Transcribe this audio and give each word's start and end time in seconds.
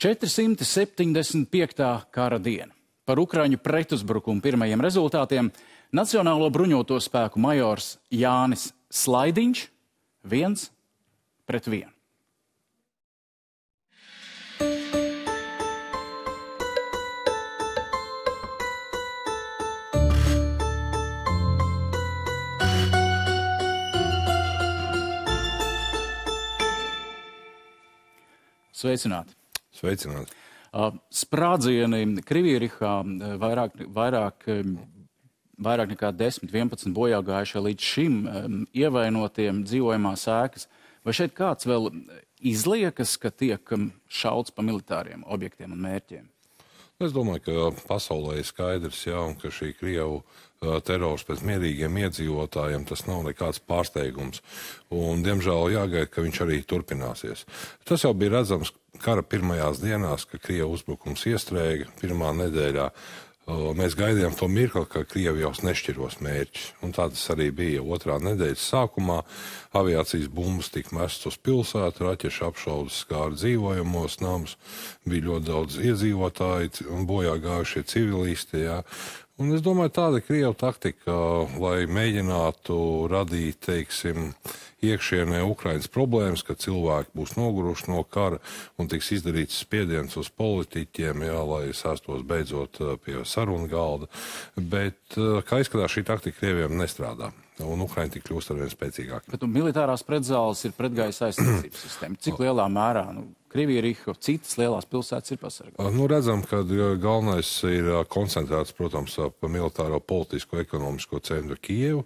475. 0.00 2.06
kara 2.10 2.38
diena. 2.40 2.72
Par 3.04 3.20
Ukraiņu 3.20 3.58
pretuzbrukumu 3.60 4.40
pirmajiem 4.40 4.80
rezultātiem 4.80 5.50
Nacionālo 5.92 6.48
bruņoto 6.48 6.96
spēku 7.02 7.42
majors 7.42 7.98
Jānis 8.08 8.70
Slaidiņš 8.88 9.66
viens 10.24 10.70
pret 11.44 11.68
vienu. 11.68 11.92
Sveicināti! 28.80 29.39
Sveicināti! 29.80 30.36
Sprādzieni 31.10 32.22
Krievijā 32.22 32.92
vairāk, 33.40 33.80
vairāk, 33.90 34.44
vairāk 35.58 35.94
nekā 35.96 36.12
10, 36.14 36.46
11 36.52 36.92
bojā 36.94 37.18
gājušie 37.26 37.62
līdz 37.64 37.88
šim 37.92 38.18
ievainotiem 38.76 39.64
dzīvojamās 39.66 40.28
ēkas. 40.30 40.68
Vai 41.02 41.16
šeit 41.16 41.32
kāds 41.34 41.66
vēl 41.66 41.88
izliekas, 42.44 43.16
ka 43.18 43.32
tiek 43.32 43.72
šauts 44.06 44.54
pa 44.54 44.62
militāriem 44.62 45.24
objektiem 45.26 45.72
un 45.74 45.82
mērķiem? 45.88 46.28
Es 47.00 47.14
domāju, 47.16 47.40
ka 47.46 47.86
pasaulē 47.88 48.36
ir 48.36 48.44
skaidrs, 48.44 49.06
jā, 49.08 49.22
ka 49.40 49.48
šī 49.48 49.72
Krievu 49.78 50.20
terors 50.84 51.24
pret 51.24 51.40
mierīgiem 51.48 51.96
iedzīvotājiem, 52.02 52.84
tas 52.84 53.06
nav 53.08 53.22
nekāds 53.24 53.62
pārsteigums. 53.64 54.42
Un, 54.92 55.22
diemžēl 55.24 55.72
jāgaida, 55.72 56.10
ka 56.12 56.20
viņš 56.20 56.42
arī 56.44 56.60
turpināsies. 56.68 57.46
Tas 57.88 58.04
jau 58.04 58.12
bija 58.12 58.34
redzams 58.36 58.74
kara 59.02 59.24
pirmajās 59.26 59.80
dienās, 59.82 60.26
ka 60.28 60.38
Krievijas 60.38 60.80
uzbrukums 60.80 61.26
iestrēga 61.30 61.90
pirmā 62.00 62.32
nedēļā. 62.44 62.90
Mēs 63.74 63.96
gaidījām 63.98 64.36
to 64.38 64.46
mirkli, 64.52 64.84
ka 64.86 65.02
Krievija 65.08 65.48
jau 65.48 65.66
nešķiros 65.66 66.20
mērķus. 66.22 66.66
Tā 66.94 67.06
tas 67.10 67.22
arī 67.34 67.48
bija. 67.56 67.82
Otrā 67.82 68.20
nedēļas 68.22 68.66
sākumā 68.72 69.16
aviācijas 69.80 70.28
bumbas 70.30 70.70
tika 70.70 70.94
mestas 70.94 71.32
uz 71.32 71.38
pilsētu, 71.42 72.04
raķešu 72.06 72.46
apšaudas 72.46 73.00
skāra 73.02 73.34
dzīvojamos 73.34 74.20
namus, 74.22 74.54
bija 75.08 75.26
ļoti 75.30 75.48
daudz 75.48 75.80
iedzīvotāji 75.82 76.86
un 76.94 77.08
bojā 77.10 77.34
gājušie 77.42 77.82
civilisti. 77.90 78.62
Jā. 78.68 78.78
Un 79.40 79.54
es 79.56 79.62
domāju, 79.64 79.94
tāda 79.96 80.18
ir 80.20 80.24
Krievijas 80.26 80.58
taktika, 80.60 81.14
lai 81.56 81.86
mēģinātu 81.88 82.74
radīt, 83.08 83.56
teiksim, 83.64 84.34
iekšienē 84.84 85.40
Ukraiņas 85.48 85.88
problēmas, 85.92 86.42
ka 86.44 86.56
cilvēki 86.60 87.14
būs 87.16 87.32
noguruši 87.38 87.88
no 87.88 88.02
kara 88.04 88.40
un 88.80 88.90
tiks 88.92 89.08
izdarīts 89.16 89.62
spiediens 89.64 90.16
uz 90.20 90.28
politiķiem, 90.36 91.24
jā, 91.24 91.40
lai 91.48 91.62
sēstos 91.76 92.24
beidzot 92.28 92.82
pie 93.04 93.22
sarunu 93.24 93.68
galda. 93.72 94.10
Bet, 94.56 95.00
kā 95.16 95.62
izskatās, 95.64 95.96
šī 95.96 96.04
taktika 96.12 96.42
Krievijam 96.42 96.76
nestrādā 96.80 97.32
un 97.64 97.84
Ukraiņa 97.84 98.18
tik 98.18 98.28
kļūst 98.28 98.52
arvien 98.52 98.72
spēcīgāka. 98.72 99.32
Bet 99.32 99.44
nu, 99.44 99.50
militārās 99.56 100.04
pretzāles 100.06 100.64
ir 100.68 100.76
pretgaisa 100.76 101.28
aizsardzības 101.28 101.84
sistēma. 101.88 102.20
Cik 102.24 102.40
lielā 102.40 102.68
mērā 102.72 103.08
nu, 103.16 103.30
Krievija, 103.50 103.82
Riha, 103.82 104.14
citas 104.22 104.54
lielās 104.60 104.86
pilsētas 104.86 105.34
ir 105.34 105.40
pasargātas? 105.42 105.94
Nu, 105.96 106.04
redzam, 106.10 106.44
ka 106.46 106.62
galvenais 106.62 107.48
ir 107.66 107.88
koncentrēts, 108.12 108.76
protams, 108.78 109.16
pa 109.40 109.50
militāro, 109.50 109.98
politisko, 109.98 110.60
ekonomisko 110.62 111.18
centru 111.26 111.58
Kievu. 111.58 112.04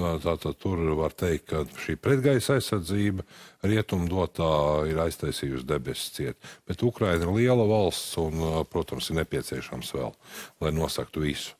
Tātad 0.00 0.56
tur 0.62 0.80
var 0.96 1.12
teikt, 1.18 1.50
ka 1.50 1.62
šī 1.82 1.96
pretgaisa 2.00 2.56
aizsardzība 2.56 3.24
rietumdotā 3.66 4.50
ir 4.88 4.98
aiztaisījusi 5.02 5.66
debesis 5.68 6.14
ciet. 6.16 6.50
Bet 6.66 6.82
Ukraina 6.86 7.26
ir 7.26 7.32
liela 7.36 7.66
valsts 7.68 8.16
un, 8.22 8.40
protams, 8.70 9.10
ir 9.10 9.20
nepieciešams 9.20 9.92
vēl, 9.98 10.14
lai 10.64 10.72
nosaktu 10.74 11.22
visu. 11.26 11.54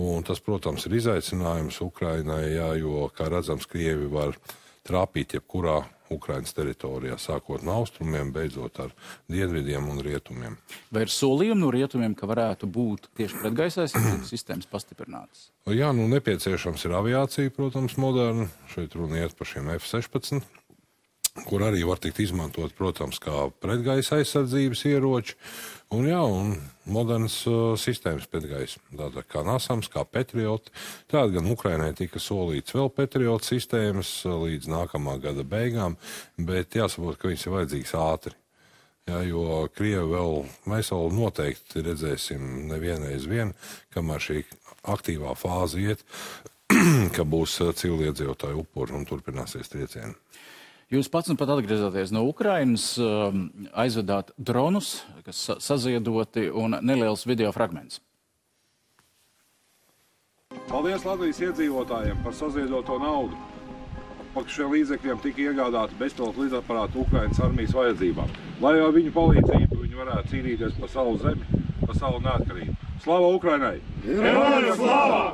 Un 0.00 0.24
tas, 0.24 0.40
protams, 0.40 0.86
ir 0.86 0.96
izaicinājums 1.00 1.80
Ukrainai, 1.84 2.54
jā, 2.54 2.70
jo, 2.80 3.08
kā 3.16 3.28
redzams, 3.32 3.66
Krievi 3.68 4.08
var 4.12 4.38
trāpīt 4.90 5.38
jebkurā 5.38 5.80
Ukraiņas 6.10 6.54
teritorijā, 6.56 7.16
sākot 7.22 7.62
no 7.66 7.76
austrumiem, 7.80 8.32
beidzot 8.34 8.80
ar 8.82 8.94
dienvidiem 9.30 9.86
un 9.92 10.02
rietumiem. 10.02 10.56
Vai 10.90 11.04
ir 11.06 11.12
solījumi 11.14 11.62
no 11.62 11.70
rietumiem, 11.74 12.16
ka 12.18 12.26
varētu 12.30 12.66
būt 12.70 13.10
tieši 13.18 13.42
pretgaisa 13.44 13.84
aizsardzības 13.84 14.30
sistēmas 14.34 14.70
pastiprinātas? 14.70 15.48
Jā, 15.70 15.92
nu 15.94 16.08
nepieciešams 16.10 16.86
ir 16.88 16.96
aviācija, 16.98 17.54
protams, 17.54 17.94
moderna. 18.00 18.48
Šeit 18.74 18.96
runa 18.98 19.22
iet 19.22 19.36
par 19.38 19.50
šiem 19.52 19.70
F-16, 19.76 20.42
kur 21.46 21.66
arī 21.68 21.84
var 21.86 22.02
tikt 22.02 22.18
izmantot, 22.26 22.74
protams, 22.78 23.22
kā 23.22 23.46
pretgaisa 23.62 24.18
aizsardzības 24.18 24.86
ieroči. 24.90 25.38
Un, 25.90 26.04
jā, 26.06 26.20
un 26.22 26.52
modernas 26.86 27.40
uh, 27.50 27.72
sistēmas 27.74 28.28
pretgaisa, 28.30 28.78
tāda 28.94 29.24
kā 29.26 29.40
Nasams, 29.42 29.88
kā 29.90 30.04
Patrioti. 30.06 30.70
Tāda 31.10 31.34
gan 31.34 31.48
Ukrainai 31.50 31.90
tika 31.98 32.22
solīts 32.22 32.76
vēl 32.76 32.92
Patrioti 32.94 33.56
sistēmas 33.56 34.12
līdz 34.22 34.70
nākamā 34.70 35.16
gada 35.24 35.42
beigām, 35.42 35.96
bet 36.38 36.78
jāsaprot, 36.78 37.18
ka 37.18 37.32
viņas 37.32 37.46
ir 37.48 37.56
vajadzīgas 37.56 37.96
ātri. 37.98 38.36
Jā, 39.10 39.24
jo 39.26 39.42
Krievi 39.74 40.06
vēl, 40.12 40.38
mēs 40.70 40.92
vēl 40.94 41.10
noteikti 41.16 41.82
redzēsim 41.82 42.68
nevienreiz 42.70 43.26
vien, 43.26 43.50
kamēr 43.90 44.22
šī 44.22 44.44
aktīvā 44.94 45.34
fāze 45.40 45.82
iet, 45.82 46.06
ka 47.16 47.26
būs 47.26 47.58
civiliedzīvotāju 47.82 48.62
upuri 48.62 48.94
un 48.94 49.10
turpināsies 49.10 49.74
triecieni. 49.74 50.14
Jūs 50.90 51.06
pats 51.06 51.30
nu 51.30 51.36
pat 51.38 51.52
atgriezāties 51.54 52.10
no 52.10 52.24
Ukrainas, 52.26 52.96
um, 52.98 53.44
aizvedāt 53.78 54.32
dronus, 54.34 55.04
kas 55.22 55.44
saziedoti 55.62 56.48
un 56.50 56.74
neliels 56.82 57.22
video 57.30 57.52
fragments. 57.54 58.00
Paldies 60.66 61.06
Latvijas 61.06 61.38
iedzīvotājiem 61.46 62.18
par 62.24 62.34
saziedoto 62.34 62.98
naudu. 62.98 63.38
Par 64.34 64.50
šiem 64.50 64.74
līdzekļiem 64.74 65.22
tika 65.22 65.44
iegādāti 65.46 65.94
bezpilota 66.02 66.42
līdzaparāti 66.42 67.00
Ukrainas 67.04 67.38
armijas 67.46 67.76
vajadzībām, 67.78 68.34
lai 68.62 68.74
ar 68.82 68.90
viņu 68.98 69.14
palīdzību 69.14 69.80
viņi 69.84 70.02
varētu 70.02 70.34
cīnīties 70.34 70.76
par 70.82 70.90
savu 70.90 71.16
zemi, 71.22 71.62
par 71.86 71.96
savu 72.02 72.18
neatkarību. 72.26 72.76
Slava 73.06 73.30
Ukrainai! 73.38 73.76
Geroļu 74.02 74.76
slava! 74.82 75.24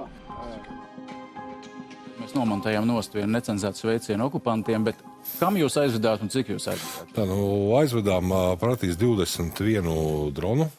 Mēs 2.21 2.37
nomontējām 2.37 2.89
nost 2.93 3.17
vienu 3.17 3.33
necenzētu 3.39 3.87
sveicienu 3.87 4.29
okupantiem, 4.29 4.85
bet 4.85 5.01
Kam 5.37 5.57
jūs 5.61 5.75
aizvedāt 5.77 6.23
un 6.25 6.31
cik 6.33 6.55
jūs 6.55 6.65
aizvedāt? 6.73 7.11
Tā, 7.13 7.25
nu, 7.29 7.39
aizvedām 7.77 8.31
praktiski 8.61 8.97
21 9.03 10.33
dronu 10.37 10.71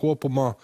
kopumā, 0.00 0.54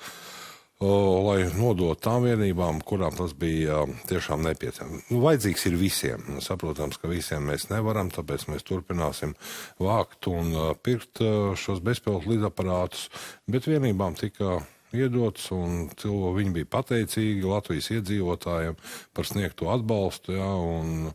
lai 0.82 1.36
nodotu 1.54 2.00
tām 2.02 2.24
vienībām, 2.24 2.80
kurām 2.88 3.14
tas 3.18 3.34
bija 3.38 3.82
tiešām 4.08 4.42
nepieciešams. 4.48 5.10
Nu, 5.12 5.20
vajadzīgs 5.22 5.66
ir 5.68 5.76
visiem. 5.78 6.24
Saprotams, 6.42 6.96
ka 6.98 7.10
visiem 7.12 7.44
mēs 7.50 7.68
nevaram, 7.70 8.10
tāpēc 8.14 8.48
mēs 8.48 8.64
turpināsim 8.66 9.36
vākt 9.82 10.30
un 10.32 10.56
pirkt 10.82 11.20
šos 11.60 11.84
bezpilotu 11.84 12.32
lidaparātus, 12.32 13.10
bet 13.52 13.68
vienībām 13.68 14.16
tika 14.18 14.62
iedots, 14.96 15.50
un 15.54 15.86
cilvēki 16.00 16.56
bija 16.56 16.72
pateicīgi 16.72 17.46
Latvijas 17.48 17.92
iedzīvotājiem 17.98 18.80
par 19.16 19.28
sniegto 19.28 19.70
atbalstu. 19.72 20.36
Jā, 20.36 20.50
un, 20.56 21.12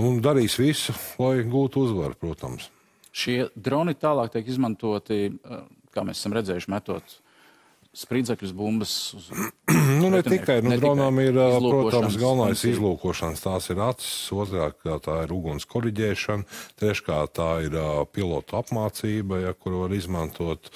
un 0.00 0.20
darīs 0.24 0.56
visu, 0.58 0.94
lai 1.20 1.44
gūtu 1.48 1.84
uzvaru, 1.86 2.18
protams. 2.20 2.70
Šie 3.14 3.48
droni 3.54 3.94
tālāk 3.94 4.32
tiek 4.34 4.48
izmantoti, 4.50 5.20
eh, 5.30 5.60
kā 5.94 6.02
mēs 6.02 6.18
esam 6.22 6.34
redzējuši, 6.34 6.72
metot 6.72 7.18
spridzekļus, 7.94 8.52
bumbas. 8.56 8.92
Uz... 9.16 9.28
nu, 10.00 10.10
ne 10.12 10.20
tikai, 10.26 10.58
nu, 10.64 10.72
ne 10.72 10.78
dronām 10.82 11.20
ir, 11.22 11.38
protams, 11.62 12.18
galvenais 12.20 12.64
izlūkošanas, 12.68 13.42
tās 13.44 13.70
ir 13.72 13.82
acis, 13.84 14.12
otrkārt 14.34 15.06
tā 15.06 15.20
ir 15.24 15.34
uguns 15.34 15.66
koriģēšana, 15.70 16.46
treškārt 16.80 17.34
tā 17.38 17.50
ir 17.66 17.76
uh, 17.78 18.02
pilotu 18.10 18.58
apmācība, 18.60 19.40
ja, 19.44 19.54
kuru 19.56 19.84
var 19.84 19.94
izmantot, 19.96 20.72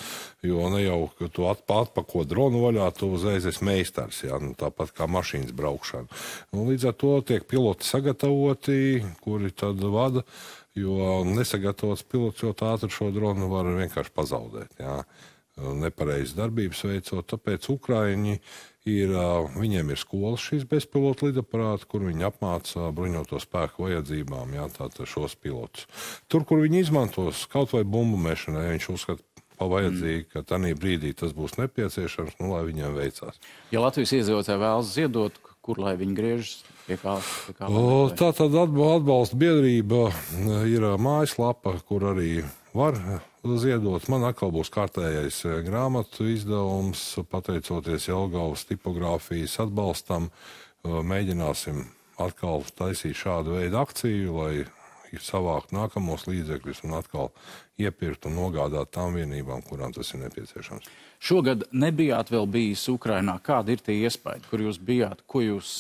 jo 0.47 0.69
ne 0.73 0.85
jau, 0.85 1.01
ka 1.19 1.31
tu 1.35 1.49
atpako 1.51 2.25
dronu 2.29 2.63
vaļā, 2.67 2.91
tu 2.99 3.11
uzreiz 3.17 3.49
esi 3.51 3.67
meistars, 3.67 4.23
ja, 4.27 4.39
nu, 4.43 4.55
tāpat 4.59 4.95
kā 4.97 5.09
mašīnas 5.11 5.55
braukšana. 5.59 6.23
Un 6.55 6.71
līdz 6.71 6.91
ar 6.93 6.99
to 6.99 7.17
tiek 7.27 7.49
piloti 7.51 7.89
sagatavoti, 7.89 8.79
kuri 9.25 9.51
tad 9.55 9.83
vada, 9.83 10.25
jo 10.79 11.25
nesagatavots 11.27 12.07
pilots 12.07 12.45
ļoti 12.45 12.69
ātri 12.69 12.93
šo 12.95 13.11
dronu 13.15 13.51
var 13.51 13.67
vienkārši 13.81 14.15
pazaudēt. 14.15 14.79
Ja 14.79 15.03
nepareizas 15.59 16.37
darbības 16.39 16.85
veicot. 16.89 17.27
Tāpēc 17.29 17.69
Ukraiņi 17.73 18.39
ir, 18.89 19.15
viņiem 19.59 19.93
ir 19.93 20.01
skolas 20.01 20.45
šīs 20.45 20.67
bezpilota 20.69 21.29
lidaparāti, 21.29 21.89
kur 21.91 22.07
viņi 22.09 22.29
apmāca 22.29 22.91
bruņoto 22.95 23.41
spēku 23.43 23.89
vajadzībām, 23.89 24.55
jā, 24.57 24.69
tātad 24.79 25.11
šos 25.11 25.37
pilotus. 25.41 25.89
Tur, 26.31 26.47
kur 26.49 26.63
viņi 26.65 26.85
izmantos 26.87 27.45
kaut 27.53 27.75
vai 27.77 27.85
bumbu 27.85 28.21
mešanai, 28.29 28.71
viņš 28.77 28.89
uzskata 28.95 29.25
pa 29.59 29.67
vajadzīgi, 29.67 30.29
ka 30.33 30.45
tajā 30.47 30.77
brīdī 30.79 31.13
tas 31.19 31.35
būs 31.35 31.59
nepieciešams, 31.59 32.39
nu, 32.39 32.53
lai 32.55 32.63
viņiem 32.69 32.95
veicās. 32.95 33.41
Ja 33.75 33.83
Latvijas 33.83 34.15
iedzīvotāji 34.21 34.63
vēlas 34.63 34.93
ziedot, 34.95 35.41
kur 35.67 35.81
lai 35.83 35.97
viņi 36.01 36.15
griežas? 36.17 36.53
Pie 36.87 36.97
kā, 36.97 37.19
pie 37.47 37.57
kā 37.59 37.69
o, 37.69 38.07
tā 38.17 38.31
tad 38.37 38.55
atbalsta 38.57 39.37
biedrība 39.37 40.07
ir 40.71 40.87
mājaslapa, 41.03 41.75
kur 41.91 42.07
arī 42.15 42.39
var 42.79 42.99
ziedot. 43.59 44.07
Man 44.13 44.27
atkal 44.29 44.53
būs 44.55 44.71
kārtējais 44.75 45.43
grāmatu 45.67 46.29
izdevums, 46.31 47.03
pateicoties 47.31 48.09
Jelgavas 48.11 48.67
tipogrāfijas 48.69 49.59
atbalstam. 49.67 50.31
Mēģināsim 50.87 51.85
atkal 52.23 52.63
taisīt 52.79 53.19
šādu 53.19 53.59
veidu 53.59 53.81
akciju, 53.81 54.37
lai 54.39 54.53
savākt 55.25 55.73
nākamos 55.73 56.27
līdzekļus 56.29 56.83
un 56.85 56.97
atkal 56.99 57.31
iepirkt 57.81 58.29
un 58.29 58.37
nogādāt 58.37 58.93
tām 58.93 59.17
vienībām, 59.17 59.63
kurām 59.65 59.95
tas 59.97 60.13
ir 60.13 60.23
nepieciešams. 60.27 60.89
Šogad 61.19 61.65
nebijāt 61.73 62.31
vēl 62.31 62.47
bijis 62.53 62.85
Ukrainā. 62.93 63.39
Kādi 63.43 63.75
ir 63.75 63.85
tie 63.85 63.97
iespaidi, 64.05 64.45
kur 64.51 64.63
jūs 64.63 64.79
bijāt, 64.79 65.25
ko 65.27 65.43
jūs 65.43 65.71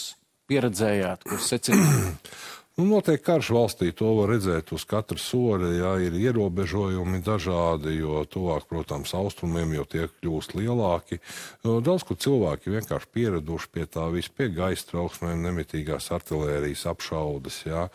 pieredzējāt, 0.48 1.28
ko 1.28 1.40
secinājāt? 1.44 2.32
Nu, 2.78 2.84
notiek 2.86 3.18
karš 3.26 3.48
valstī, 3.50 3.88
to 3.90 4.12
var 4.20 4.28
redzēt 4.30 4.68
uz 4.70 4.84
katra 4.86 5.18
soļa. 5.18 5.70
Jā, 5.74 5.88
ir 6.06 6.14
ierobežojumi 6.14 7.18
dažādi, 7.26 7.96
jo 7.98 8.20
tuvāk, 8.30 8.68
protams, 8.70 9.16
austrumiem 9.18 9.72
jau 9.74 9.86
tie 9.90 10.04
kļūst 10.06 10.54
lielāki. 10.54 11.18
Daudz 11.66 12.04
kur 12.06 12.20
cilvēki 12.22 12.76
vienkārši 12.76 13.10
pieraduši 13.18 13.72
pie 13.74 13.88
tā 13.90 14.04
visu, 14.14 14.30
pie 14.30 14.46
gaisa 14.54 14.86
trauksmēm, 14.92 15.42
nemitīgās 15.48 16.06
artilērijas 16.14 16.86
apšaudas. 16.92 17.58
Jā. 17.66 17.88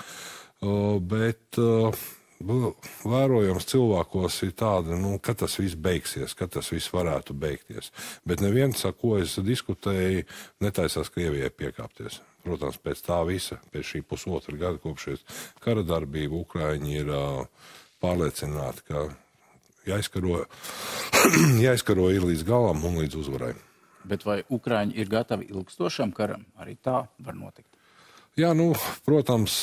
Bet 1.14 1.62
vērojams 2.44 3.70
cilvēkos 3.72 4.42
ir 4.50 4.54
tāda, 4.60 5.00
nu, 5.00 5.16
ka 5.24 5.38
tas 5.46 5.56
viss 5.64 5.80
beigsies, 5.80 6.36
ka 6.36 6.52
tas 6.52 6.74
viss 6.76 6.92
varētu 6.92 7.32
beigties. 7.40 7.94
Bet 8.28 8.44
neviens, 8.44 8.84
ar 8.84 9.00
ko 9.00 9.16
es 9.24 9.40
diskutēju, 9.40 10.28
netaisās 10.60 11.16
Krievijai 11.16 11.56
piekāpties. 11.56 12.20
Protams, 12.44 12.80
pēc 12.84 13.02
tā 13.06 13.22
visa, 13.28 13.60
pēc 13.72 13.90
šī 13.94 14.02
pusotra 14.08 14.58
gada 14.60 14.82
kopš 14.84 15.22
kara 15.64 15.84
darbība, 15.88 16.42
Ukraiņi 16.44 16.98
ir 17.00 17.12
uh, 17.12 17.70
pārliecināti, 18.04 18.84
ka 18.90 19.06
jāizkaro, 19.88 20.44
jāizkaro 21.66 22.10
ir 22.12 22.28
līdz 22.28 22.48
galam 22.48 22.84
un 22.84 23.00
līdz 23.04 23.20
uzvarai. 23.24 23.54
Bet 24.04 24.26
vai 24.28 24.42
Ukraiņi 24.52 24.98
ir 25.00 25.12
gatavi 25.12 25.48
ilgstošam 25.54 26.12
karam? 26.16 26.44
Arī 26.60 26.76
tā 26.76 27.06
var 27.24 27.38
notikt. 27.38 27.70
Jā, 28.36 28.50
nu, 28.58 28.72
protams, 29.06 29.62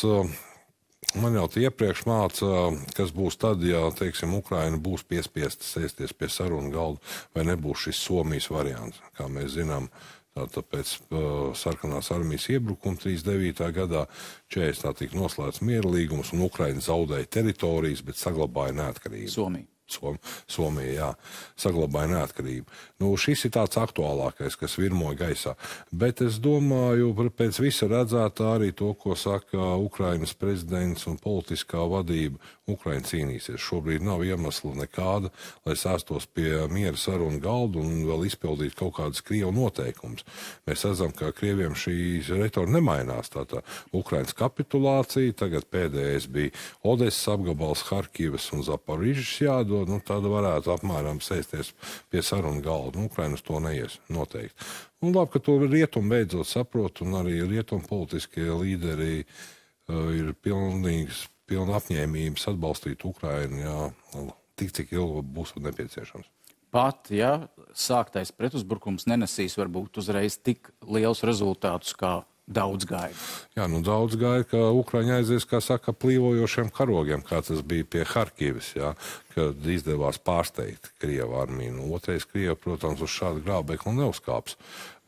man 1.19 1.35
jau 1.37 1.49
iepriekš 1.61 2.05
māca, 2.07 2.71
kas 2.97 3.13
būs 3.13 3.37
tad, 3.41 3.65
ja, 3.67 3.83
teiksim, 3.97 4.37
Ukraina 4.39 4.79
būs 4.81 5.03
piespiesta 5.11 5.67
sēsties 5.67 6.15
pie 6.17 6.31
sarunu 6.31 6.71
galda, 6.73 7.03
vai 7.35 7.45
nebūs 7.51 7.89
šis 7.89 8.05
Somijas 8.07 8.49
variants, 8.53 9.03
kā 9.19 9.27
mēs 9.29 9.57
zinām. 9.59 9.91
Tātad 9.91 10.20
pēc 10.47 10.93
uh, 11.11 11.51
sarkanās 11.57 12.11
armijas 12.15 12.49
iebrukuma 12.53 12.97
39. 13.01 13.73
gadā 13.77 14.07
40. 14.55 14.95
tika 15.03 15.19
noslēgts 15.19 15.63
miera 15.67 15.91
līgums 15.91 16.33
un 16.37 16.47
Ukraina 16.47 16.81
zaudēja 16.85 17.29
teritorijas, 17.39 18.05
bet 18.07 18.21
saglabāja 18.21 18.77
neatkarību. 18.81 19.33
Somija. 19.33 19.69
Som, 19.91 20.19
Somija 20.51 20.93
jā, 20.93 21.11
saglabāja 21.59 22.13
neatkarību. 22.15 22.79
Nu, 23.03 23.13
šis 23.21 23.47
ir 23.49 23.55
tāds 23.57 23.81
aktuālākais, 23.81 24.59
kas 24.61 24.79
virmoja 24.81 25.19
gaisā. 25.25 25.57
Bet 25.91 26.23
es 26.25 26.39
domāju, 26.43 27.13
pēc 27.37 27.61
visa 27.63 27.89
redzētā 27.91 28.55
arī 28.57 28.73
to, 28.77 28.93
ko 28.95 29.17
saka 29.19 29.75
Ukrainas 29.81 30.35
prezidents 30.37 31.07
un 31.11 31.19
politiskā 31.21 31.83
vadība. 31.91 32.41
Ukraina 32.71 33.03
cīnīsies. 33.07 33.61
Šobrīd 33.61 34.05
nav 34.05 34.23
iemesla 34.27 34.75
nekāda, 34.85 35.31
lai 35.67 35.77
sēstos 35.79 36.29
pie 36.31 36.67
miera 36.71 36.99
sarunu 37.01 37.41
galda 37.43 37.81
un 37.83 38.05
vēl 38.07 38.27
izpildītu 38.29 38.79
kaut 38.79 38.97
kādas 38.99 39.25
Krievu 39.27 39.53
noteikumus. 39.57 40.27
Mēs 40.69 40.85
redzam, 40.87 41.15
ka 41.17 41.33
Krieviem 41.37 41.75
šī 41.79 41.97
retorika 42.29 42.77
nemainās. 42.77 43.33
Tātad 43.33 43.67
Ukrainas 43.97 44.37
kapitulācija, 44.37 45.35
tagad 45.43 45.67
pēdējais 45.73 46.29
bija 46.31 46.55
Odesas 46.87 47.27
apgabals, 47.35 47.87
Harkivas 47.91 48.51
un 48.55 48.65
Zaporižas 48.67 49.33
jādod. 49.41 49.80
Nu, 49.89 50.01
tad 50.05 50.27
varētu 50.29 50.75
apmēram 50.75 51.23
sēsties 51.25 51.73
pie 52.13 52.23
sarunu 52.27 52.63
galda. 52.65 52.99
Nu, 53.01 53.09
Ukrainas 53.11 53.45
to 53.47 53.61
neies 53.63 53.99
noteikti. 54.13 54.69
Un 55.01 55.15
labi, 55.17 55.33
ka 55.35 55.43
to 55.45 55.57
rietumu 55.65 56.13
beidzot 56.13 56.49
saprot, 56.49 57.01
un 57.07 57.17
arī 57.23 57.41
rietumu 57.49 57.87
politiskie 57.89 58.49
līderi 58.51 59.23
uh, 59.23 60.11
ir 60.17 60.35
pilnīgs 60.45 61.25
pilna 61.51 61.79
apņēmības 61.81 62.51
atbalstīt 62.53 63.07
Ukrainu, 63.09 63.63
jā, 63.65 64.27
tik 64.61 64.75
cik 64.77 64.93
ilgi 64.95 65.25
būs 65.35 65.57
nepieciešams. 65.59 66.29
Pat, 66.71 67.09
ja 67.11 67.49
sāktais 67.75 68.31
pretuzbrukums 68.31 69.09
nenesīs 69.11 69.57
varbūt 69.59 69.99
uzreiz 69.99 70.37
tik 70.39 70.71
liels 70.87 71.25
rezultātus, 71.27 71.97
kā 71.99 72.21
daudz 72.51 72.87
gaida. 72.89 73.17
Jā, 73.57 73.67
nu 73.71 73.81
daudz 73.87 74.19
gaida, 74.19 74.45
ka 74.51 74.71
Ukraiņa 74.75 75.21
aizies, 75.21 75.47
kā 75.49 75.63
saka, 75.65 75.95
plīvojošiem 75.95 76.71
karogiem, 76.75 77.25
kā 77.27 77.41
tas 77.47 77.63
bija 77.67 77.87
pie 77.87 78.05
Harkivas, 78.11 78.73
jā, 78.77 78.95
kad 79.37 79.67
izdevās 79.71 80.19
pārsteigt 80.23 80.93
Krievu 81.01 81.39
armiju. 81.41 81.77
Nu, 81.79 81.91
otrais 81.97 82.27
Krievu, 82.29 82.59
protams, 82.59 83.03
uz 83.07 83.13
šādu 83.15 83.45
grābekli 83.47 83.95
neuzkāps. 84.01 84.59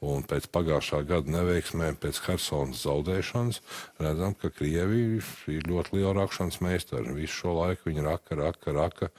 Un 0.03 0.25
pēc 0.27 0.49
pagājušā 0.50 1.05
gada 1.06 1.31
neveiksmēm, 1.31 1.94
pēc 2.03 2.19
Helsinas 2.25 2.81
zaudēšanas, 2.83 3.61
redzam, 4.03 4.33
ka 4.35 4.50
Krievi 4.50 5.21
ir 5.21 5.69
ļoti 5.71 5.95
liela 5.95 6.17
rakšanas 6.17 6.59
meistari. 6.65 7.15
Visu 7.15 7.37
šo 7.45 7.55
laiku 7.61 7.87
viņi 7.87 8.03
raka, 8.09 8.35
raka, 8.41 8.75
raka 8.75 9.11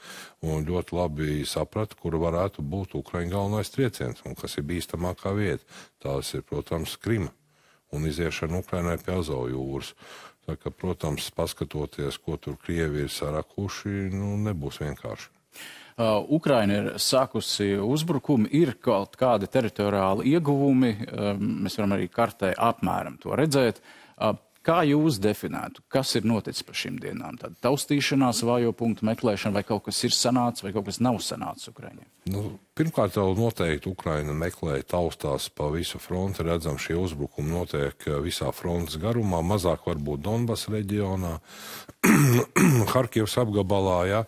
un 0.44 0.68
ļoti 0.68 0.98
labi 1.00 1.38
saprata, 1.48 1.96
kur 1.96 2.19
varētu 2.19 2.66
būt 2.68 2.98
Ukraiņa 3.00 3.31
galvenais 3.31 3.72
trieciens 3.72 4.28
un 4.28 4.36
kas 4.36 4.60
ir 4.60 4.68
bīstamākā 4.68 5.31
vieta. 5.40 5.64
Tās 6.04 6.36
ir, 6.36 6.44
protams, 6.52 6.98
Krima 7.00 7.31
un 7.94 8.07
iziešana 8.10 8.60
Ukrainai 8.63 8.98
pie 9.01 9.18
Azovu 9.19 9.51
jūras. 9.54 9.94
Tā 10.44 10.57
kā, 10.60 10.74
protams, 10.75 11.30
paskatoties, 11.31 12.18
ko 12.19 12.36
tur 12.36 12.57
Krievi 12.60 13.06
ir 13.06 13.12
sarakuši, 13.13 14.10
nu, 14.12 14.36
nebūs 14.44 14.81
vienkārši. 14.84 15.30
Uh, 15.94 16.18
Ukraina 16.34 16.80
ir 16.80 16.88
sākusi 16.98 17.75
uzbrukumu, 17.78 18.50
ir 18.50 18.74
kaut 18.81 19.13
kādi 19.19 19.48
teritoriāli 19.54 20.34
ieguvumi. 20.34 20.95
Uh, 21.06 21.36
mēs 21.38 21.78
varam 21.78 21.94
arī 21.95 22.10
kartē 22.10 22.50
apmēram 22.57 23.19
to 23.22 23.38
redzēt. 23.38 23.80
Uh, 24.18 24.34
kā 24.65 24.81
jūs 24.88 25.19
definētu, 25.24 25.83
kas 25.92 26.15
ir 26.19 26.27
noticis 26.27 26.65
pa 26.68 26.75
šīm 26.77 27.00
dienām? 27.04 27.38
Tāda 27.42 27.56
taustīšanās, 27.68 28.44
vājo 28.48 28.74
punktu 28.77 29.07
meklēšana, 29.10 29.60
vai 29.60 29.65
kaut 29.68 29.88
kas 29.89 30.04
ir 30.07 30.15
sanācis, 30.15 30.65
vai 30.65 30.74
kaut 30.75 30.88
kas 30.89 31.01
nav 31.04 31.19
sanācis 31.24 31.71
Ukraiņai? 31.74 32.07
Nu, 32.33 32.45
Pirmkārt, 32.74 33.19
jau 33.19 33.36
noteikti 33.38 33.86
Ukraina 33.92 34.33
meklē 34.33 34.80
taustās 34.89 35.45
pa 35.54 35.68
visu 35.69 36.00
fronti. 36.01 36.42
Redzam, 36.42 36.80
šie 36.81 36.95
uzbrukumi 36.98 37.54
notiek 37.54 38.07
eh, 38.10 38.15
visā 38.25 38.48
frontes 38.50 38.98
garumā, 38.98 39.44
mazāk 39.45 39.86
varbūt 39.86 40.24
Donbass 40.25 40.71
reģionā, 40.74 41.36
Harkivas 42.95 43.38
apgabalā, 43.44 43.99
ja, 44.09 44.23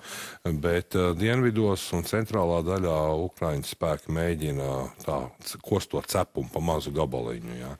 bet 0.54 0.94
uh, 0.96 1.14
dienvidos 1.18 1.88
un 1.98 2.06
centrālā 2.06 2.60
daļā 2.66 2.98
Ukraiņas 3.26 3.72
spēki 3.74 4.14
mēģina 4.14 4.68
tā 5.02 5.18
kostot 5.66 6.06
cepumu 6.12 6.52
pa 6.54 6.62
mazu 6.62 6.94
gabaliņu. 6.94 7.58
Ja. 7.58 7.74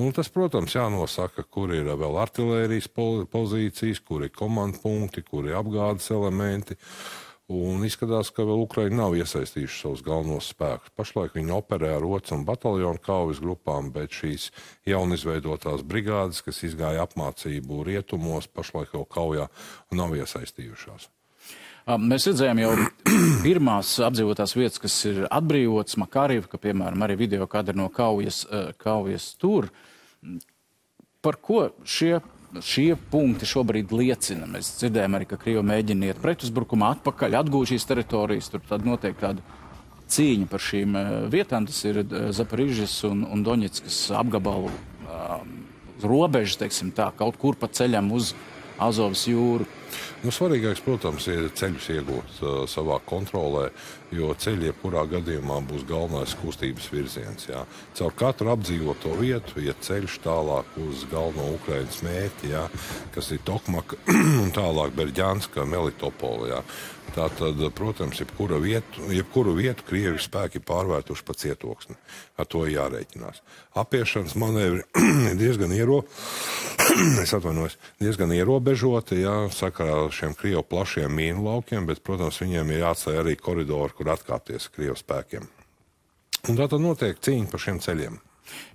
Un 0.00 0.14
tas, 0.16 0.30
protams, 0.32 0.72
jānosaka, 0.76 1.44
kur 1.44 1.74
ir 1.76 1.90
vēl 1.92 2.16
artilērijas 2.22 2.88
pozīcijas, 3.32 4.00
kur 4.00 4.24
ir 4.24 4.32
komandpunkti, 4.32 5.26
kur 5.28 5.48
ir 5.48 5.58
apgādes 5.60 6.08
elementi. 6.14 6.78
Un 7.52 7.84
izskatās, 7.86 8.32
ka 8.34 8.42
vēl 8.42 8.64
Ukraiņa 8.64 8.96
nav 8.98 9.12
iesaistījuši 9.14 9.76
savus 9.78 10.00
galvenos 10.02 10.48
spēkus. 10.50 10.90
Pašlaik 10.98 11.36
viņi 11.36 11.54
operē 11.54 11.92
ar 11.94 12.06
otru 12.08 12.40
un 12.40 12.46
bataljonu 12.48 12.98
kaujas 13.04 13.38
grupām, 13.44 13.92
bet 13.94 14.16
šīs 14.18 14.48
jaunizveidotās 14.88 15.84
brigādes, 15.86 16.42
kas 16.42 16.64
izgāja 16.66 17.06
apmācību 17.06 17.84
rietumos, 17.86 18.50
pašlaik 18.50 18.96
jau 18.98 19.04
kaujā 19.06 19.46
nav 19.94 20.18
iesaistījušās. 20.18 21.06
Mēs 21.86 22.24
redzējām 22.26 22.62
jau 22.64 22.70
pirmās 23.46 23.92
apdzīvotās 24.02 24.56
vietas, 24.58 24.80
kas 24.82 24.94
ir 25.06 25.26
atbrīvotas, 25.30 25.98
Makarīva, 26.02 26.48
ka, 26.50 26.58
piemēram, 26.62 27.04
arī 27.06 27.18
video 27.20 27.46
kadri 27.50 27.78
no 27.78 27.86
kaujas, 27.94 28.42
kaujas 28.82 29.28
tur. 29.38 29.70
Par 31.22 31.38
ko 31.42 31.68
šie 31.86 32.18
šie 32.62 32.96
punkti 33.10 33.46
šobrīd 33.48 33.92
liecina. 33.94 34.46
Mēs 34.50 34.76
dzirdējām 34.80 35.16
arī, 35.18 35.28
ka 35.28 35.38
Krievija 35.40 35.64
mēģina 35.66 36.10
iet 36.10 36.20
pretuzbrukumā, 36.22 36.92
atpakaļ, 36.96 37.38
atgūt 37.40 37.72
šīs 37.72 37.88
teritorijas. 37.88 38.50
Tur 38.52 38.62
tad 38.68 38.86
notiek 38.86 39.16
tāda 39.20 39.44
cīņa 40.12 40.50
par 40.50 40.62
šīm 40.62 40.98
vietām. 41.32 41.66
Tas 41.68 41.82
ir 41.88 42.02
Zaporižas 42.36 42.98
un, 43.08 43.24
un 43.28 43.42
Doņetskas 43.46 44.00
apgabalu 44.20 44.70
um, 44.70 45.56
robežas, 46.04 46.58
teiksim 46.62 46.92
tā, 46.96 47.10
kaut 47.16 47.38
kur 47.40 47.58
pa 47.58 47.70
ceļam 47.72 48.12
uz 48.16 48.34
Azovas 48.82 49.26
jūru. 49.28 49.66
Nu, 50.24 50.32
svarīgākais, 50.34 50.82
protams, 50.84 51.28
ir 51.32 51.50
ceļus 51.56 51.90
iegūt 51.96 52.40
uh, 52.40 52.56
savā 52.70 52.98
kontrolē, 53.06 53.68
jo 54.14 54.32
ceļi 54.38 54.70
jebkurā 54.70 55.04
gadījumā 55.10 55.60
būs 55.68 55.86
galvenais 55.88 56.34
kustības 56.40 56.88
virziens. 56.92 57.48
Jā. 57.48 57.64
Caur 57.98 58.14
katru 58.18 58.52
apdzīvoto 58.54 59.14
vietu 59.20 59.62
iet 59.64 59.82
ceļš 59.86 60.18
tālāk 60.26 60.76
uz 60.82 61.06
galveno 61.10 61.54
Ukraiņas 61.56 62.02
mērķi, 62.06 62.52
jā, 62.54 62.66
kas 63.14 63.32
ir 63.34 63.42
Tokmaka 63.46 63.98
un 64.42 64.52
tālāk 64.54 64.94
Berģānska, 64.98 65.66
Melitopola. 65.68 66.62
Tā 67.14 67.28
tad, 67.32 67.60
protams, 67.72 68.18
jebkura 68.20 68.58
vietu, 68.60 69.06
jebkuru 69.14 69.54
vietu 69.56 69.86
Krievijas 69.86 70.26
spēki 70.26 70.60
pārvērtuši 70.66 71.24
pa 71.24 71.36
cietoksni. 71.38 71.94
Ar 72.36 72.48
to 72.50 72.64
jārēķinās. 72.68 73.40
Apiešanas 73.78 74.34
manevri 74.36 74.82
ir 75.30 75.38
diezgan, 75.38 75.72
iero... 75.72 76.02
diezgan 78.02 78.34
ierobežoti, 78.36 79.22
jā, 79.22 79.36
sakarā 79.54 79.96
ar 80.04 80.12
šiem 80.14 80.36
Krievu 80.36 80.64
plašiem 80.68 81.12
mīnu 81.12 81.46
laukiem, 81.46 81.86
bet, 81.88 82.02
protams, 82.04 82.42
viņiem 82.42 82.74
ir 82.74 82.82
jāatstāj 82.84 83.20
arī 83.22 83.36
koridori, 83.40 83.95
kur 83.96 84.12
atkāpties 84.14 84.70
Krievu 84.74 84.96
spēkiem. 85.00 85.48
Un 86.46 86.58
tā 86.58 86.68
tad 86.70 86.82
notiek 86.82 87.18
cīņa 87.18 87.50
par 87.50 87.62
šiem 87.62 87.82
ceļiem. 87.82 88.20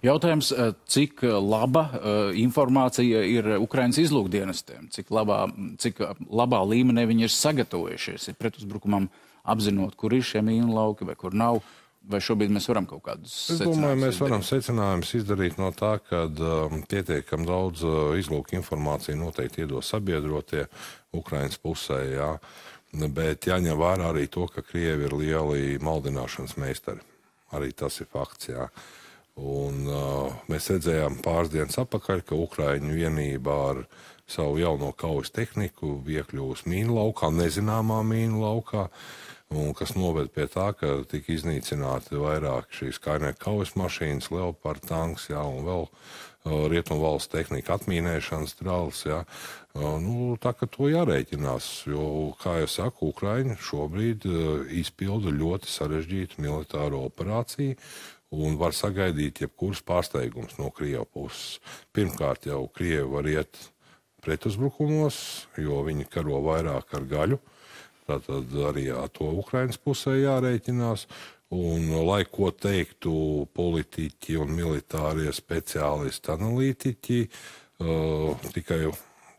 Jautājums, 0.04 0.52
eh, 0.52 0.74
cik 0.92 1.22
laba 1.24 1.84
uh, 1.88 2.16
informācija 2.36 3.22
ir 3.24 3.54
Ukraiņas 3.62 4.02
izlūkdienestiem, 4.04 4.90
cik 4.92 5.12
labā, 5.16 5.46
cik 5.80 6.02
labā 6.28 6.60
līmenī 6.68 7.06
viņi 7.08 7.28
ir 7.28 7.36
sagatavojušies 7.36 8.32
ir 8.32 8.40
pretuzbrukumam, 8.42 9.08
apzinot, 9.48 9.96
kur 9.96 10.14
ir 10.14 10.26
šie 10.26 10.44
mīnu 10.46 10.74
lauki 10.76 11.08
vai 11.08 11.16
kur 11.16 11.38
nav. 11.38 11.62
Vai 12.02 12.18
šobrīd 12.18 12.50
mēs 12.50 12.66
varam 12.66 12.88
kaut 12.90 13.04
kādus 13.06 13.34
Es 13.54 13.60
domāju, 13.62 14.00
mēs 14.02 14.18
varam 14.18 14.42
secinājumus 14.42 15.12
izdarīt 15.20 15.60
no 15.62 15.68
tā, 15.70 16.00
ka 16.02 16.24
um, 16.26 16.80
pietiekami 16.90 17.46
daudz 17.46 17.84
uh, 17.86 18.16
izlūku 18.18 18.58
informāciju 18.58 19.20
noteikti 19.20 19.62
iedos 19.68 19.92
sabiedrotie 19.94 20.66
Ukraiņas 21.14 21.62
pusē. 21.62 22.00
Jā. 22.10 22.32
Bet 22.92 23.48
jāņem 23.48 23.78
vērā 23.80 24.10
arī 24.12 24.26
to, 24.28 24.50
ka 24.52 24.64
Krievi 24.68 25.08
ir 25.08 25.14
lieli 25.16 25.78
maldināšanas 25.80 26.58
meistari. 26.60 27.00
Arī 27.56 27.72
tas 27.76 28.02
ir 28.04 28.10
fakts. 28.12 28.50
Jā. 28.52 28.68
Un, 29.40 29.86
uh, 29.88 30.34
mēs 30.52 30.68
redzējām 30.74 31.22
pāris 31.24 31.54
dienas 31.54 31.80
atpakaļ, 31.80 32.24
ka 32.28 32.36
Ukraiņu 32.36 32.92
vienība 32.92 33.56
ar 33.70 33.84
savu 34.28 34.60
jauno 34.60 34.92
kaujas 34.92 35.32
tehniku 35.32 35.98
iekļuvusi 36.04 36.68
mīnu 36.72 36.98
laukā, 37.00 37.32
nezināmā 37.36 38.02
mīnu 38.08 38.44
laukā. 38.44 38.90
Un 39.52 39.72
kas 39.76 39.96
noved 39.96 40.30
pie 40.36 40.46
tā, 40.52 40.70
ka 40.76 41.02
tika 41.12 41.34
iznīcināti 41.34 42.20
vairāk 42.20 42.72
šīs 42.76 43.00
kainieku 43.04 43.40
kaujas 43.40 43.74
mašīnas, 43.80 44.30
Leopard 44.36 44.84
tanks, 44.88 45.30
jā, 45.32 45.44
un 45.44 45.66
vēl 45.68 45.88
uh, 45.88 46.68
rietumu 46.72 47.04
valsts 47.08 47.32
tehnika 47.32 47.80
atmīnēšanas 47.80 48.60
drāls, 48.60 49.04
jā. 49.08 49.24
Uh, 49.24 49.61
nu, 49.74 50.36
tā 50.42 50.52
ka 50.58 50.68
to 50.68 50.90
jārēķinās, 50.92 51.68
jo, 51.88 52.06
kā 52.42 52.58
jau 52.60 52.70
saku, 52.72 53.12
Ukraiņa 53.14 53.56
šobrīd 53.64 54.28
izpilda 54.82 55.32
ļoti 55.32 55.72
sarežģītu 55.72 56.44
militāro 56.44 57.06
operāciju, 57.08 57.78
un 58.32 58.58
var 58.60 58.76
sagaidīt 58.76 59.44
jebkurus 59.44 59.84
pārsteigumus 59.88 60.58
no 60.60 60.72
Krievijas 60.76 61.08
puses. 61.12 61.60
Pirmkārt, 61.96 62.48
jau 62.48 62.66
Krievi 62.76 63.08
var 63.12 63.28
iet 63.28 63.60
pretuzbrukumos, 64.24 65.48
jo 65.60 65.82
viņi 65.88 66.08
karo 66.12 66.40
vairāk 66.46 66.96
ar 66.98 67.08
gaļu. 67.10 67.40
Tātad 68.08 68.56
arī 68.72 68.90
ar 68.92 69.12
to 69.14 69.30
Ukraiņas 69.42 69.80
pusē 69.82 70.18
jārēķinās. 70.20 71.08
Un, 71.52 71.90
lai 72.08 72.24
ko 72.32 72.48
teiktu 72.56 73.14
politiķi 73.52 74.38
un 74.40 74.54
militārie 74.56 75.34
speciālisti, 75.36 76.32
analītiķi, 76.32 77.18
uh, 77.84 78.46
tikai 78.56 78.86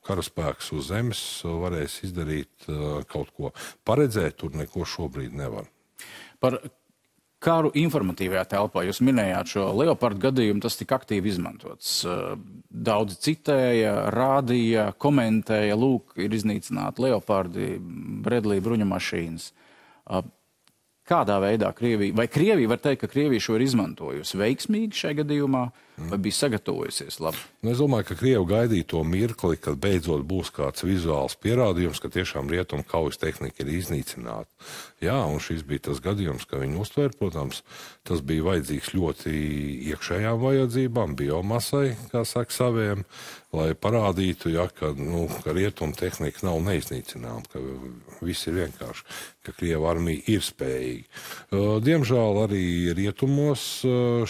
karaspēks 0.06 0.72
uz 0.76 0.90
zemes 0.90 1.22
varēs 1.44 2.00
izdarīt 2.08 2.68
uh, 2.68 3.00
kaut 3.10 3.32
ko. 3.36 3.52
Paredzēt 3.86 4.40
tur 4.42 4.54
neko 4.58 4.86
šobrīd 4.88 5.34
nevar. 5.38 5.68
Par 6.42 6.58
Kāru 7.42 7.72
informatīvajā 7.74 8.44
telpā 8.52 8.84
jūs 8.86 9.00
minējāt 9.02 9.56
šo 9.56 9.64
leopardu 9.74 10.28
gadījumu, 10.28 10.62
tas 10.62 10.76
tika 10.78 11.00
aktīvi 11.00 11.32
izmantots. 11.32 11.96
Daudzi 12.70 13.16
citēja, 13.24 13.96
rādīja, 14.14 14.92
komentēja, 15.02 15.74
lūk, 15.78 16.14
ir 16.22 16.36
iznīcināti 16.38 17.02
leopardi, 17.02 17.72
Bredlī 18.22 18.60
bruņumašīnas. 18.62 19.48
Kādā 21.08 21.40
veidā 21.42 21.72
Krievija, 21.74 22.14
vai 22.14 22.28
Krievija 22.30 22.70
var 22.70 22.82
teikt, 22.84 23.02
ka 23.02 23.10
Krievija 23.10 23.42
šo 23.42 23.58
ir 23.58 23.66
izmantojusi 23.66 24.38
veiksmīgi 24.38 25.00
šajā 25.00 25.18
gadījumā, 25.24 25.64
vai 25.96 26.18
bija 26.18 26.38
sagatavojusies 26.38 27.18
labi? 27.20 27.40
Nu, 27.62 27.72
es 27.72 27.80
domāju, 27.80 28.08
ka 28.08 28.16
Krievija 28.18 28.42
gaidīja 28.48 28.88
to 28.94 29.02
mirkli, 29.06 29.58
kad 29.60 29.78
beidzot 29.82 30.24
būs 30.28 30.52
kāds 30.54 30.86
vizuāls 30.86 31.36
pierādījums, 31.42 32.00
ka 32.02 32.10
tiešām 32.12 32.50
rietumu 32.50 32.86
kaujas 32.88 33.20
tehnika 33.22 33.62
ir 33.64 33.74
iznīcināta. 33.76 34.48
Jā, 35.02 35.18
un 35.28 35.42
šis 35.42 35.64
bija 35.66 35.88
tas 35.90 36.00
gadījums, 36.02 36.46
ka 36.48 36.60
viņi 36.62 36.80
uztvēra, 36.82 37.14
protams, 37.18 37.62
tas 38.08 38.22
bija 38.24 38.48
vajadzīgs 38.48 38.92
ļoti 38.96 39.36
iekšējām 39.92 40.42
vajadzībām, 40.42 41.16
biomasai, 41.18 41.94
kā 42.12 42.24
saka, 42.28 42.54
saviem, 42.54 43.04
lai 43.52 43.72
parādītu, 43.76 44.52
ja, 44.54 44.66
ka, 44.72 44.94
nu, 44.96 45.26
ka 45.44 45.52
rietumu 45.52 45.96
tehnika 45.98 46.46
nav 46.46 46.62
neiznīcināma, 46.64 47.44
ka 47.52 47.60
viss 48.24 48.48
ir 48.48 48.56
vienkārši, 48.62 49.04
ka 49.44 49.54
Krieva 49.58 49.90
armija 49.92 50.22
ir 50.32 50.44
spējīga. 50.46 51.22
Diemžēl 51.84 52.40
arī 52.46 52.64
rietumos 52.96 53.66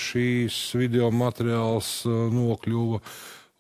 šīs 0.03 0.59
video 0.81 1.13
materiāls 1.53 2.05
nokļuva. 2.07 3.01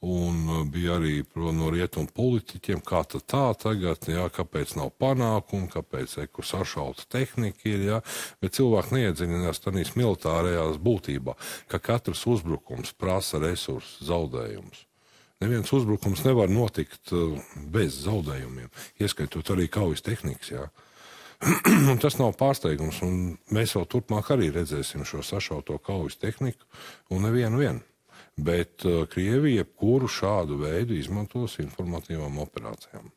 Un 0.03 0.67
bija 0.75 0.97
arī 0.97 1.21
no 1.55 1.69
rietumu 1.71 2.09
politiķiem, 2.11 2.81
kā 2.83 3.05
tā 3.07 3.21
tagad, 3.55 4.03
jā, 4.11 4.25
kāpēc 4.35 4.75
nav 4.75 4.91
panākumu, 4.99 5.69
kāpēc 5.71 6.17
eku 6.25 6.43
sašauta 6.43 7.07
tehnika 7.09 7.69
ir, 7.71 7.85
jā, 7.87 8.01
bet 8.43 8.57
cilvēki 8.59 8.97
neiedziļinās 8.97 9.63
tādīs 9.63 9.95
militārajās 9.95 10.81
būtībā, 10.83 11.37
ka 11.71 11.79
katrs 11.79 12.27
uzbrukums 12.27 12.91
prasa 12.99 13.39
resursu 13.39 14.03
zaudējumus. 14.09 14.89
Neviens 15.39 15.71
uzbrukums 15.71 16.25
nevar 16.27 16.51
notikt 16.51 17.15
uh, 17.15 17.39
bez 17.71 18.03
zaudējumiem, 18.03 18.75
ieskaitot 18.99 19.55
arī 19.55 19.69
kaujas 19.71 20.03
tehnikas. 20.03 20.51
Jā. 20.51 20.67
tas 22.03 22.19
nav 22.21 22.37
pārsteigums, 22.39 23.01
mēs 23.53 23.77
vēl 23.77 23.89
turpmāk 23.91 24.31
arī 24.35 24.53
redzēsim 24.55 25.07
šo 25.09 25.25
sašauto 25.27 25.79
kaujas 25.83 26.21
tehniku 26.21 26.69
un 27.11 27.27
nevienu 27.27 27.63
vienu. 27.63 27.89
Bet 28.33 28.85
uh, 28.89 29.03
Krievija 29.13 29.61
jebkuru 29.61 30.09
šādu 30.09 30.57
veidu 30.63 30.97
izmantos 30.97 31.59
informatīvām 31.61 32.39
operācijām. 32.41 33.11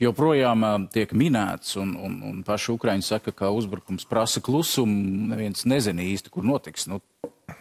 Joprojām 0.00 0.64
uh, 0.64 0.76
tiek 0.94 1.12
minēts, 1.12 1.74
un, 1.76 1.92
un, 2.00 2.14
un 2.30 2.38
paši 2.46 2.72
Ukraiņi 2.72 3.04
saka, 3.04 3.34
ka 3.36 3.50
uzbrukums 3.52 4.08
prasa 4.08 4.40
klusumu. 4.40 5.28
Neviens 5.34 5.66
nezina 5.68 6.00
īsti, 6.06 6.32
kur 6.32 6.48
notiks. 6.48 6.88
Nu, 6.88 7.02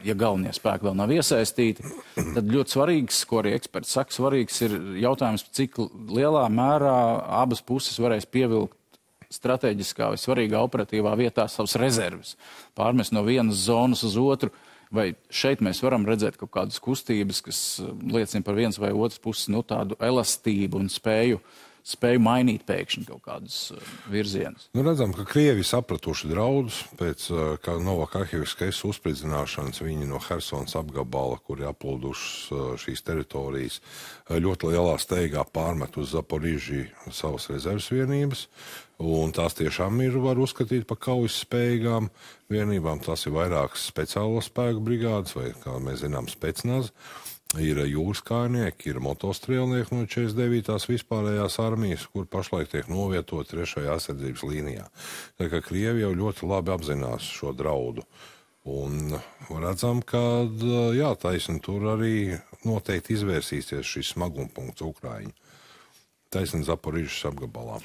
ja 0.07 0.15
galvenie 0.15 0.55
spēki 0.55 0.87
vēl 0.87 0.95
nav 1.01 1.11
iesaistīti, 1.11 1.83
tad 2.15 2.47
ļoti 2.47 2.77
svarīgs, 2.77 3.25
ko 3.27 3.41
arī 3.41 3.57
eksperts 3.57 3.91
saka, 3.97 4.15
svarīgs 4.15 4.63
ir 4.63 4.77
jautājums, 5.03 5.43
cik 5.51 5.81
lielā 6.15 6.47
mērā 6.47 6.95
abas 7.43 7.59
puses 7.59 7.99
varēs 7.99 8.29
pievilkt 8.31 8.77
strateģiskā 9.31 10.11
vai 10.13 10.19
svarīgā 10.19 10.61
operatīvā 10.65 11.15
vietā 11.19 11.47
savas 11.51 11.77
rezerves, 11.79 12.35
pārmest 12.77 13.15
no 13.15 13.23
vienas 13.27 13.65
zonas 13.67 14.05
uz 14.07 14.19
otru. 14.19 14.51
Vai 14.91 15.13
šeit 15.31 15.61
mēs 15.63 15.79
varam 15.85 16.03
redzēt 16.03 16.35
kaut 16.35 16.51
kādas 16.51 16.81
kustības, 16.83 17.39
kas 17.45 17.59
liecina 18.11 18.43
par 18.43 18.57
vienas 18.57 18.75
vai 18.81 18.89
otras 18.91 19.21
puses 19.23 19.47
nu, 19.47 19.61
tādu 19.63 19.95
elastību 20.03 20.81
un 20.81 20.89
spēju 20.91 21.39
uh, 21.39 21.59
spēju 21.87 22.21
mainīt 22.21 22.63
pēkšņi 22.67 23.05
kaut 23.07 23.23
kādus 23.25 23.57
uh, 23.73 23.91
virzienus. 24.11 24.67
Nu, 24.77 24.83
redzam, 24.85 25.13
ka 25.15 25.25
Krievi 25.27 25.65
sapratuši 25.65 26.29
draudus 26.31 26.81
pēc 26.99 27.27
uh, 27.33 27.71
Novakahivskas 27.85 28.83
uzspridzināšanas. 28.87 29.81
Viņi 29.83 30.09
no 30.09 30.21
Helsonas 30.21 30.77
apgabala, 30.79 31.39
kur 31.45 31.61
ir 31.61 31.71
aplūdušas 31.71 32.53
uh, 32.53 32.69
šīs 32.81 33.05
teritorijas, 33.07 33.81
ļoti 34.31 34.71
lielā 34.71 34.95
steigā 35.01 35.45
pārmet 35.53 35.97
uz 36.01 36.13
Zaporižī 36.15 36.85
savas 37.09 37.49
rezerves 37.51 37.89
vienības. 37.93 38.47
Un 39.01 39.33
tās 39.33 39.55
tiešām 39.57 39.97
ir, 40.05 40.19
var 40.21 40.37
uzskatīt 40.37 40.85
par 40.89 40.99
kaujas 41.01 41.39
spējīgām 41.41 42.11
vienībām. 42.53 43.01
Tas 43.01 43.25
ir 43.25 43.33
vairākas 43.33 43.87
speciālo 43.89 44.43
spēku 44.45 44.83
brigādes 44.85 45.33
vai, 45.37 45.49
kā 45.63 45.79
mēs 45.81 46.03
zinām, 46.03 46.29
spēcnāzi 46.29 46.93
ir 47.59 47.81
jūras 47.83 48.21
kājnieki, 48.23 48.91
ir 48.93 49.01
motostrēlnieki 49.03 49.95
no 49.95 50.05
49. 50.07 50.77
vispārējās 50.91 51.57
armijas, 51.63 52.05
kur 52.13 52.27
pašlaik 52.31 52.69
tiek 52.71 52.91
novietot 52.91 53.49
trešajā 53.51 53.97
aizsardzības 53.97 54.45
līnijā. 54.47 54.85
Tā 55.39 55.49
kā 55.51 55.59
Krievi 55.65 56.05
jau 56.05 56.13
ļoti 56.15 56.47
labi 56.47 56.71
apzinās 56.75 57.27
šo 57.27 57.51
draudu. 57.57 58.05
Un 58.71 59.17
redzam, 59.49 60.03
ka 60.05 60.45
jā, 60.93 61.09
taisni 61.19 61.59
tur 61.65 61.89
arī 61.95 62.37
noteikti 62.67 63.17
izvērsīsies 63.17 63.95
šis 63.95 64.13
smagumpunkts 64.13 64.85
Ukraiņu. 64.85 65.33
Taisni 66.31 66.63
Zaporižas 66.63 67.25
apgabalā. 67.33 67.81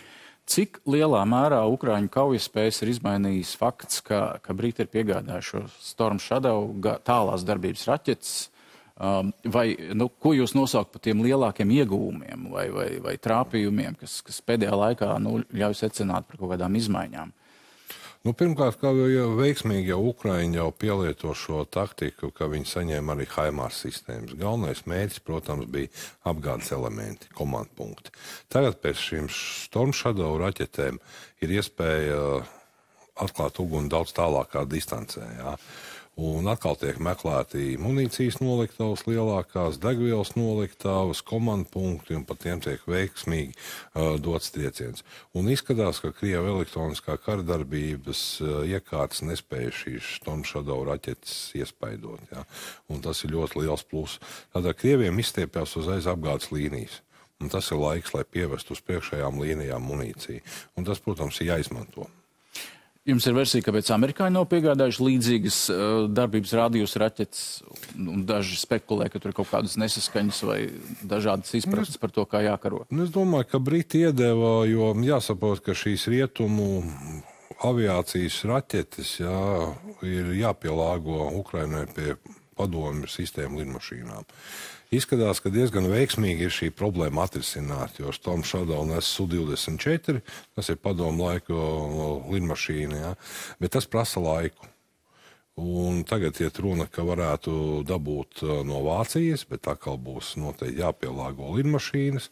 Cik 0.46 0.78
lielā 0.86 1.24
mērā 1.26 1.64
Ukrāņu 1.66 2.10
kaujas 2.12 2.46
spējas 2.46 2.82
ir 2.84 2.92
izmainījis 2.92 3.56
fakts, 3.58 3.98
ka, 4.06 4.38
ka 4.42 4.54
Briti 4.54 4.84
ir 4.84 4.90
piegādājuši 4.92 5.64
Storm 5.82 6.20
Shadow 6.22 6.70
tālās 7.06 7.46
darbības 7.46 7.88
raķetes, 7.90 8.36
Um, 8.96 9.28
vai, 9.52 9.74
nu, 9.92 10.06
ko 10.08 10.30
jūs 10.32 10.54
nosaukt 10.56 10.94
par 10.94 11.02
tiem 11.04 11.18
lielākiem 11.20 11.68
iegūmiem 11.82 12.46
vai, 12.48 12.62
vai, 12.72 12.86
vai 13.04 13.12
trāpījumiem, 13.20 13.98
kas, 14.00 14.22
kas 14.24 14.38
pēdējā 14.40 14.72
laikā 14.72 15.10
nu, 15.20 15.42
ļauj 15.52 15.76
secināt 15.82 16.24
par 16.24 16.40
kaut 16.40 16.54
kādām 16.54 16.78
izmaiņām? 16.80 17.34
Nu, 18.26 18.32
pirmkārt, 18.34 18.80
kā 18.80 18.90
jau 18.90 19.26
veiksmīgi 19.38 19.92
jau 19.92 20.00
Ukraiņi 20.08 20.58
jau 20.58 20.70
pielieto 20.74 21.30
šo 21.38 21.60
taktiku, 21.70 22.32
ka 22.34 22.48
viņi 22.50 22.66
saņēma 22.66 23.14
arī 23.14 23.26
Haimārs 23.30 23.78
sistēmas. 23.84 24.34
Galvenais 24.40 24.80
mērķis, 24.90 25.22
protams, 25.22 25.68
bija 25.70 25.92
apgādes 26.26 26.72
elementi, 26.74 27.30
komandpunkti. 27.38 28.10
Tagad 28.50 28.80
pēc 28.82 28.98
šīm 28.98 29.28
Storm 29.30 29.94
Shadow 29.94 30.40
raķetēm 30.42 30.98
ir 31.46 31.54
iespēja 31.54 32.18
atklāt 33.22 33.62
uguni 33.62 33.92
daudz 33.94 34.10
tālākā 34.18 34.64
distancē. 34.74 35.22
Jā. 35.38 35.54
Un 36.16 36.46
atkal 36.48 36.78
tiek 36.80 36.96
meklēti 36.96 37.74
munīcijas 37.76 38.38
noliktavas 38.40 39.02
lielākās, 39.04 39.76
degvielas 39.82 40.30
noliktavas, 40.32 41.20
komandu 41.20 41.68
punkti, 41.74 42.16
un 42.16 42.24
pat 42.24 42.40
tiem 42.40 42.62
tiek 42.64 42.80
veiksmīgi 42.88 43.52
uh, 43.52 44.14
dots 44.16 44.48
trieciens. 44.54 45.04
Un 45.36 45.50
izskatās, 45.52 46.00
ka 46.00 46.14
Krievija 46.16 46.54
elektroniskā 46.54 47.18
karadarbības 47.20 48.24
uh, 48.40 48.56
iekārtas 48.64 49.20
nespēja 49.28 49.76
šīs 49.82 50.16
Stormshadow 50.22 50.86
raķetes 50.88 51.52
iespaidot. 51.60 52.24
Ja? 52.32 52.48
Un 52.88 53.04
tas 53.04 53.20
ir 53.20 53.36
ļoti 53.36 53.66
liels 53.66 53.84
pluss. 53.84 54.16
Tātad 54.56 54.80
Krieviem 54.80 55.20
izstiepjas 55.20 55.76
uz 55.76 55.92
aiz 55.92 56.08
apgādes 56.08 56.48
līnijas. 56.48 57.02
Un 57.44 57.52
tas 57.52 57.68
ir 57.68 57.76
laiks, 57.76 58.16
lai 58.16 58.24
pievestu 58.24 58.72
uz 58.72 58.80
priekšējām 58.88 59.36
līnijām 59.44 59.84
munīciju. 59.84 60.40
Un 60.80 60.88
tas, 60.88 61.04
protams, 61.04 61.44
ir 61.44 61.52
jāizmanto. 61.52 62.08
Jums 63.06 63.26
ir 63.28 63.36
versija, 63.36 63.62
kāpēc 63.62 63.86
amerikāņi 63.94 64.34
nav 64.34 64.48
piegādājuši 64.50 65.04
līdzīgas 65.06 65.58
uh, 65.70 65.82
darbības 66.10 66.54
rādījus 66.58 66.96
raķetes, 66.98 67.42
daži 68.26 68.58
spekulē, 68.58 69.06
ka 69.12 69.20
tur 69.22 69.30
ir 69.30 69.36
kaut 69.36 69.50
kādas 69.52 69.76
nesaskaņas 69.78 70.40
vai 70.48 70.58
dažādas 71.06 71.54
izpratnes 71.54 72.00
par 72.02 72.10
to, 72.16 72.24
kā 72.26 72.42
jākaro. 72.42 72.82
Nu, 72.90 73.06
es 73.06 73.14
domāju, 73.14 73.46
ka 73.52 73.62
Briti 73.62 74.02
iedeva, 74.08 74.56
jo 74.66 74.90
jāsaprot, 75.06 75.62
ka 75.62 75.76
šīs 75.78 76.08
rietumu 76.10 76.82
aviācijas 77.64 78.40
raķetes 78.50 79.12
jā, 79.22 79.42
ir 80.02 80.34
jāpielāgo 80.40 81.30
Ukrainai 81.38 81.86
pie 81.94 82.16
padomju 82.58 83.06
sistēmu 83.10 83.62
lidmašīnām. 83.62 84.26
Izskatās, 84.94 85.40
ka 85.42 85.50
diezgan 85.50 85.88
veiksmīgi 85.90 86.46
ir 86.46 86.52
šī 86.54 86.68
problēma 86.70 87.24
atrisināt, 87.26 87.98
jo 87.98 88.12
Storm 88.14 88.44
Shadow 88.46 88.84
nes 88.86 89.08
Su-24, 89.16 90.20
tas 90.54 90.70
ir 90.70 90.78
padomu 90.78 91.26
laiku 91.26 91.58
lidmašīna, 92.30 93.00
ja? 93.00 93.12
bet 93.58 93.74
tas 93.74 93.88
prasa 93.90 94.22
laiku. 94.22 94.70
Un 95.56 96.02
tagad 96.04 96.36
iet 96.44 96.58
runa, 96.60 96.84
ka 96.92 97.02
varētu 97.02 97.82
dabūt 97.88 98.44
no 98.68 98.82
Vācijas, 98.84 99.46
bet 99.48 99.66
atkal 99.72 99.96
būs 99.98 100.34
noteikti 100.38 100.82
jāpielāgo 100.82 101.54
lidmašīnas. 101.56 102.28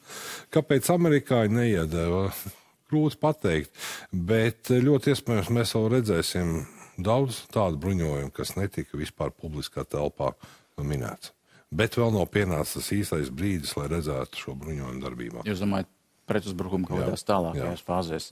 Kāpēc 0.54 0.90
amerikāņi 0.94 1.56
neiedeva? 1.58 2.28
Grūti 2.92 3.16
pateikt, 3.18 3.72
bet 4.12 4.68
ļoti 4.70 5.14
iespējams 5.14 5.48
mēs 5.56 5.72
vēl 5.74 5.88
redzēsim 5.96 6.58
daudz 7.00 7.46
tādu 7.50 7.80
bruņojumu, 7.82 8.30
kas 8.36 8.54
netika 8.60 9.00
vispār 9.00 9.32
publiskā 9.32 9.82
telpā 9.88 10.36
minēts. 10.78 11.32
Bet 11.74 11.96
vēl 11.98 12.12
nav 12.14 12.28
pienācis 12.30 12.92
īstais 12.94 13.30
brīdis, 13.34 13.74
lai 13.78 13.88
redzētu 13.90 14.38
šo 14.38 14.54
bruņojumu 14.60 15.02
darbībā. 15.02 15.44
Jūs 15.48 15.62
domājat, 15.64 15.88
pretuzbrukumu 16.30 16.86
kaut 16.86 17.02
kādās 17.02 17.26
tālākajās 17.26 17.82
fāzēs? 17.86 18.28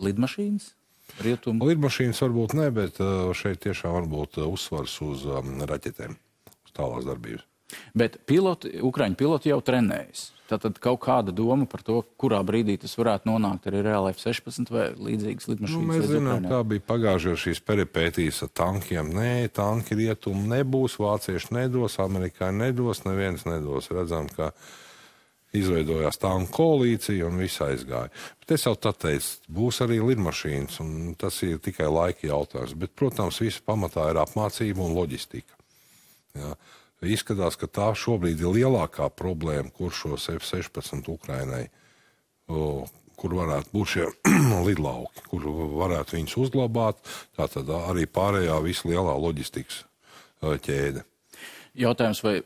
Lidmašīnas? 0.00 0.70
Rietumu? 1.24 1.66
Lidmašīnas 1.66 2.22
varbūt 2.22 2.54
ne, 2.54 2.68
bet 2.74 3.00
uh, 3.02 3.32
šeit 3.34 3.58
tiešām 3.64 3.96
var 3.98 4.06
būt 4.10 4.38
uh, 4.38 4.46
uzsvars 4.46 4.94
uz 5.02 5.26
um, 5.26 5.56
raķetēm, 5.66 6.14
uz 6.68 6.76
tālās 6.76 7.08
darbības. 7.08 7.46
Bet 7.98 8.20
piloti, 8.26 8.76
Ukraiņu 8.86 9.18
piloti 9.18 9.50
jau 9.50 9.58
trenējas. 9.66 10.30
Tātad 10.50 10.80
kaut 10.82 10.98
kāda 11.04 11.30
doma 11.36 11.68
par 11.70 11.84
to, 11.86 12.00
kurā 12.18 12.40
brīdī 12.46 12.74
tas 12.82 12.96
varētu 12.98 13.28
nonākt 13.30 13.68
arī 13.70 13.84
reāli 13.86 14.10
F-16 14.16 14.72
vai 14.74 14.88
līdzīgas 14.98 15.46
lidmašīnas. 15.52 15.86
Nu, 15.86 15.92
mēs 15.92 16.08
zinām, 16.10 16.48
kā 16.50 16.60
bija 16.66 16.86
pagājušajā 16.88 17.40
šīs 17.44 17.62
peripētīs 17.68 18.42
ar 18.46 18.50
tankiem. 18.58 19.12
Nē, 19.14 19.32
tanki 19.54 19.98
rietumu 20.00 20.42
nebūs, 20.50 20.98
vācieši 20.98 21.54
nedos, 21.54 22.00
amerikāņi 22.02 22.64
nedos, 22.64 23.04
neviens 23.06 23.46
nedos. 23.46 23.92
Redzam, 23.94 24.26
ka 24.34 24.50
izveidojās 25.56 26.18
tanku 26.22 26.52
koalīcija 26.58 27.26
un 27.26 27.38
viss 27.42 27.62
aizgāja. 27.62 28.10
Bet 28.42 28.56
es 28.58 28.66
jau 28.66 28.74
tā 28.78 28.92
teicu, 29.06 29.38
būs 29.60 29.80
arī 29.86 30.00
lidmašīnas, 30.02 30.80
un 30.82 31.14
tas 31.18 31.38
ir 31.46 31.62
tikai 31.62 31.86
laika 31.90 32.26
jautājums. 32.30 32.74
Bet, 32.78 32.94
protams, 32.98 33.38
viss 33.42 33.62
pamatā 33.62 34.10
ir 34.10 34.18
apmācība 34.22 34.82
un 34.86 34.98
loģistika. 34.98 35.58
Ja. 36.38 36.54
Izskatās, 37.00 37.56
ka 37.56 37.64
tā 37.64 37.90
šobrīd 37.96 38.42
ir 38.42 38.56
lielākā 38.58 39.08
problēma, 39.16 39.70
kur 39.72 39.92
šos 39.94 40.28
F-16 40.34 41.08
Ukrainai, 41.08 41.70
kur 42.46 43.36
varētu 43.38 43.72
būt 43.72 43.92
šie 43.94 44.08
lidlauki, 44.68 45.24
kur 45.30 45.46
varētu 45.80 46.18
viņus 46.18 46.36
uzglabāt. 46.44 47.00
Tā 47.38 47.48
tad 47.52 47.72
arī 47.72 48.04
pārējā 48.04 48.58
vislielā 48.64 49.16
loģistikas 49.16 49.84
ķēde. 50.44 51.06
Jautājums, 51.80 52.20
vai 52.26 52.40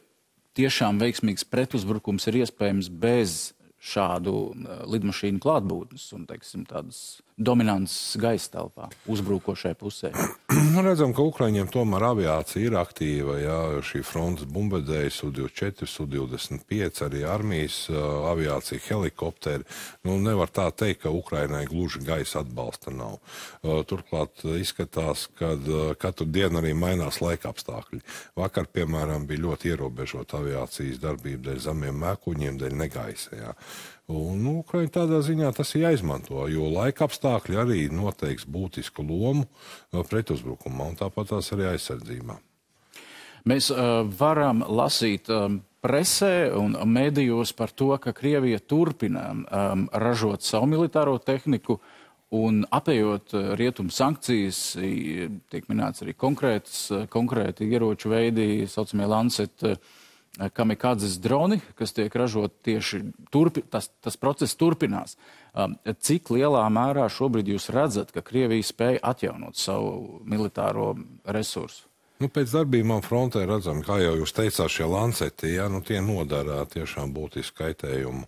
tiešām 0.55 1.03
veiksmīgs 1.03 1.47
pretuzbrukums 1.51 2.29
ir 2.31 2.45
iespējams 2.45 2.91
bez 2.91 3.55
šādu 3.85 4.55
lidmašīnu 4.89 5.43
klātbūtnes 5.45 6.07
un 6.17 6.25
teiksim, 6.29 6.65
tādas 6.69 7.21
dominants 7.37 8.15
gaisa 8.21 8.51
telpā, 8.53 8.89
uzbrukošai 9.11 9.75
pusē. 9.79 10.13
Nu, 10.75 10.83
redzam, 10.83 11.13
ka 11.15 11.23
Ukraiņiem 11.23 11.69
tomēr 11.71 12.03
aviācija 12.09 12.69
ir 12.69 12.75
aktīva. 12.79 13.37
Jā, 13.39 13.57
šī 13.87 14.01
frontes 14.07 14.47
bumbardēja 14.51 15.11
Su-24, 15.15 15.87
Su-25, 15.91 17.03
arī 17.07 17.23
armijas 17.27 17.77
aviācija, 17.91 18.83
helikopteri. 18.89 19.67
Nu, 20.07 20.17
nevar 20.23 20.51
tā 20.55 20.69
teikt, 20.75 21.05
ka 21.05 21.13
Ukrainai 21.15 21.65
gluži 21.71 22.03
gaisa 22.07 22.43
atbalsta 22.43 22.95
nav. 22.95 23.19
Turklāt 23.91 24.45
izskatās, 24.59 25.27
ka 25.39 25.55
katru 26.01 26.27
dienu 26.31 26.63
arī 26.63 26.75
mainās 26.79 27.21
laika 27.23 27.51
apstākļi. 27.51 28.03
Vakar, 28.39 28.71
piemēram, 28.71 29.27
bija 29.31 29.47
ļoti 29.49 29.75
ierobežota 29.75 30.39
aviācijas 30.43 31.03
darbība 31.03 31.51
dēļ 31.51 31.63
zemiem 31.67 31.99
mēkuņiem, 32.07 32.63
dēļ 32.63 32.79
negaisa. 32.83 33.39
Jā. 33.39 33.55
Un 34.13 34.43
nu, 34.45 34.59
Ukraiņa 34.61 34.91
tādā 34.93 35.19
ziņā 35.25 35.49
tas 35.57 35.71
ir 35.73 35.87
jāizmanto, 35.87 36.43
jo 36.53 36.67
laika 36.69 37.07
apstākļi 37.07 37.57
arī 37.57 37.85
noteiks 37.89 38.45
būtisku 38.45 39.01
lomu 39.01 39.47
uh, 39.47 40.03
pretuzbrukumā 40.05 40.91
un 40.91 40.99
tāpat 41.01 41.31
tās 41.33 41.49
arī 41.57 41.71
aizsardzībā. 41.71 42.37
Mēs 43.49 43.71
uh, 43.73 44.03
varam 44.05 44.61
lasīt 44.69 45.33
um, 45.33 45.63
presē 45.85 46.53
un 46.53 46.77
mēdījos 46.85 47.55
par 47.57 47.73
to, 47.73 47.95
ka 47.97 48.13
Krievija 48.13 48.61
turpina 48.61 49.31
um, 49.33 49.89
ražot 49.89 50.45
savu 50.45 50.69
militāro 50.69 51.17
tehniku 51.17 51.81
un 52.37 52.61
apējot 52.69 53.33
uh, 53.33 53.51
rietumu 53.57 53.89
sankcijas, 53.89 54.63
tiek 55.49 55.69
minēts 55.73 56.05
arī 56.05 56.13
konkrētas, 56.13 56.81
uh, 56.93 57.09
konkrēti 57.09 57.73
ieroču 57.73 58.13
veidi, 58.13 58.67
saucamie 58.69 59.09
Lancet. 59.09 59.65
Uh, 59.65 60.04
kamikādzes 60.35 61.19
droni, 61.23 61.61
kas 61.79 61.95
tiek 61.95 62.15
ražot 62.19 62.57
tieši 62.67 63.01
turpi, 63.31 63.63
tas, 63.71 63.91
tas 64.03 64.19
process 64.19 64.57
turpinās. 64.59 65.17
Um, 65.55 65.77
cik 66.03 66.33
lielā 66.35 66.65
mērā 66.75 67.07
šobrīd 67.13 67.53
jūs 67.53 67.71
redzat, 67.75 68.11
ka 68.15 68.25
Krievija 68.27 68.67
spēja 68.67 69.03
atjaunot 69.15 69.59
savu 69.61 70.23
militāro 70.27 70.95
resursu? 71.25 71.87
Nu, 72.23 72.31
pēc 72.31 72.53
darbībām 72.55 73.03
frontē 73.03 73.43
redzam, 73.47 73.83
kā 73.85 73.99
jau 74.03 74.15
jūs 74.21 74.35
teicāt, 74.35 74.71
šie 74.71 74.87
lanceti, 74.89 75.55
ja, 75.57 75.67
nu, 75.71 75.83
tie 75.87 76.01
nodara 76.03 76.63
tiešām 76.71 77.15
būtisku 77.15 77.59
kaitējumu. 77.63 78.27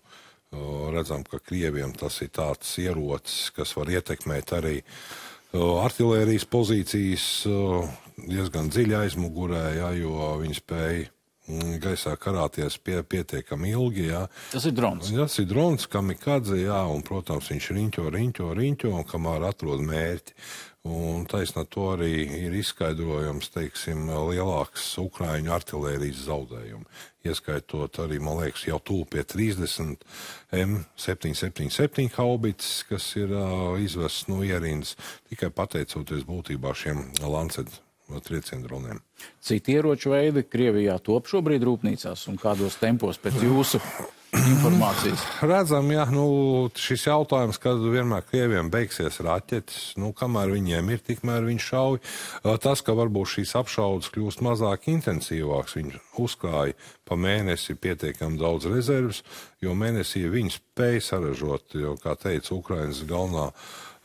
Redzam, 0.95 1.25
ka 1.27 1.41
Krieviem 1.43 1.93
tas 1.99 2.21
ir 2.23 2.31
tāds 2.35 2.71
ierocis, 2.83 3.51
kas 3.55 3.75
var 3.77 3.91
ietekmēt 3.91 4.53
arī 4.57 4.77
artilērijas 5.57 6.47
pozīcijas 6.51 7.27
diezgan 8.17 8.71
dziļi 8.73 8.97
aizmugurē, 9.01 9.65
ja, 9.79 9.91
jo 9.99 10.33
viņi 10.43 10.59
spēja 10.59 11.16
gaisā 11.83 12.17
karāties 12.19 12.79
pie, 12.83 13.01
pietiekami 13.07 13.73
ilgi. 13.75 14.09
Jā. 14.11 14.27
Tas 14.53 14.67
ir 14.69 14.77
drons. 14.77 15.11
Tas 15.15 15.39
ir 15.43 15.49
drons, 15.51 15.89
kam 15.91 16.11
ir 16.15 16.21
kadze, 16.23 16.59
jā, 16.61 16.81
un, 16.91 17.05
protams, 17.07 17.51
viņš 17.53 17.73
riņķo, 17.77 18.07
riņķo, 18.15 18.55
riņķo, 18.61 18.95
un 18.97 19.07
kamēr 19.07 19.51
atrod 19.51 19.85
mērķi. 19.87 20.37
Un 20.87 21.25
taisnā 21.27 21.65
to 21.67 21.89
arī 21.97 22.13
ir 22.47 22.53
izskaidrojams, 22.55 23.49
teiksim, 23.51 24.05
lielāks 24.29 24.85
Ukraiņu 25.03 25.51
artilērijas 25.57 26.21
zaudējumi. 26.29 26.87
Ieskaitot 27.27 27.99
arī, 28.05 28.21
man 28.23 28.39
liekas, 28.39 28.69
jau 28.69 28.79
tūl 28.79 29.03
pie 29.11 29.25
30 29.27 30.05
M777 30.55 32.15
haubits, 32.21 32.85
kas 32.87 33.09
ir 33.19 33.35
uh, 33.35 33.75
izvests 33.83 34.29
no 34.31 34.45
ierīnas, 34.47 34.95
tikai 35.33 35.51
pateicoties 35.51 36.23
būtībā 36.29 36.75
šiem 36.79 37.03
Lancet 37.27 37.81
triecienu 38.27 38.67
droniem. 38.67 39.01
Citi 39.43 39.77
ieroču 39.77 40.13
veidi 40.15 40.45
Krievijā 40.47 40.99
top 41.03 41.31
šobrīd 41.31 41.65
rūpnīcās 41.67 42.27
un 42.31 42.39
kādos 42.41 42.79
tempos 42.81 43.19
pēc 43.23 43.41
jūsu 43.43 43.81
informācijas? 44.37 45.23
Redzam, 45.45 45.89
jā, 45.95 46.05
nu, 46.13 46.27
šis 46.79 47.07
jautājums, 47.09 47.59
kad 47.63 47.81
vienmēr 47.81 48.25
Krieviem 48.27 48.71
beigsies 48.73 49.19
raķetes, 49.25 49.97
nu, 50.01 50.13
kamēr 50.17 50.53
viņiem 50.55 50.93
ir, 50.93 51.03
tikmēr 51.07 51.47
viņi 51.47 51.65
šauj. 51.67 52.01
Tas, 52.63 52.83
ka 52.85 52.97
varbūt 52.99 53.37
šīs 53.37 53.57
apšaudas 53.61 54.13
kļūst 54.15 54.45
mazāk 54.47 54.89
intensīvāks, 54.93 55.79
viņi 55.79 56.01
uzkrāja 56.23 56.77
pa 57.07 57.19
mēnesi 57.21 57.79
pietiekami 57.79 58.41
daudz 58.41 58.69
rezerves, 58.71 59.23
jo 59.63 59.77
mēnesī 59.79 60.27
viņi 60.33 60.57
spēja 60.59 61.05
saražot, 61.13 61.79
jo, 61.79 61.97
kā 62.03 62.17
teica 62.21 62.57
Ukrainas 62.57 63.05
galvenā 63.09 63.51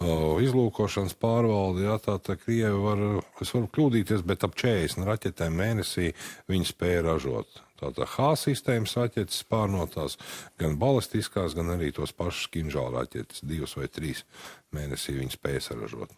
izlūkošanas 0.02 1.16
pārvalde, 1.22 1.86
jā, 1.86 1.98
tā, 2.02 2.18
tā 2.24 2.38
Krievi 2.40 2.78
var, 2.82 3.02
es 3.44 3.52
varu 3.54 3.70
kļūdīties, 3.76 4.24
bet 4.28 4.46
ap 4.48 4.56
40 4.58 5.06
raķetēm 5.08 5.60
mēnesī 5.62 6.12
viņi 6.52 6.72
spēja 6.72 7.04
ražot. 7.10 7.62
Tātad 7.82 8.06
H 8.14 8.32
sistēmas 8.38 8.94
raķetes 8.98 9.42
pārnotās, 9.50 10.18
gan 10.62 10.78
balistiskās, 10.82 11.56
gan 11.58 11.74
arī 11.74 11.90
tos 11.96 12.14
pašus 12.14 12.52
kinžāla 12.54 13.02
raķetes, 13.02 13.42
divas 13.42 13.74
vai 13.78 13.88
trīs 13.90 14.22
mēnesī 14.76 15.18
viņi 15.18 15.34
spēja 15.34 15.64
saražot. 15.72 16.14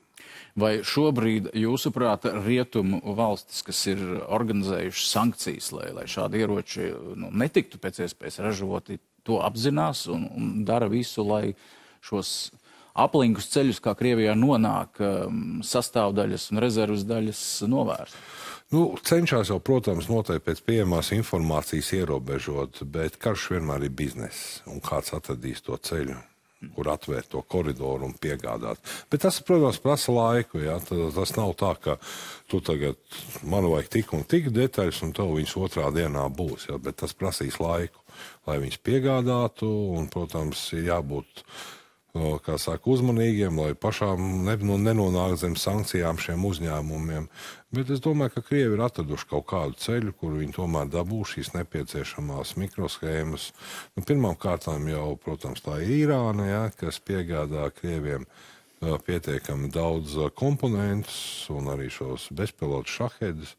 Vai 0.60 0.76
šobrīd, 0.86 1.50
jūsuprāt, 1.58 2.28
rietumu 2.46 3.00
valstis, 3.18 3.64
kas 3.66 3.80
ir 3.90 4.02
organizējušas 4.28 5.14
sankcijas, 5.16 5.72
lai, 5.74 5.88
lai 5.96 6.04
šādi 6.10 6.44
ieroči 6.44 6.92
nu, 7.20 7.32
netiktu 7.32 7.80
pēc 7.82 8.04
iespējas 8.06 8.42
ražoti, 8.44 9.00
to 9.24 9.40
apzinās 9.44 10.06
un, 10.12 10.28
un 10.36 10.52
dara 10.68 10.90
visu, 10.92 11.24
lai 11.26 11.56
šos 12.04 12.52
aplinkus 12.94 13.50
ceļus, 13.54 13.82
kā 13.84 13.96
Krievijā 13.98 14.36
nonāk 14.38 15.02
um, 15.02 15.62
sastāvdaļas 15.66 16.50
un 16.54 16.64
rezervas 16.64 17.06
daļas, 17.10 17.46
novērst? 17.70 18.20
Nu, 18.74 18.88
cenšas 19.06 19.52
jau, 19.52 19.60
protams, 19.62 20.10
noteikti 20.10 20.48
pēc 20.48 20.62
pieejamās 20.66 21.12
informācijas 21.14 21.92
ierobežot, 22.00 22.82
bet 22.90 23.20
karš 23.22 23.52
vienmēr 23.54 23.86
ir 23.86 23.98
bizness 23.98 24.62
un 24.70 24.82
kāds 24.82 25.14
atradīs 25.14 25.62
to 25.66 25.78
ceļu 25.78 26.18
kur 26.76 26.88
atvērt 26.94 27.32
to 27.34 27.42
koridoru 27.50 28.08
un 28.08 28.16
piegādāt. 28.20 28.80
Bet 29.12 29.24
tas, 29.26 29.40
protams, 29.46 29.82
prasa 29.84 30.14
laiku. 30.16 30.62
Ja? 30.64 30.78
Tas 30.80 31.36
nav 31.38 31.54
tā, 31.60 31.74
ka 31.84 31.98
tu 32.52 32.62
tagad 32.64 33.00
man 33.44 33.68
vajag 33.68 33.92
tik 33.98 34.14
un 34.16 34.26
tik 34.30 34.52
detaļas, 34.56 35.04
un 35.06 35.14
tev 35.18 35.34
viņas 35.36 35.58
otrā 35.60 35.90
dienā 35.96 36.26
būs. 36.34 36.70
Ja? 36.72 36.80
Bet 36.82 37.02
tas 37.04 37.16
prasīs 37.18 37.60
laiku, 37.64 38.04
lai 38.48 38.60
viņas 38.64 38.84
piegādātu, 38.86 39.70
un, 39.98 40.10
protams, 40.14 40.70
ir 40.78 40.88
jābūt 40.92 41.44
kā 42.14 42.60
saka, 42.62 42.92
uzmanīgiem, 42.94 43.58
lai 43.58 43.74
pašām 43.74 44.44
ne, 44.46 44.54
nu, 44.62 44.78
nenonāktu 44.78 45.40
zem 45.42 45.56
sankcijām 45.58 46.20
šiem 46.22 46.46
uzņēmumiem. 46.46 47.26
Bet 47.74 47.90
es 47.90 48.04
domāju, 48.06 48.36
ka 48.36 48.44
Krievi 48.46 48.78
ir 48.78 48.84
atraduši 48.86 49.30
kaut 49.32 49.48
kādu 49.50 49.80
ceļu, 49.82 50.14
kur 50.20 50.36
viņi 50.38 50.54
tomēr 50.54 50.92
dabū 50.94 51.24
šīs 51.26 51.56
nepieciešamās 51.56 52.54
mikroshēmas. 52.62 53.50
Nu, 53.98 54.06
Pirmkārt, 54.06 54.70
jau, 54.70 55.08
protams, 55.26 55.66
tā 55.66 55.80
ir 55.82 55.96
Irāna, 56.04 56.48
ja, 56.52 56.64
kas 56.78 57.02
piegādā 57.02 57.72
Krieviem 57.74 58.30
pietiekami 58.84 59.74
daudz 59.74 60.14
komponentus 60.38 61.50
un 61.50 61.74
arī 61.74 61.90
šos 61.90 62.30
bezpilotu 62.30 62.94
šahedus. 62.94 63.58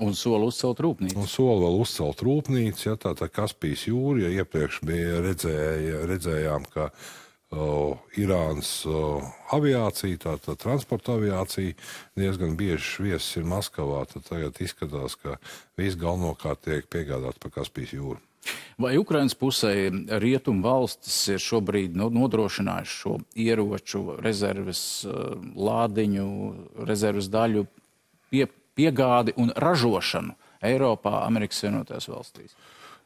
Un 0.00 0.14
soli 0.16 0.46
uzcelt 0.48 0.80
rūpnīcu. 0.80 1.20
Un 1.20 1.26
soli 1.28 1.66
vēl 1.66 1.82
uzcelt 1.82 2.22
rūpnīcu, 2.24 2.86
ja 2.86 2.96
tā 2.96 3.12
tā 3.18 3.28
Kaspijas 3.28 3.90
jūra, 3.90 4.22
ja 4.24 4.38
iepriekš 4.40 4.78
bija 4.88 5.18
redzēja, 5.26 6.06
redzējām, 6.08 6.64
ka 6.72 6.86
uh, 6.88 6.94
uh, 6.94 7.18
Irānas 7.50 8.84
uh, 8.86 9.24
aviācija, 9.50 10.20
tātad 10.22 10.58
transporta 10.62 11.16
aviācija, 11.18 11.74
diezgan 12.14 12.54
bieži 12.54 13.08
viesis 13.08 13.40
ir 13.40 13.48
Maskavā. 13.50 14.04
Tagad 14.06 14.60
izskatās, 14.62 15.16
ka 15.18 15.34
viss 15.78 15.98
galvenokārt 15.98 16.62
tiek 16.68 16.86
piegādāts 16.86 17.42
pa 17.42 17.50
Kaspijas 17.50 17.96
jūru. 17.96 18.20
Vai 18.80 18.94
Ukraiņas 18.96 19.34
pusē 19.36 19.72
rietumu 20.22 20.62
valstis 20.62 21.16
ir 21.34 21.42
šobrīd 21.42 21.98
nu, 21.98 22.06
nodrošinājuši 22.14 22.96
šo 23.02 23.18
ieroču, 23.34 24.04
rezerves 24.22 25.04
uh, 25.10 25.34
lādiņu, 25.58 26.28
rezerves 26.86 27.28
daļu 27.34 27.66
pie, 28.30 28.46
piegādi 28.78 29.34
un 29.42 29.50
ražošanu 29.58 30.38
Eiropā, 30.70 31.24
Amerikas 31.26 31.64
Savienotajās 31.64 32.08
valstīs? 32.14 32.54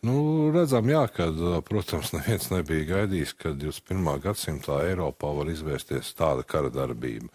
Nu, 0.05 0.51
redzam, 0.53 0.89
jā, 0.91 1.05
ka, 1.09 1.31
protams, 1.65 2.11
neviens 2.17 2.51
nebija 2.53 2.85
gaidījis, 2.91 3.33
ka 3.41 3.55
21. 3.57 4.09
gadsimtā 4.21 4.83
Eiropā 4.91 5.31
var 5.33 5.49
izvērsties 5.49 6.13
tāda 6.19 6.45
kara 6.45 6.73
darbība. 6.73 7.31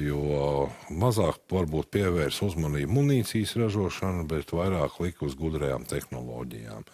Jo 0.00 0.68
mazāk 0.88 1.40
varbūt 1.52 1.90
pievērs 1.92 2.40
uzmanību 2.44 2.96
munīcijas 2.98 3.54
ražošanu, 3.60 4.24
bet 4.28 4.52
vairāk 4.56 4.98
lika 5.04 5.24
uz 5.28 5.36
gudrajām 5.36 5.84
tehnoloģijām. 5.88 6.84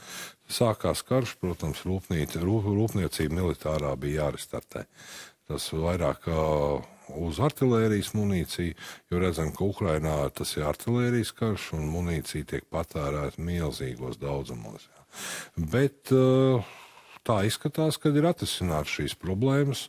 Sākās 0.51 1.03
karš, 1.07 1.35
protams, 1.43 1.83
rūpnīca, 1.87 2.43
rūpniecība 2.43 3.41
militārā 3.41 3.95
bija 3.99 4.25
jārestartē. 4.25 4.85
Tas 5.49 5.71
vairāk 5.73 6.27
uh, 6.31 6.85
uz 7.17 7.41
artērijas 7.43 8.13
munīciju, 8.19 8.77
jo 9.11 9.23
redzam, 9.23 9.51
ka 9.57 9.67
Ukrainā 9.67 10.21
tas 10.35 10.55
ir 10.59 10.69
artērijas 10.69 11.35
karš 11.39 11.73
un 11.79 11.91
munīcija 11.95 12.53
tiek 12.55 12.71
patērēta 12.71 13.43
milzīgos 13.43 14.21
daudzumos. 14.23 14.89
Bet 15.57 16.13
eh, 16.15 16.71
tā 17.27 17.43
izskatās, 17.49 17.99
ka 18.01 18.13
ir 18.15 18.29
atrisināts 18.31 18.95
šīs 18.99 19.19
problēmas. 19.21 19.89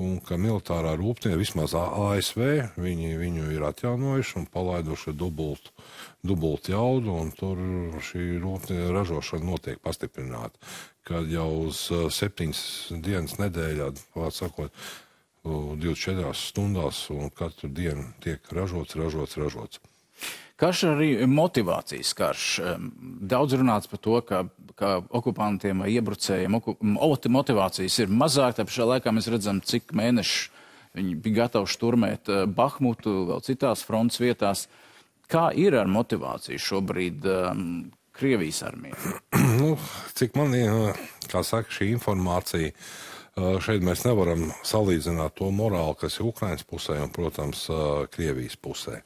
Un 0.00 0.14
ka 0.24 0.38
militārā 0.40 0.94
rūpniecība, 0.96 1.36
vismaz 1.42 1.74
ASV, 1.76 2.38
viņi 2.80 3.10
viņu 3.20 3.50
ir 3.52 3.66
atjaunojuši 3.68 4.38
un 4.40 4.46
palaiduši 4.48 5.12
dubultu, 5.12 5.74
dubultu 6.24 6.72
jaudu, 6.72 7.18
un 7.20 7.28
tur 7.36 7.60
šī 8.08 8.38
rūpniecība 8.40 8.94
ražošana 8.96 9.44
notiek 9.50 9.82
pastiprināta. 9.84 10.56
Kad 11.04 11.28
jau 11.28 11.50
uz 11.66 11.84
eh, 11.92 12.08
septiņas 12.16 12.64
dienas 13.04 13.36
nedēļā, 13.42 13.92
sakot, 14.32 14.72
24 15.44 16.34
stundās 16.36 17.06
un 17.12 17.30
katru 17.32 17.70
dienu 17.72 18.10
tiek 18.20 18.44
ražots, 18.52 18.96
ražots, 18.96 19.36
ražots. 19.40 19.80
Karš 20.60 20.82
ir 20.84 20.90
arī 20.92 21.10
motivācijas 21.30 22.12
karš. 22.16 22.46
Daudz 23.32 23.56
runāts 23.56 23.88
par 23.88 24.00
to, 24.04 24.18
ka, 24.28 24.42
ka 24.76 24.98
okupantiem 25.08 25.80
vai 25.84 25.94
iebrucējiem 25.94 26.58
motivācijas 27.32 27.96
ir 28.02 28.12
mazāk. 28.12 28.58
Tā 28.58 28.66
pašā 28.68 28.88
laikā 28.90 29.14
mēs 29.16 29.30
redzam, 29.32 29.62
cik 29.64 29.94
mēnešu 29.96 30.50
viņi 30.98 31.16
bija 31.22 31.44
gatavi 31.44 31.70
šturmēt 31.70 32.30
eh, 32.30 32.44
Bahmutu, 32.50 33.14
vēl 33.30 33.44
citās 33.46 33.84
frontes 33.86 34.20
vietās. 34.22 34.66
Kā 35.30 35.48
ir 35.54 35.76
ar 35.78 35.86
motivāciju 35.86 36.58
šobrīd 36.58 37.26
um, 37.30 37.66
Krievijas 38.18 38.64
armijā? 38.66 38.98
nu, 39.60 39.76
cik 40.18 40.34
man 40.38 40.56
ir, 40.58 40.98
kā 41.30 41.44
saka, 41.46 41.70
šī 41.70 41.92
informācija 41.94 42.74
Šeit 43.40 43.84
mēs 43.84 44.02
nevaram 44.04 44.48
salīdzināt 44.66 45.36
to 45.38 45.48
morāli, 45.54 45.94
kas 46.00 46.18
ir 46.18 46.26
Ukraiņas 46.28 46.64
pusē 46.68 46.96
un, 47.00 47.12
protams, 47.14 47.62
Krievijas 48.12 48.56
pusē. 48.60 48.98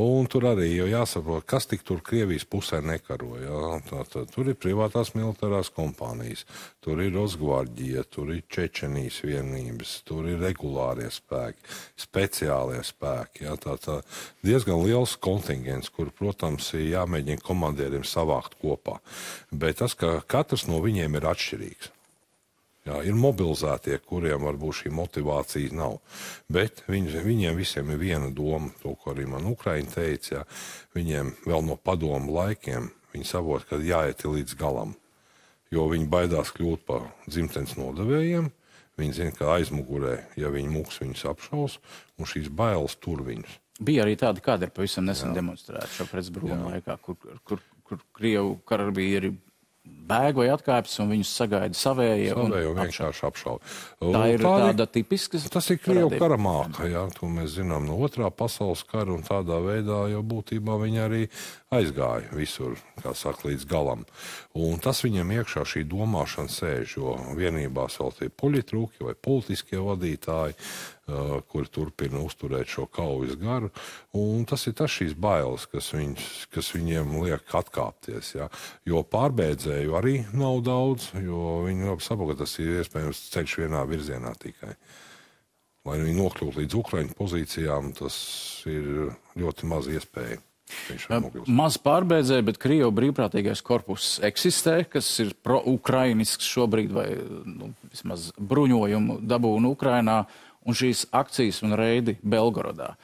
Un 0.00 0.26
tur 0.30 0.48
arī 0.50 0.68
jāsaprot, 0.76 1.46
kas 1.48 1.68
tik 1.70 1.84
tur 1.86 2.02
Krievijas 2.04 2.44
pusē 2.50 2.82
nekaroja. 2.84 3.78
Tātad, 3.88 4.28
tur 4.34 4.50
ir 4.52 4.58
privātās 4.60 5.14
militārās 5.16 5.70
kompānijas, 5.72 6.44
tur 6.84 7.00
ir 7.00 7.14
Rosgvardija, 7.16 8.04
tur 8.10 8.34
ir 8.34 8.42
Čečenijas 8.52 9.22
vienības, 9.24 9.94
tur 10.08 10.28
ir 10.28 10.42
regulārie 10.42 11.08
spēki, 11.14 11.64
speciālie 12.00 12.82
spēki. 12.86 13.46
Jā, 13.46 13.54
tā, 13.60 13.78
tā 13.80 14.00
diezgan 14.44 14.82
liels 14.84 15.16
kontingents, 15.22 15.92
kur, 15.94 16.12
protams, 16.16 16.72
ir 16.76 16.90
jāmēģina 16.96 17.46
komandieriem 17.46 18.04
savākt 18.04 18.58
kopā. 18.60 18.98
Bet 19.52 19.80
tas, 19.80 19.96
ka 19.96 20.18
katrs 20.28 20.68
no 20.68 20.82
viņiem 20.84 21.16
ir 21.16 21.30
atšķirīgs. 21.32 21.94
Jā, 22.88 23.02
ir 23.04 23.16
mobilizētie, 23.18 23.98
kuriem 24.08 24.46
varbūt 24.48 24.78
šī 24.78 24.92
motivācija 24.96 25.74
nav. 25.76 25.98
Bet 26.48 26.80
viņ, 26.88 27.10
viņiem 27.26 27.58
visiem 27.58 27.90
ir 27.92 28.00
viena 28.00 28.30
doma, 28.32 28.70
to, 28.80 28.94
ko 28.96 29.12
arī 29.12 29.26
man 29.28 29.50
Ukraiņa 29.50 29.92
teica. 29.92 30.30
Jā. 30.32 30.46
Viņiem 30.96 31.34
vēl 31.44 31.66
no 31.66 31.76
padomu 31.76 32.32
laikiem 32.38 32.88
viņi 33.12 33.28
saprot, 33.28 33.66
ka 33.68 33.80
jāiet 33.84 34.24
līdz 34.24 34.56
galam. 34.58 34.94
Jo 35.70 35.86
viņi 35.90 36.08
baidās 36.10 36.54
kļūt 36.56 36.86
par 36.88 37.10
dzimtenes 37.28 37.76
nodevējiem. 37.78 38.48
Viņi 39.00 39.16
zina, 39.16 39.32
ka 39.36 39.52
aizmugurē, 39.54 40.16
ja 40.40 40.50
viņi 40.52 40.72
mūks 40.72 41.00
viņus 41.00 41.26
apšaus, 41.30 41.76
un 42.20 42.28
šīs 42.28 42.50
bailes 42.52 42.96
tur 43.00 43.22
viņus. 43.24 43.60
Bija 43.80 44.04
arī 44.04 44.16
tādi, 44.20 44.42
kādi 44.44 44.66
ir 44.66 44.74
pavisam 44.76 45.06
nesen 45.08 45.32
demonstrēti 45.32 45.94
šo 45.94 46.08
pretbrūnu 46.10 46.74
laikā, 46.74 46.98
kur, 47.00 47.16
kur, 47.48 47.62
kur 47.86 48.02
Krievu 48.16 48.58
karavīri 48.68 49.32
bēg 50.10 50.40
vai 50.40 50.48
atkāpjas, 50.52 50.98
un 51.02 51.12
viņus 51.14 51.32
sagaida 51.40 51.78
savējie. 51.78 52.32
Savējo 52.34 52.74
vienkārši 52.78 53.24
apšauba. 53.28 53.72
Tā 54.00 54.22
ir 54.32 54.44
tā 54.44 54.52
tāda 54.64 54.86
tipiska. 54.90 55.40
Tas 55.52 55.70
ir 55.72 55.80
Krievu 55.82 56.18
kara 56.20 56.38
māka, 56.40 56.88
jā, 56.90 57.04
to 57.16 57.30
mēs 57.30 57.54
zinām 57.58 57.86
no 57.88 57.98
otrā 58.02 58.30
pasaules 58.34 58.82
kara, 58.90 59.14
un 59.14 59.24
tādā 59.26 59.60
veidā 59.64 60.02
jau 60.12 60.22
būtībā 60.34 60.78
viņi 60.82 61.02
arī 61.04 61.22
aizgāja 61.74 62.30
visur, 62.34 62.78
kā 63.02 63.14
saka, 63.14 63.48
līdz 63.50 63.66
galam. 63.70 64.04
Un 64.58 64.80
tas 64.82 65.04
viņam 65.06 65.30
iekšā 65.38 65.66
šī 65.74 65.84
domāšana 65.90 66.50
sēž, 66.50 66.96
jo 66.98 67.16
vienībās 67.38 68.00
vēl 68.02 68.16
tie 68.18 68.30
politrūki 68.42 69.06
vai 69.06 69.14
politiskie 69.14 69.78
vadītāji, 69.78 70.58
kuri 71.50 71.70
turpina 71.72 72.22
uzturēt 72.24 72.70
šo 72.70 72.86
kaujas 72.90 73.36
garu. 73.40 73.70
Un 74.16 74.44
tas 74.48 74.66
ir 74.68 74.76
tas 74.78 74.92
šīs 74.92 75.14
bailes, 75.18 75.66
kas, 75.70 75.92
viņus, 75.94 76.30
kas 76.54 76.72
viņiem 76.74 77.14
liek 77.24 77.54
atkāpties. 77.60 78.34
Ja? 78.36 78.50
Jo 78.88 79.04
pārbēdzēju 79.06 79.96
arī 79.98 80.16
nav 80.32 80.62
daudz, 80.66 81.10
jo 81.18 81.60
viņi 81.66 81.96
saprot, 82.04 82.34
ka 82.34 82.42
tas 82.44 82.58
ir 82.62 82.80
iespējams 82.80 83.24
ceļš 83.34 83.56
vienā 83.64 83.86
virzienā 83.90 84.34
tikai. 84.40 84.74
Lai 85.88 85.96
viņi 85.96 86.18
nokļūtu 86.18 86.60
līdz 86.60 86.76
Ukraiņu 86.76 87.16
pozīcijām, 87.16 87.94
tas 87.96 88.16
ir 88.68 89.10
ļoti 89.40 89.68
maz 89.70 89.88
iespēja. 89.88 90.42
Maz 91.50 91.80
pārbēdzēja, 91.82 92.44
bet 92.46 92.60
Krievijas 92.62 92.92
brīvprātīgais 92.94 93.62
korpus 93.66 94.10
eksistē, 94.26 94.76
kas 94.86 95.08
ir 95.24 95.32
pro-ukrainisks 95.42 96.46
šobrīd, 96.46 96.92
vai 96.94 97.08
nu, 97.48 97.72
vismaz 97.90 98.28
bruņojumu 98.38 99.18
dabūnu 99.26 99.72
Ukrainā. 99.74 100.20
Uh, 100.20 100.49
un 100.66 100.76
šīs 100.76 101.06
akcijas 101.16 101.62
un 101.66 101.76
reidi 101.78 102.18
Belgorodā. 102.22 102.94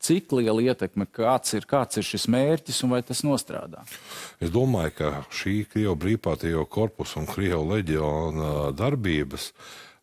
Cik 0.00 0.32
liela 0.32 0.62
ietekme, 0.64 1.04
kāds 1.12 1.52
ir, 1.58 1.66
kāds 1.68 2.00
ir 2.00 2.06
šis 2.06 2.24
mērķis 2.32 2.78
un 2.86 2.94
vai 2.94 3.02
tas 3.04 3.20
nostrādā? 3.26 3.82
Es 4.40 4.48
domāju, 4.52 4.94
ka 4.96 5.12
šī 5.28 5.58
Krievijas 5.68 6.00
brīvprātīgo 6.00 6.64
korpusu 6.72 7.20
un 7.20 7.28
Krievijas 7.28 7.68
leģiona 7.68 8.52
darbības 8.72 9.50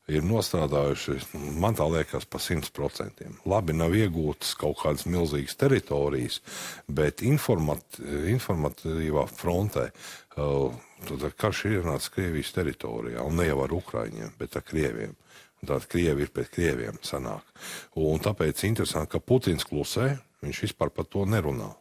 ir 0.07 0.23
nostrādājuši, 0.23 1.17
man 1.59 1.75
tā 1.75 1.87
liekas, 1.91 2.27
pa 2.29 2.39
100%. 2.39 3.25
Labi, 3.49 3.75
nav 3.75 3.95
iegūtas 3.97 4.53
kaut 4.59 4.77
kādas 4.83 5.07
milzīgas 5.09 5.57
teritorijas, 5.59 6.39
bet 6.87 7.25
informat, 7.25 7.99
informatīvā 8.37 9.25
frontē 9.33 9.89
uh, 9.89 10.71
karš 11.41 11.65
ir 11.65 11.79
ienācis 11.81 12.13
Krievijas 12.13 12.53
teritorijā, 12.55 13.25
un 13.25 13.41
ne 13.41 13.49
jau 13.49 13.63
ar 13.65 13.73
Ukraiņiem, 13.81 14.37
bet 14.39 14.55
ar 14.57 14.65
Krieviem. 14.65 15.17
Tātad 15.63 15.87
Krievi 15.91 16.27
ir 16.27 16.33
pret 16.33 16.51
Krieviem 16.53 16.99
sanāk. 17.05 17.45
Un 17.97 18.21
tāpēc 18.23 18.63
interesanti, 18.67 19.15
ka 19.15 19.23
Putins 19.23 19.65
klusē, 19.67 20.13
viņš 20.45 20.63
vispār 20.67 20.93
par 20.93 21.09
to 21.09 21.25
nerunā. 21.25 21.71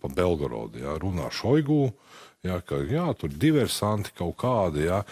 Pa 0.00 0.08
Belgorodu, 0.16 0.80
jā, 0.80 0.96
runā 0.98 1.28
Šoigu, 1.34 1.90
Jā, 2.40 2.54
ka, 2.64 2.78
jā, 2.88 3.04
tur 3.20 3.28
diversanti 3.36 4.14
kaut 4.16 4.38
kādi, 4.40 4.86
jā, 4.86 5.02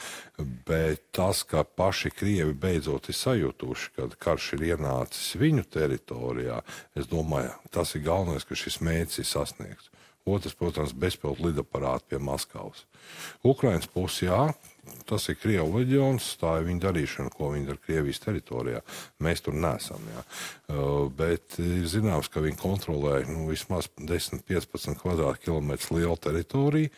bet 0.64 1.02
tas, 1.12 1.42
ka 1.44 1.60
paši 1.60 2.08
krievi 2.16 2.54
beidzot 2.56 3.10
ir 3.12 3.18
sajutuši, 3.18 3.90
ka 3.98 4.06
karš 4.16 4.54
ir 4.56 4.64
ienācis 4.70 5.34
viņu 5.36 5.66
teritorijā, 5.68 6.62
es 6.96 7.10
domāju, 7.10 7.52
tas 7.74 7.92
ir 7.98 8.06
galvenais, 8.06 8.48
ka 8.48 8.56
šis 8.56 8.80
mērķis 8.80 9.20
ir 9.20 9.28
sasniegts. 9.28 9.92
Otrs, 10.28 10.56
protams, 10.56 10.96
bezpilota 10.96 11.44
lidaparāti 11.44 12.14
pie 12.14 12.20
Maskavas. 12.20 12.86
Ukraiņas 13.44 13.92
pusē, 13.92 14.30
jā, 14.30 14.40
tas 15.08 15.28
ir 15.30 15.38
Krievijas 15.40 15.74
leģions, 15.74 16.28
tā 16.40 16.58
ir 16.58 16.68
viņa 16.68 16.84
darīšana, 16.84 17.32
ko 17.34 17.52
viņi 17.54 17.68
dara 17.70 17.82
Krievijas 17.84 18.22
teritorijā. 18.24 18.82
Mēs 19.24 19.44
tur 19.44 19.56
nesam. 19.58 20.04
Jā. 20.14 20.24
Uh, 20.68 21.08
bet 21.18 21.58
ir 21.62 21.88
zināms, 21.90 22.30
ka 22.32 22.44
viņi 22.44 22.60
kontrolē 22.60 23.22
nu, 23.30 23.48
vismaz 23.50 23.90
10-15 23.98 24.98
km2 25.00 25.98
lielu 25.98 26.20
teritoriju. 26.28 26.94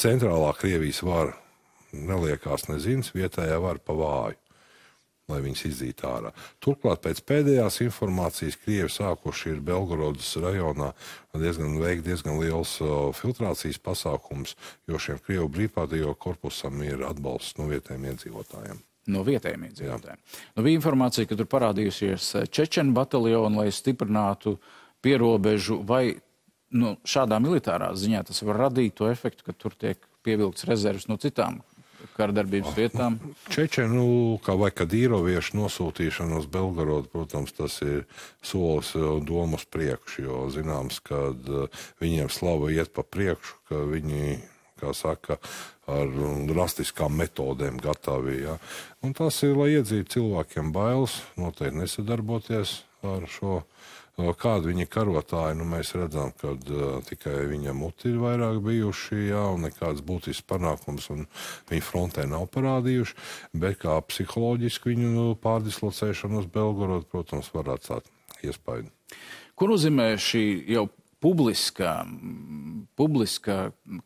Centrālā 0.00 0.54
Krievijas 0.58 1.02
vara 1.06 1.34
neliekās 1.94 2.68
nezins, 2.70 3.12
vietējā 3.14 3.60
vara 3.62 3.78
pa 3.78 3.94
vāju 3.94 4.43
lai 5.30 5.40
viņas 5.44 5.64
izdzītu 5.70 6.06
ārā. 6.08 6.32
Turklāt 6.62 7.02
pēc 7.04 7.22
pēdējās 7.24 7.80
informācijas 7.86 8.58
Krievi 8.60 8.90
sākuši 8.92 9.54
ir 9.54 9.62
Belgorodas 9.64 10.34
rajonā 10.40 10.90
diezgan 11.40 11.78
veikt 11.80 12.04
diezgan 12.08 12.40
liels 12.42 12.76
uh, 12.84 13.08
filtrācijas 13.16 13.80
pasākums, 13.82 14.54
jo 14.90 15.00
šiem 15.00 15.22
Krievu 15.24 15.48
brīvprātīgo 15.54 16.12
korpusam 16.20 16.82
ir 16.84 17.06
atbalsts 17.08 17.56
no 17.60 17.70
vietējiem 17.72 18.10
iedzīvotājiem. 18.12 18.82
No 19.14 19.24
vietējiem 19.24 19.66
iedzīvotājiem. 19.68 20.20
Nu, 20.56 20.64
bija 20.64 20.80
informācija, 20.80 21.28
ka 21.28 21.40
tur 21.40 21.48
parādījusies 21.56 22.30
uh, 22.36 22.48
Čečenu 22.48 22.96
bataljoni, 22.96 23.62
lai 23.62 23.68
stiprinātu 23.72 24.58
pierobežu, 25.04 25.80
vai 25.88 26.18
nu, 26.76 26.96
šādā 27.08 27.40
militārā 27.40 27.94
ziņā 27.96 28.26
tas 28.28 28.44
var 28.44 28.66
radīt 28.66 28.96
to 29.00 29.08
efektu, 29.08 29.48
ka 29.48 29.56
tur 29.56 29.76
tiek 29.76 30.04
pievilkts 30.24 30.68
rezerves 30.68 31.08
no 31.08 31.16
citām 31.20 31.62
kārdarbības 32.16 32.74
vietām? 32.76 33.18
Čečenu, 33.52 34.06
kā 34.44 34.56
vai 34.58 34.70
Kadīroviešu 34.74 35.58
nosūtīšana 35.58 36.40
uz 36.40 36.48
Belgorodu, 36.50 37.10
protams, 37.12 37.54
tas 37.56 37.80
ir 37.84 38.04
solis 38.44 38.94
eh, 38.98 39.06
domas 39.26 39.66
priekšu, 39.66 40.24
jo 40.26 40.40
zināms, 40.54 41.00
ka 41.04 41.30
eh, 41.32 41.84
viņiem 42.04 42.32
slava 42.32 42.72
iet 42.74 42.92
pa 42.94 43.06
priekšu, 43.06 43.60
ka 43.70 43.84
viņi, 43.90 44.38
kā 44.80 44.94
saka, 44.96 45.38
ar 45.90 46.10
drastiskām 46.48 47.16
metodēm 47.20 47.80
gatavi. 47.82 48.38
Ja. 48.46 48.58
Un 49.04 49.12
tas 49.16 49.42
ir, 49.44 49.56
lai 49.58 49.74
iedzītu 49.76 50.18
cilvēkiem 50.18 50.72
bailes, 50.74 51.20
noteikti 51.40 51.82
nesadarboties 51.82 52.80
ar 53.04 53.28
šo 53.28 53.60
Kādi 54.14 54.70
viņa 54.70 54.84
karotāji, 54.94 55.56
nu, 55.58 55.64
mēs 55.66 55.88
redzam, 55.98 56.30
ka 56.38 56.52
uh, 56.54 57.00
tikai 57.02 57.48
viņa 57.50 57.72
muti 57.74 58.12
ir 58.12 58.20
vairāk 58.22 58.60
bijuši, 58.62 59.16
jā, 59.32 59.40
un 59.56 59.66
nekāds 59.66 60.04
būtisks 60.06 60.46
panākums 60.46 61.08
viņa 61.10 61.82
frontē 61.82 62.28
nav 62.30 62.46
parādījuši, 62.54 63.16
bet 63.58 63.80
kā 63.82 63.96
psiholoģiski 64.06 64.92
viņu 64.92 65.10
nu, 65.16 65.24
pārdislocēšana 65.42 66.44
uz 66.44 66.46
Belgorodu, 66.46 67.08
protams, 67.10 67.50
var 67.56 67.72
atstāt 67.74 68.06
iespaidu. 68.46 68.92
Ko 69.58 69.66
nozīmē 69.70 70.12
šī 70.22 70.44
jau 70.76 70.86
publiskā, 71.24 71.96
publiskā 72.98 73.58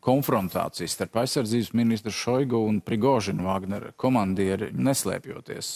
konfrontācija 0.04 0.88
starp 0.88 1.20
aizsardzības 1.24 1.72
ministru 1.76 2.14
Šoigu 2.14 2.60
un 2.64 2.80
Prigožinu 2.84 3.48
Vāgneru 3.48 3.92
komandieri, 4.00 4.70
neslēpjoties 4.72 5.72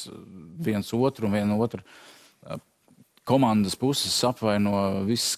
viens 0.62 0.92
otru 0.96 1.28
un 1.28 1.36
vienu 1.36 1.58
otru 1.60 1.84
komandas 3.24 3.76
puses 3.78 4.14
apvaino 4.26 5.04
viss, 5.06 5.36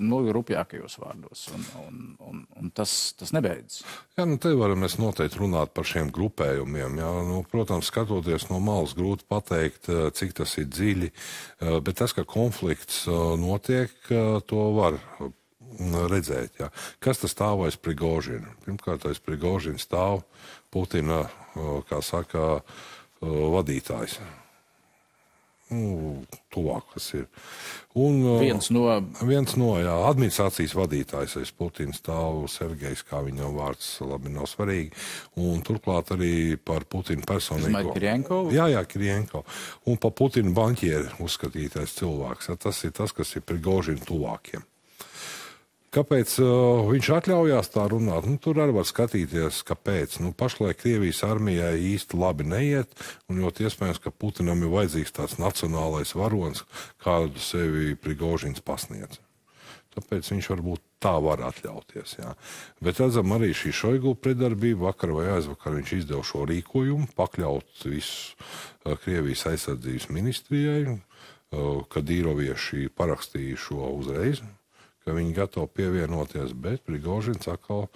nu, 0.00 0.20
rupjākajos 0.32 0.96
vārdos, 1.02 1.44
un, 1.52 1.66
un, 1.82 1.98
un, 2.28 2.40
un 2.56 2.72
tas, 2.74 3.12
tas 3.18 3.34
nebeidzas. 3.36 3.82
Jā, 4.16 4.24
nu 4.28 4.38
te 4.40 4.54
varam 4.56 4.80
mēs 4.84 4.96
noteikti 5.00 5.42
runāt 5.42 5.74
par 5.76 5.88
šiem 5.88 6.12
grupējumiem. 6.14 6.96
Jā. 7.02 7.12
Nu, 7.28 7.42
protams, 7.48 7.90
skatoties 7.92 8.48
no 8.48 8.62
malas, 8.64 8.96
grūti 8.96 9.28
pateikt, 9.28 9.90
eh, 9.92 10.08
cik 10.16 10.34
tas 10.40 10.56
ir 10.60 10.70
dziļi, 10.72 11.12
eh, 11.12 11.78
bet 11.84 12.00
tas, 12.00 12.16
ka 12.16 12.24
konflikts 12.28 13.04
eh, 13.08 13.22
notiek, 13.40 13.94
to 14.48 14.64
var 14.76 14.98
redzēt. 16.12 16.58
Jā. 16.60 16.68
Kas 17.00 17.20
tas 17.22 17.32
stāv 17.32 17.64
aiz 17.66 17.78
Prigožina? 17.80 18.56
Pirmkārt, 18.64 19.06
aiz 19.08 19.20
Prigožina 19.24 19.80
stāv 19.80 20.24
Putina, 20.72 21.24
kā 21.88 22.00
saka, 22.04 22.62
vadītājs 23.22 24.18
nu, 25.72 26.14
tuvāk, 26.52 26.92
kas 26.94 27.08
ir. 27.16 27.26
Un, 27.98 28.20
viens 28.40 28.70
no, 28.72 28.86
viens 29.28 29.54
no 29.60 29.74
jā, 29.80 29.92
administrācijas 30.08 30.74
vadītājs 30.78 31.36
aiz 31.40 31.52
Putina 31.56 31.96
stāv 31.96 32.44
Sergejs, 32.52 33.04
kā 33.08 33.20
viņa 33.26 33.50
vārds 33.56 33.90
labi 34.06 34.32
nav 34.32 34.48
svarīgi. 34.50 34.92
Un 35.42 35.60
turklāt 35.66 36.14
arī 36.16 36.56
par 36.56 36.86
Putina 36.88 37.24
personīgo. 37.28 37.96
Jā, 38.54 38.70
jā, 38.72 38.84
Krienko. 38.88 39.44
Un 39.88 40.00
par 40.00 40.16
Putina 40.16 40.54
banķieru 40.56 41.20
uzskatītais 41.26 41.96
cilvēks. 42.00 42.52
Jā, 42.52 42.60
tas 42.68 42.84
ir 42.88 42.96
tas, 42.96 43.12
kas 43.16 43.36
ir 43.36 43.44
Prigožina 43.48 44.04
tuvākiem. 44.08 44.64
Kāpēc 45.92 46.38
uh, 46.40 46.86
viņš 46.88 47.08
atļaujās 47.18 47.68
tā 47.74 47.82
runāt? 47.92 48.24
Nu, 48.24 48.38
tur 48.40 48.62
arī 48.62 48.72
var 48.78 48.86
skatīties, 48.88 49.58
kāpēc. 49.68 50.14
Nu, 50.24 50.30
pašlaik 50.32 50.78
Krievijas 50.80 51.20
armijai 51.28 51.74
īsti 51.90 52.16
labi 52.16 52.46
neiet, 52.48 52.94
un 53.28 53.42
ļoti 53.42 53.66
iespējams, 53.68 54.00
ka 54.00 54.12
Putinam 54.16 54.64
ir 54.64 54.72
vajadzīgs 54.72 55.12
tāds 55.18 55.36
nacionālais 55.42 56.14
varonis, 56.16 56.64
kādu 57.02 57.42
sevi 57.44 57.92
Prigožins 58.00 58.64
pasniedz. 58.64 59.20
Tāpēc 59.92 60.30
viņš 60.32 60.48
varbūt 60.54 60.80
tā 61.04 61.12
var 61.20 61.44
atļauties. 61.50 62.16
Jā. 62.22 62.32
Bet 62.80 63.02
redzam 63.02 63.36
arī 63.36 63.50
šī 63.52 63.74
šoigu 63.76 64.14
predarbība. 64.16 64.86
Vakar 64.88 65.12
vai 65.12 65.26
aizvakar 65.34 65.76
viņš 65.76 65.94
izdeva 65.98 66.24
šo 66.24 66.46
rīkojumu, 66.48 67.10
pakļaut 67.20 67.84
visu 67.84 68.32
uh, 68.32 68.96
Krievijas 69.04 69.44
aizsardzības 69.52 70.08
ministrijai, 70.08 70.96
uh, 70.96 71.84
kad 71.92 72.16
īrovieši 72.16 72.88
parakstīja 72.96 73.60
šo 73.68 73.92
uzreiz 74.00 74.40
ka 75.04 75.14
viņi 75.16 75.36
gatavi 75.36 75.70
pievienoties, 75.76 76.54
bet 76.54 76.84
Prigožins 76.86 77.48
atkal 77.50 77.88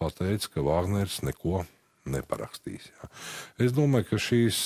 pateica, 0.00 0.50
ka 0.54 0.64
Vāgners 0.66 1.20
neko 1.26 1.64
neparakstīs. 2.10 2.88
Jā. 2.90 3.10
Es 3.66 3.74
domāju, 3.74 4.08
ka 4.10 4.20
šīs, 4.22 4.62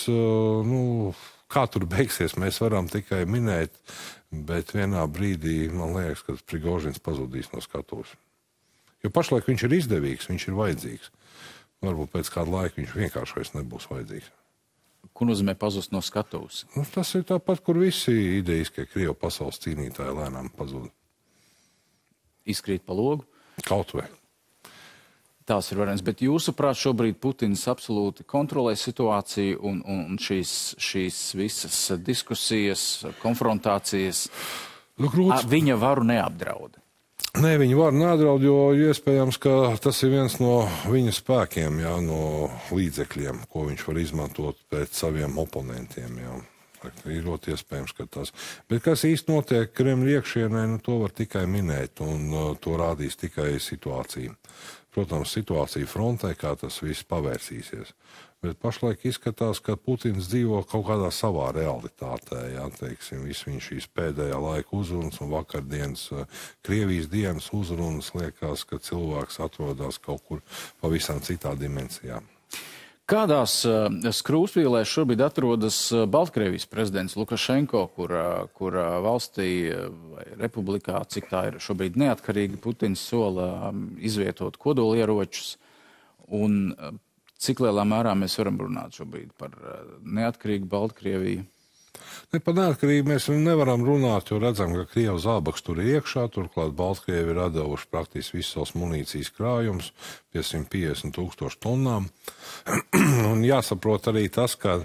nu, 0.66 1.12
kā 1.52 1.66
tur 1.70 1.86
beigsies, 1.88 2.36
mēs 2.40 2.60
varam 2.62 2.88
tikai 2.92 3.24
minēt, 3.28 3.74
bet 4.30 4.72
vienā 4.76 5.04
brīdī 5.10 5.66
man 5.72 5.96
liekas, 5.96 6.24
ka 6.26 6.38
Prigožins 6.48 7.02
pazudīs 7.02 7.52
no 7.52 7.62
skatuves. 7.64 8.14
Jo 9.04 9.12
pašlaik 9.12 9.46
viņš 9.48 9.66
ir 9.68 9.76
izdevīgs, 9.76 10.30
viņš 10.32 10.48
ir 10.48 10.56
vajadzīgs. 10.56 11.12
Varbūt 11.84 12.14
pēc 12.14 12.32
kāda 12.32 12.52
laika 12.54 12.80
viņš 12.80 12.96
vienkārši 12.96 13.36
vairs 13.36 13.54
nebūs 13.54 13.88
vajadzīgs. 13.92 14.32
Ko 15.16 15.28
nozīmē 15.28 15.54
pazust 15.56 15.92
no 15.94 16.00
skatuves? 16.02 16.64
Nu, 16.74 16.82
tas 16.90 17.12
ir 17.14 17.22
tāpat, 17.28 17.60
kur 17.64 17.78
visi 17.78 18.12
ideiskie 18.40 18.88
Krievu 18.90 19.14
pasaules 19.16 19.60
cīnītāji 19.62 20.16
lēnām 20.16 20.50
pazūd 20.56 20.90
izkrīt 22.46 22.86
pa 22.86 22.96
logu. 22.96 23.26
Kaut 23.66 23.94
vai. 23.96 24.06
Tās 25.46 25.68
ir 25.70 25.78
variants. 25.78 26.02
Bet 26.02 26.24
jūsuprāt, 26.24 26.78
šobrīd 26.80 27.20
Putins 27.22 27.62
absolūti 27.70 28.26
kontrolē 28.26 28.72
situāciju 28.78 29.60
un, 29.68 29.78
un 29.86 30.16
šīs, 30.18 30.74
šīs 30.82 31.20
visas 31.38 31.76
diskusijas, 32.02 33.04
konfrontācijas 33.22 34.24
nu, 34.98 35.06
grūts... 35.12 35.46
viņa 35.46 35.78
varu 35.78 36.08
neapdraud. 36.08 36.80
Nē, 37.36 37.52
viņa 37.60 37.76
var 37.78 37.94
neapdraud, 37.94 38.42
jo 38.42 38.58
iespējams, 38.88 39.38
ka 39.38 39.54
tas 39.84 39.98
ir 40.02 40.14
viens 40.14 40.38
no 40.40 40.64
viņa 40.88 41.14
spēkiem, 41.14 41.78
jā, 41.84 41.94
no 42.02 42.48
līdzekļiem, 42.72 43.42
ko 43.52 43.66
viņš 43.68 43.86
var 43.86 44.00
izmantot 44.00 44.60
pret 44.72 44.96
saviem 44.96 45.36
oponentiem. 45.38 46.16
Jā. 46.24 46.38
Ir 47.10 47.26
ļoti 47.26 47.54
iespējams, 47.54 47.94
ka 47.96 48.06
tas. 48.18 48.32
Bet 48.70 48.84
kas 48.84 49.04
īsti 49.08 49.32
notiek 49.32 49.72
Kremļa 49.76 50.18
iekšienē, 50.18 50.66
nu, 50.72 50.80
to 50.82 51.00
var 51.02 51.14
tikai 51.16 51.46
minēt, 51.50 52.02
un 52.04 52.26
uh, 52.32 52.50
to 52.60 52.76
rādīs 52.80 53.18
tikai 53.20 53.56
situācija. 53.62 54.34
Protams, 54.96 55.34
situācija 55.36 55.88
frontē, 55.88 56.30
kā 56.40 56.54
tas 56.56 56.78
viss 56.80 57.04
pavērsīsies. 57.04 57.90
Bet 58.44 58.60
pašlaik 58.62 59.02
izskatās, 59.08 59.60
ka 59.64 59.74
Putins 59.80 60.28
dzīvo 60.30 60.62
kaut 60.70 60.86
kādā 60.88 61.10
savā 61.12 61.50
realitātē. 61.56 62.38
Jā, 62.54 62.68
teiksim, 62.78 63.24
viss 63.28 63.44
viņš 63.48 63.68
šīs 63.70 63.88
pēdējā 63.96 64.38
laika 64.40 64.76
uzrunas 64.76 65.20
un 65.24 65.32
vakardienas 65.34 66.06
uh, 66.14 66.24
Krievijas 66.64 67.10
dienas 67.12 67.50
uzrunas 67.56 68.12
liekas, 68.16 68.64
ka 68.68 68.80
cilvēks 68.80 69.40
atrodas 69.44 70.00
kaut 70.00 70.24
kur 70.28 70.44
pavisam 70.80 71.20
citā 71.24 71.56
dimensijā. 71.60 72.22
Kādās 73.06 73.60
uh, 73.70 73.84
skrūvspīlēs 74.10 74.90
šobrīd 74.90 75.20
atrodas 75.22 75.76
uh, 75.94 76.08
Baltkrievijas 76.10 76.66
prezidents 76.66 77.14
Lukašenko, 77.14 77.84
kur, 77.94 78.10
uh, 78.10 78.48
kur 78.58 78.74
valstī 79.04 79.50
vai 80.10 80.24
republikā, 80.40 80.98
cik 81.06 81.28
tā 81.30 81.44
ir 81.52 81.60
šobrīd 81.62 81.94
neatkarīga, 82.02 82.58
Putins 82.64 83.04
sola 83.06 83.68
um, 83.68 83.92
izvietot 84.02 84.58
kodolieročus, 84.58 85.54
un 86.34 86.74
cik 87.38 87.62
lielā 87.62 87.86
mērā 87.86 88.16
mēs 88.18 88.34
varam 88.40 88.58
runāt 88.64 88.98
šobrīd 88.98 89.30
par 89.38 89.54
neatkarīgu 90.02 90.66
Baltkrieviju? 90.74 91.46
Ne 92.34 92.40
par 92.42 92.56
neatkarību 92.58 93.12
mēs 93.12 93.28
nevaram 93.32 93.84
runāt, 93.86 94.30
jo 94.32 94.40
redzam, 94.42 94.74
ka 94.76 94.86
Krievijas 94.90 95.24
zābaks 95.26 95.64
tur 95.66 95.80
ir 95.82 95.96
iekšā. 95.96 96.26
Turklāt 96.34 96.74
Baltkrievi 96.76 97.34
ir 97.34 97.42
devuši 97.54 97.90
praktiski 97.92 98.40
visus 98.40 98.56
savus 98.56 98.74
munīcijas 98.78 99.32
krājumus, 99.36 99.92
550 100.36 101.14
tūkstošu 101.16 101.62
tonnām. 101.62 102.10
Un 103.32 103.44
jāsaprot 103.46 104.10
arī 104.12 104.26
tas, 104.32 104.58
ka 104.58 104.80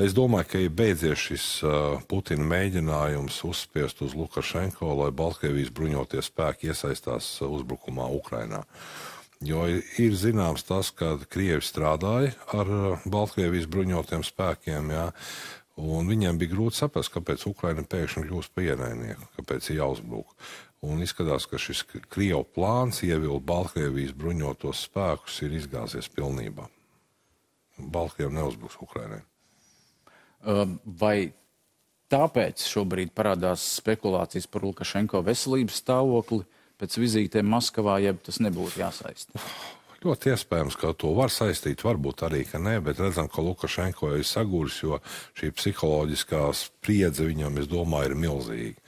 es 0.00 0.16
domāju, 0.16 0.48
ka 0.48 0.64
ir 0.64 0.74
beidzies 0.74 1.28
šis 1.28 1.46
uh, 1.66 2.02
Putina 2.08 2.46
mēģinājums 2.48 3.42
uzspiest 3.48 4.00
uz 4.06 4.16
Lukašenko, 4.16 4.94
lai 5.02 5.10
Baltkrievijas 5.14 5.72
bruņoties 5.76 6.32
spēki 6.32 6.72
iesaistās 6.72 7.34
uzbrukumā 7.44 8.08
Ukrainā. 8.16 8.64
Jo 9.42 9.64
ir 9.66 10.14
zināms 10.14 10.62
tas, 10.68 10.92
ka 10.94 11.16
Krievi 11.30 11.64
strādāja 11.66 12.30
ar 12.54 12.68
Baltkrievijas 13.02 13.66
bruņotiem 13.70 14.22
spēkiem. 14.26 14.92
Jā. 14.94 15.08
Un 15.80 16.10
viņiem 16.10 16.36
bija 16.36 16.52
grūti 16.52 16.82
saprast, 16.82 17.12
kāpēc 17.14 17.46
Ukraina 17.48 17.84
pēkšņi 17.88 18.26
kļūst 18.26 18.52
par 18.52 18.66
ienaidnieku, 18.66 19.28
kāpēc 19.38 19.70
ir 19.70 19.78
jāuzbruk. 19.78 20.34
Un 20.84 21.00
izskatās, 21.00 21.46
ka 21.48 21.60
šis 21.62 21.84
Krievijas 21.88 22.50
plāns 22.52 23.00
ievilkt 23.06 23.46
Baltkrievijas 23.48 24.12
bruņotos 24.18 24.82
spēkus 24.88 25.38
ir 25.46 25.54
izgāzies 25.56 26.10
pilnībā. 26.12 26.66
Baltkrievija 27.78 28.34
neuzbruks 28.36 28.76
Ukrainai. 28.84 29.22
Vai 30.84 31.32
tāpēc 32.12 32.66
šobrīd 32.68 33.14
parādās 33.16 33.64
spekulācijas 33.78 34.50
par 34.50 34.66
Lukašenko 34.66 35.22
veselības 35.24 35.78
stāvokli 35.80 36.42
pēc 36.82 36.98
vizītēm 36.98 37.48
Maskavā, 37.48 38.00
jeb 38.02 38.20
tas 38.26 38.42
nebūtu 38.42 38.82
jāsaista? 38.82 39.38
Ļoti 40.02 40.32
iespējams, 40.32 40.76
ka 40.80 40.90
to 40.98 41.12
var 41.14 41.30
saistīt, 41.30 41.84
varbūt 41.86 42.24
arī, 42.26 42.42
ka 42.48 42.58
nē, 42.58 42.80
bet 42.82 42.98
redzam, 42.98 43.28
ka 43.30 43.44
Lukašenko 43.44 44.10
ir 44.16 44.26
saguris, 44.26 44.80
jo 44.82 44.98
šī 45.38 45.52
psiholoģiskā 45.54 46.40
spriedze 46.82 47.22
viņam, 47.28 47.60
es 47.62 47.68
domāju, 47.70 48.10
ir 48.10 48.16
milzīga. 48.18 48.80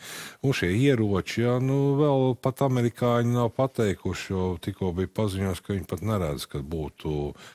Un 0.45 0.53
šie 0.53 0.73
ieroči, 0.75 1.45
jā, 1.45 1.55
nu, 1.63 1.95
vēl 1.97 2.35
pat 2.43 2.65
amerikāņi 2.67 3.37
nav 3.37 3.53
pateikuši, 3.55 4.27
jo 4.33 4.47
tikko 4.61 4.91
bija 4.99 5.13
paziņots, 5.15 5.63
ka 5.63 5.73
viņi 5.77 5.87
pat 5.89 6.03
neredz, 6.05 6.49
ka 6.51 6.59
būtu 6.59 7.13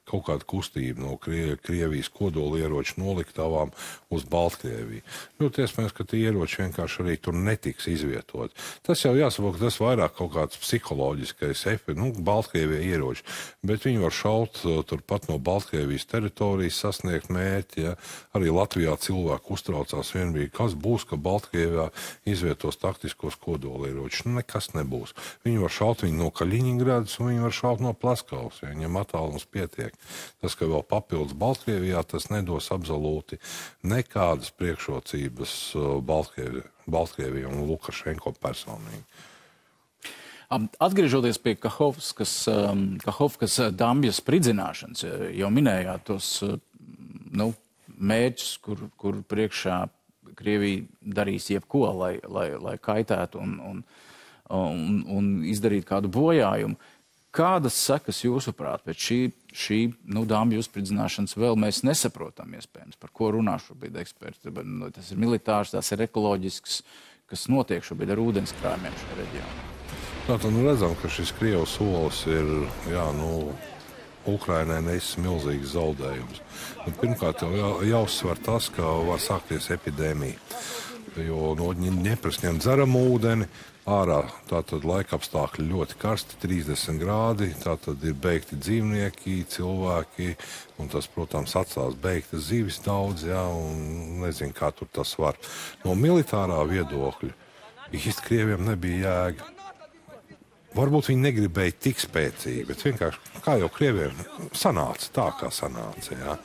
kaut 0.10 0.24
kāda 0.30 0.48
kustība 0.48 1.04
no 1.04 1.18
Krie 1.22 1.58
Krievijas 1.60 2.10
kodolieroču 2.16 2.98
noliktavām 3.04 3.76
uz 4.16 4.26
Baltkrieviju. 4.32 5.04
Ļoti 5.44 5.66
iespējams, 5.66 5.94
ka 5.94 6.08
tie 6.08 6.24
ieroči 6.30 6.64
vienkārši 6.64 7.04
arī 7.04 7.18
tur 7.20 7.36
netiks 7.38 7.90
izvietot. 7.92 8.56
Tas 8.88 9.04
jau 9.04 9.14
jāsaprot, 9.20 9.60
tas 9.60 9.78
vairāk 9.84 10.16
kaut 10.18 10.34
kāds 10.38 10.64
psiholoģiskais 10.64 11.68
efekts, 11.76 12.00
nu, 12.00 12.14
Baltkrievie 12.16 12.82
ieroči 12.88 13.28
bet 13.66 13.86
viņi 13.86 14.02
var 14.02 14.16
šaut 14.16 14.62
uh, 14.64 14.80
turpat 14.88 15.28
no 15.30 15.38
Baltkrievijas 15.42 16.08
teritorijas, 16.10 16.80
sasniegt 16.80 17.32
mērķi. 17.34 17.86
Ja. 17.86 17.96
Arī 18.38 18.54
Latvijā 18.54 18.96
cilvēki 19.02 19.54
uztraucās 19.56 20.14
vienbrīd, 20.30 20.52
kas 20.54 20.76
būs, 20.78 21.06
ka 21.10 21.18
Baltkrievijā 21.18 21.90
izvietos 22.30 22.78
taktiskos 22.78 23.36
kodolieročus. 23.40 24.26
Nu, 24.26 24.38
nekas 24.40 24.74
nebūs. 24.76 25.16
Viņi 25.46 25.62
var 25.64 25.74
šaut 25.74 26.04
viņu 26.06 26.20
no 26.20 26.30
Kaļiņgradas 26.32 27.20
un 27.20 27.32
viņi 27.32 27.46
var 27.46 27.56
šaut 27.56 27.82
no 27.84 27.94
Plaskavas, 27.94 28.62
ja 28.62 28.72
viņiem 28.74 29.00
attālums 29.02 29.48
pietiek. 29.50 29.96
Tas, 30.42 30.56
ka 30.56 30.70
vēl 30.70 30.86
papildus 30.88 31.38
Baltkrievijā, 31.38 32.04
tas 32.04 32.30
nedos 32.30 32.70
absolūti 32.72 33.40
nekādas 33.84 34.52
priekšrocības 34.52 35.56
uh, 35.76 35.98
Baltkrievijai 36.06 37.50
un 37.50 37.66
Lukašenko 37.70 38.36
personīgi. 38.40 39.04
Atgriežoties 40.50 41.38
pie 41.38 41.54
Kahovskas, 41.62 42.32
um, 42.50 42.86
Kahovskas 43.04 43.60
uh, 43.62 43.70
dambjas 43.70 44.18
spridzināšanas, 44.24 45.06
uh, 45.06 45.28
jau 45.38 45.52
minējāt 45.54 46.08
tos 46.10 46.32
nu, 47.30 47.52
mērķus, 48.00 48.52
kur, 48.64 48.84
kur 49.00 49.22
priekšā 49.30 49.84
Krievija 50.38 50.86
darīs 51.20 51.50
jebko, 51.52 51.88
lai, 51.98 52.14
lai, 52.28 52.52
lai 52.60 52.78
kaitētu 52.82 53.42
un, 53.42 53.58
un, 53.72 53.84
un, 54.56 55.04
un 55.18 55.30
izdarītu 55.50 55.88
kādu 55.90 56.12
bojājumu. 56.14 56.80
Kādas 57.36 57.76
sekas 57.78 58.24
jūsuprāt 58.24 58.88
pēc 58.88 59.04
šī, 59.06 59.20
šī 59.54 59.80
nu, 60.16 60.24
dāmas 60.30 60.64
uzspridzināšanas 60.64 61.38
vēl 61.38 61.60
mēs 61.62 61.84
nesaprotam, 61.86 62.56
iespējams, 62.58 62.98
par 62.98 63.14
ko 63.14 63.30
runā 63.36 63.60
šobrīd 63.62 64.00
eksperti? 64.02 64.50
Nu, 64.66 64.90
tas 64.94 65.12
ir 65.14 65.22
militārs, 65.22 65.76
tas 65.76 65.94
ir 65.94 66.08
ekoloģisks, 66.08 66.80
kas 67.30 67.46
notiek 67.54 67.86
šobrīd 67.86 68.16
ar 68.16 68.24
ūdenskrājumiem 68.24 68.98
šajā 69.04 69.20
reģionā. 69.22 69.68
Tātad 70.26 70.54
nu, 70.54 70.66
redzam, 70.66 70.96
ka 71.02 71.10
šis 71.10 71.32
Krievijas 71.38 71.72
solis 71.78 72.24
ir 72.30 72.50
jā, 72.90 73.06
nu, 73.18 73.30
Ukrainai 74.36 74.82
nesis 74.86 75.18
milzīgs 75.22 75.74
zaudējums. 75.76 76.44
Nu, 76.86 76.94
pirmkārt, 77.02 77.44
jau 77.44 77.52
jā, 77.56 77.72
jāuzsver 77.94 78.40
tas, 78.46 78.70
ka 78.74 78.86
var 79.10 79.22
sākties 79.24 79.72
epidēmija. 79.76 80.38
Jo 81.20 81.56
no 81.58 81.74
Dņepras 81.74 82.40
ņem 82.44 82.62
dzeramu 82.62 83.02
ūdeni, 83.12 83.48
ārā 83.90 84.20
tātad 84.50 84.86
laika 84.88 85.18
apstākļi 85.18 85.66
ļoti 85.72 85.98
karsti, 86.00 86.38
30 86.44 87.02
grādi. 87.02 87.50
Tātad 87.60 88.04
ir 88.06 88.16
beigti 88.22 88.60
dzīvnieki, 88.60 89.36
cilvēki, 89.52 90.34
un 90.80 90.92
tas, 90.94 91.10
protams, 91.12 91.56
atstās 91.60 91.98
beigtas 92.00 92.48
zivis 92.52 92.80
daudz, 92.86 93.26
jā, 93.28 93.44
un 93.50 94.22
nezinu, 94.24 94.56
kā 94.56 94.72
tur 94.76 94.90
tas 94.94 95.16
var. 95.20 95.40
No 95.84 95.98
militārā 95.98 96.62
viedokļa 96.70 97.34
īsti 97.96 98.28
Krieviem 98.28 98.68
nebija 98.68 99.08
jēga. 99.10 99.59
Varbūt 100.80 101.10
viņi 101.12 101.26
negribēja 101.26 101.76
tik 101.88 102.00
spēcīgi, 102.00 102.68
bet 102.70 102.84
vienkārši 102.86 103.42
kā 103.44 103.58
jau 103.60 103.70
krieviem 103.74 104.16
sanāca 104.56 105.10
tā, 105.16 105.32
kā 105.40 105.50
sanāca. 105.54 106.16
Jā. 106.16 106.38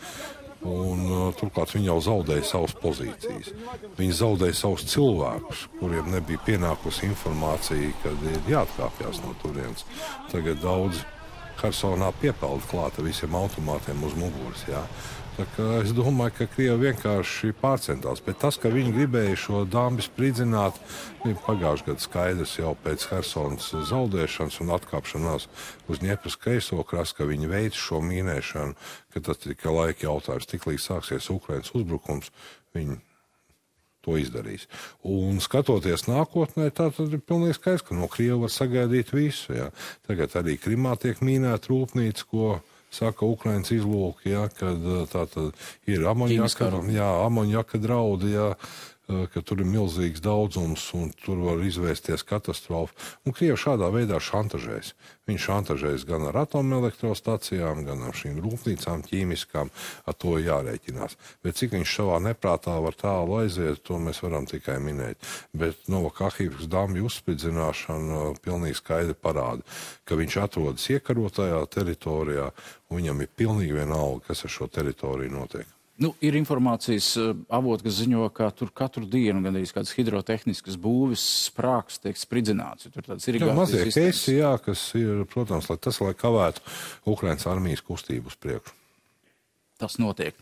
Un, 0.65 1.03
uh, 1.11 1.25
turklāt 1.37 1.75
viņi 1.75 1.91
jau 1.91 1.99
zaudēja 2.07 2.45
savas 2.49 2.73
pozīcijas. 2.81 3.51
Viņi 3.99 4.15
zaudēja 4.17 4.57
savus 4.57 4.87
cilvēkus, 4.89 5.67
kuriem 5.77 6.09
nebija 6.15 6.41
pienākusi 6.47 7.05
informācija, 7.11 7.91
kad 8.03 8.25
ir 8.31 8.49
jāatkāpjas 8.49 9.21
no 9.27 9.35
turienes. 9.43 9.85
Tagad 10.33 10.63
daudz 10.65 11.03
Hersonā 11.63 12.11
piepelda 12.21 12.67
klāta 12.71 13.05
visiem 13.05 13.37
automātiem 13.39 14.03
uz 14.07 14.17
muguras. 14.19 14.65
Jā. 14.69 14.83
Es 15.83 15.91
domāju, 15.91 16.31
ka 16.37 16.47
Krievija 16.47 16.77
vienkārši 16.79 17.57
pārcentās. 17.59 18.21
Bet 18.23 18.39
tas, 18.39 18.55
ka 18.61 18.71
viņi 18.71 18.93
gribēja 18.95 19.39
šo 19.45 19.63
dāmas 19.67 20.07
spridzināt, 20.07 20.79
bija 21.25 21.41
pagājušajā 21.43 21.89
gadā 21.89 22.05
skaidrs 22.05 22.53
jau 22.61 22.75
pēc 22.85 23.09
Helsinas 23.11 23.73
zaudēšanas 23.91 24.61
un 24.63 24.71
atkāpšanās 24.77 25.49
uz 25.91 26.03
Dņepras 26.05 26.39
kreiso 26.39 26.79
krastu, 26.87 27.19
ka 27.19 27.27
viņi 27.33 27.51
veids 27.51 27.81
šo 27.83 27.99
mīnēšanu, 28.07 28.79
ka 29.11 29.25
tas 29.27 29.43
tikai 29.43 29.75
laika 29.75 30.07
jautājums. 30.07 30.47
Tiklīdz 30.55 30.87
sāksies 30.87 31.33
Ukraiņas 31.35 31.75
uzbrukums, 31.75 32.31
viņi 32.79 33.01
to 34.05 34.19
izdarīs. 34.21 34.69
Un 35.09 35.41
skatoties 35.45 36.07
nākotnē, 36.11 36.71
tā 36.71 36.91
tad 36.95 37.13
ir 37.13 37.25
pilnīgi 37.25 37.59
skaidrs, 37.59 37.87
ka 37.89 37.99
no 37.99 38.11
Krievijas 38.13 38.45
var 38.45 38.55
sagaidīt 38.55 39.13
visu. 39.17 39.57
Jā. 39.57 39.71
Tagad 40.09 40.37
arī 40.41 40.59
Krimā 40.61 40.95
tiek 41.01 41.21
mīnēta 41.25 41.73
rūpnīca, 41.73 42.31
ko 42.31 42.55
saka 42.95 43.27
Ukraiņas 43.27 43.73
izlūki, 43.75 44.33
ja, 44.35 44.47
kad 44.55 44.85
tā 45.11 45.25
tad 45.33 45.65
ir 45.91 46.05
amonjaka, 46.07 46.71
jā, 46.95 47.09
amonjaka 47.25 47.81
draudi, 47.83 48.35
jā, 48.37 48.53
ka 49.07 49.43
tur 49.45 49.61
ir 49.61 49.69
milzīgs 49.69 50.23
daudzums 50.25 50.87
un 50.97 51.11
tur 51.25 51.43
var 51.45 51.61
izvērsties 51.65 52.25
katastrofa. 52.25 52.95
Un 53.27 53.37
Krievi 53.37 53.59
šādā 53.61 53.91
veidā 53.93 54.21
šantažēs. 54.23 54.95
Viņi 55.29 55.41
šantažēs 55.41 56.07
gan 56.09 56.27
ar 56.29 56.39
atomelektrostacijām, 56.45 57.85
gan 57.87 58.03
ar 58.09 58.17
šīm 58.17 58.41
rūpnīcām, 58.45 59.05
ķīmiskām. 59.09 59.71
Ar 60.09 60.17
to 60.21 60.37
jārēķinās. 60.41 61.17
Bet 61.45 61.61
cik 61.61 61.77
viņš 61.77 61.95
savā 61.99 62.19
neprātā 62.25 62.77
var 62.85 62.97
tālu 62.97 63.39
aiziet, 63.43 63.83
to 63.85 64.01
mēs 64.01 64.23
varam 64.25 64.49
tikai 64.49 64.79
minēt. 64.85 65.21
Bet 65.53 65.89
Novakahīvas 65.93 66.69
dāmas 66.73 67.09
uzspridzināšana 67.09 68.35
pilnīgi 68.45 68.81
skaidri 68.81 69.17
parāda, 69.17 69.65
ka 70.05 70.17
viņš 70.21 70.41
atrodas 70.45 70.89
iekarotajā 70.93 71.63
teritorijā 71.73 72.51
un 72.89 73.01
viņam 73.01 73.25
ir 73.25 73.33
pilnīgi 73.37 73.81
vienalga, 73.81 74.29
kas 74.29 74.45
ar 74.45 74.57
šo 74.59 74.69
teritoriju 74.73 75.33
notiek. 75.33 75.69
Nu, 76.03 76.11
ir 76.27 76.35
informācijas 76.35 77.13
uh, 77.21 77.29
avoti, 77.55 77.85
kas 77.87 78.01
ziņo, 78.01 78.25
ka 78.35 78.49
tur 78.57 78.73
katru 78.75 79.07
dienu 79.07 79.45
gandrīz 79.45 79.71
kādas 79.75 79.93
hidrotehniskas 79.95 80.75
būvis 80.83 81.23
sprāgs 81.45 82.01
tiek 82.03 82.19
spridzināts. 82.19 82.89
Tur 82.91 83.07
tāds 83.07 83.29
ir 83.31 83.39
mazie 83.55 83.85
keisi, 83.87 84.41
jā, 84.41 84.57
kas 84.65 84.89
ir, 84.99 85.23
protams, 85.31 85.71
lai 85.71 85.79
tas, 85.79 86.01
lai 86.03 86.11
kavētu 86.19 86.65
Ukrainas 87.15 87.47
armijas 87.47 87.85
kustību 87.87 88.33
uz 88.33 88.39
priekšu. 88.43 88.75
Tas 89.79 90.01
notiek. 90.03 90.35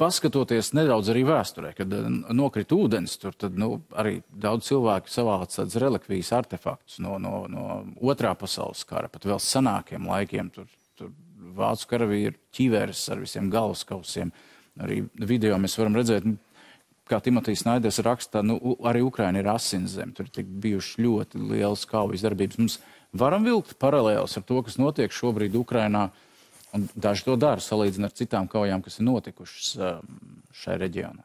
Paskatoties 0.00 0.72
nedaudz 0.78 1.10
arī 1.12 1.26
vēsturē, 1.28 1.74
kad 1.76 1.92
uh, 1.92 2.08
nokrita 2.32 2.78
ūdens, 2.78 3.20
tur 3.20 3.36
tad, 3.36 3.60
nu, 3.60 3.82
arī 4.00 4.22
daudz 4.32 4.70
cilvēku 4.70 5.12
savāca 5.12 5.60
tādas 5.60 5.76
relikvijas 5.84 6.32
artefaktus 6.40 7.02
no, 7.04 7.18
no, 7.20 7.44
no 7.52 7.82
otrā 8.00 8.32
pasaules 8.38 8.80
kara, 8.88 9.12
pat 9.12 9.28
vēl 9.28 9.44
senākiem 9.44 10.08
laikiem. 10.08 10.48
Tur, 10.56 10.72
tur 10.96 11.12
vācu 11.58 11.88
karavīru 11.90 12.36
ķiveres 12.54 13.02
ar 13.12 13.22
visiem 13.22 13.50
galvaskausiem. 13.52 14.32
Arī 14.78 15.02
video 15.18 15.58
mēs 15.58 15.74
varam 15.78 15.98
redzēt, 15.98 16.26
kā 17.08 17.20
Timotejs 17.24 17.64
Naiders 17.66 18.00
raksta, 18.04 18.42
nu, 18.46 18.76
arī 18.86 19.02
Ukraina 19.04 19.40
ir 19.42 19.50
asinzem. 19.50 20.12
Tur 20.14 20.28
ir 20.28 20.48
bijuši 20.64 21.04
ļoti 21.04 21.42
liels 21.50 21.86
kaujas 21.88 22.24
darbības. 22.26 22.60
Mums 22.60 22.78
varam 23.16 23.46
vilkt 23.48 23.78
paralēlus 23.80 24.38
ar 24.38 24.46
to, 24.48 24.60
kas 24.66 24.78
notiek 24.80 25.14
šobrīd 25.14 25.56
Ukrainā. 25.58 26.08
Un 26.76 26.84
daži 26.92 27.24
to 27.24 27.38
dara 27.40 27.64
salīdzinot 27.64 28.12
ar 28.12 28.18
citām 28.18 28.48
kaujām, 28.50 28.84
kas 28.84 29.00
ir 29.00 29.08
notikušas 29.08 29.72
um, 29.80 30.16
šajā 30.52 30.82
reģionā. 30.84 31.24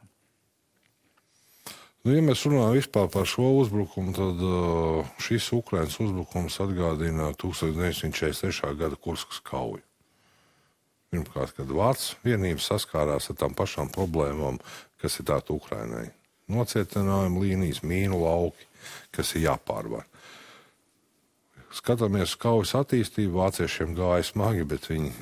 Nu, 2.04 2.12
ja 2.12 2.20
mēs 2.24 2.42
runājam 2.44 3.08
par 3.12 3.28
šo 3.28 3.50
uzbrukumu, 3.62 4.12
tad 4.16 4.40
uh, 4.44 5.12
šis 5.24 5.46
Ukraiņas 5.56 6.00
uzbrukums 6.04 6.58
atgādina 6.60 7.30
1943. 7.40 8.72
gada 8.80 8.96
Kurskas 9.00 9.40
kauju. 9.44 9.80
Pirmkārt, 11.14 11.52
kad 11.54 11.70
Vācijas 11.70 12.16
vienība 12.26 12.58
saskārās 12.58 13.28
ar 13.30 13.36
tām 13.38 13.52
pašām 13.54 13.86
problēmām, 13.94 14.56
kas 14.98 15.20
ir 15.20 15.28
tāda 15.28 15.54
Ukraiņai. 15.54 16.08
Nocietinājuma 16.50 17.38
līnijas, 17.38 17.84
mīnu 17.86 18.18
lauki, 18.18 18.66
kas 19.14 19.30
ir 19.38 19.44
jāpārvar. 19.44 20.08
Skatāmies 21.74 22.32
uz 22.32 22.40
kaujas 22.42 22.74
attīstību, 22.80 23.36
vāciešiem 23.38 23.94
gāja 23.94 24.26
smagi, 24.26 24.66
bet 24.66 24.88
viņi 24.90 25.12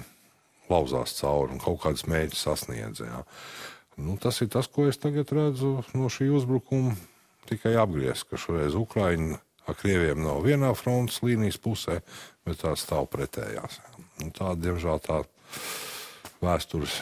lauzās 0.73 1.13
cauri 1.19 1.59
un 1.59 1.61
kaut 1.61 1.83
kādas 1.85 2.07
mērķus 2.09 2.47
sasniedzēja. 2.49 3.21
Nu, 4.01 4.17
tas 4.17 4.41
ir 4.41 4.49
tas, 4.53 4.71
ko 4.73 4.89
es 4.89 4.97
tagad 5.01 5.29
redzu 5.37 5.75
no 5.93 6.09
šī 6.09 6.31
uzbrukuma. 6.33 6.97
Tikai 7.53 7.75
apgriezt, 7.77 8.31
ka 8.31 8.41
šoreiz 8.41 8.79
Ukraiņa 8.81 9.43
ar 9.69 9.77
krieviem 9.77 10.25
nav 10.25 10.41
vienā 10.49 10.73
frontes 10.79 11.21
līnijas 11.21 11.61
pusē, 11.61 12.01
bet 12.49 12.65
tā 12.65 12.73
stāv 12.81 13.11
pretējās. 13.13 13.83
Nu, 14.23 14.33
tā, 14.33 14.55
diemžēl, 14.57 15.05
tā 15.05 15.21
vēstures 16.43 17.01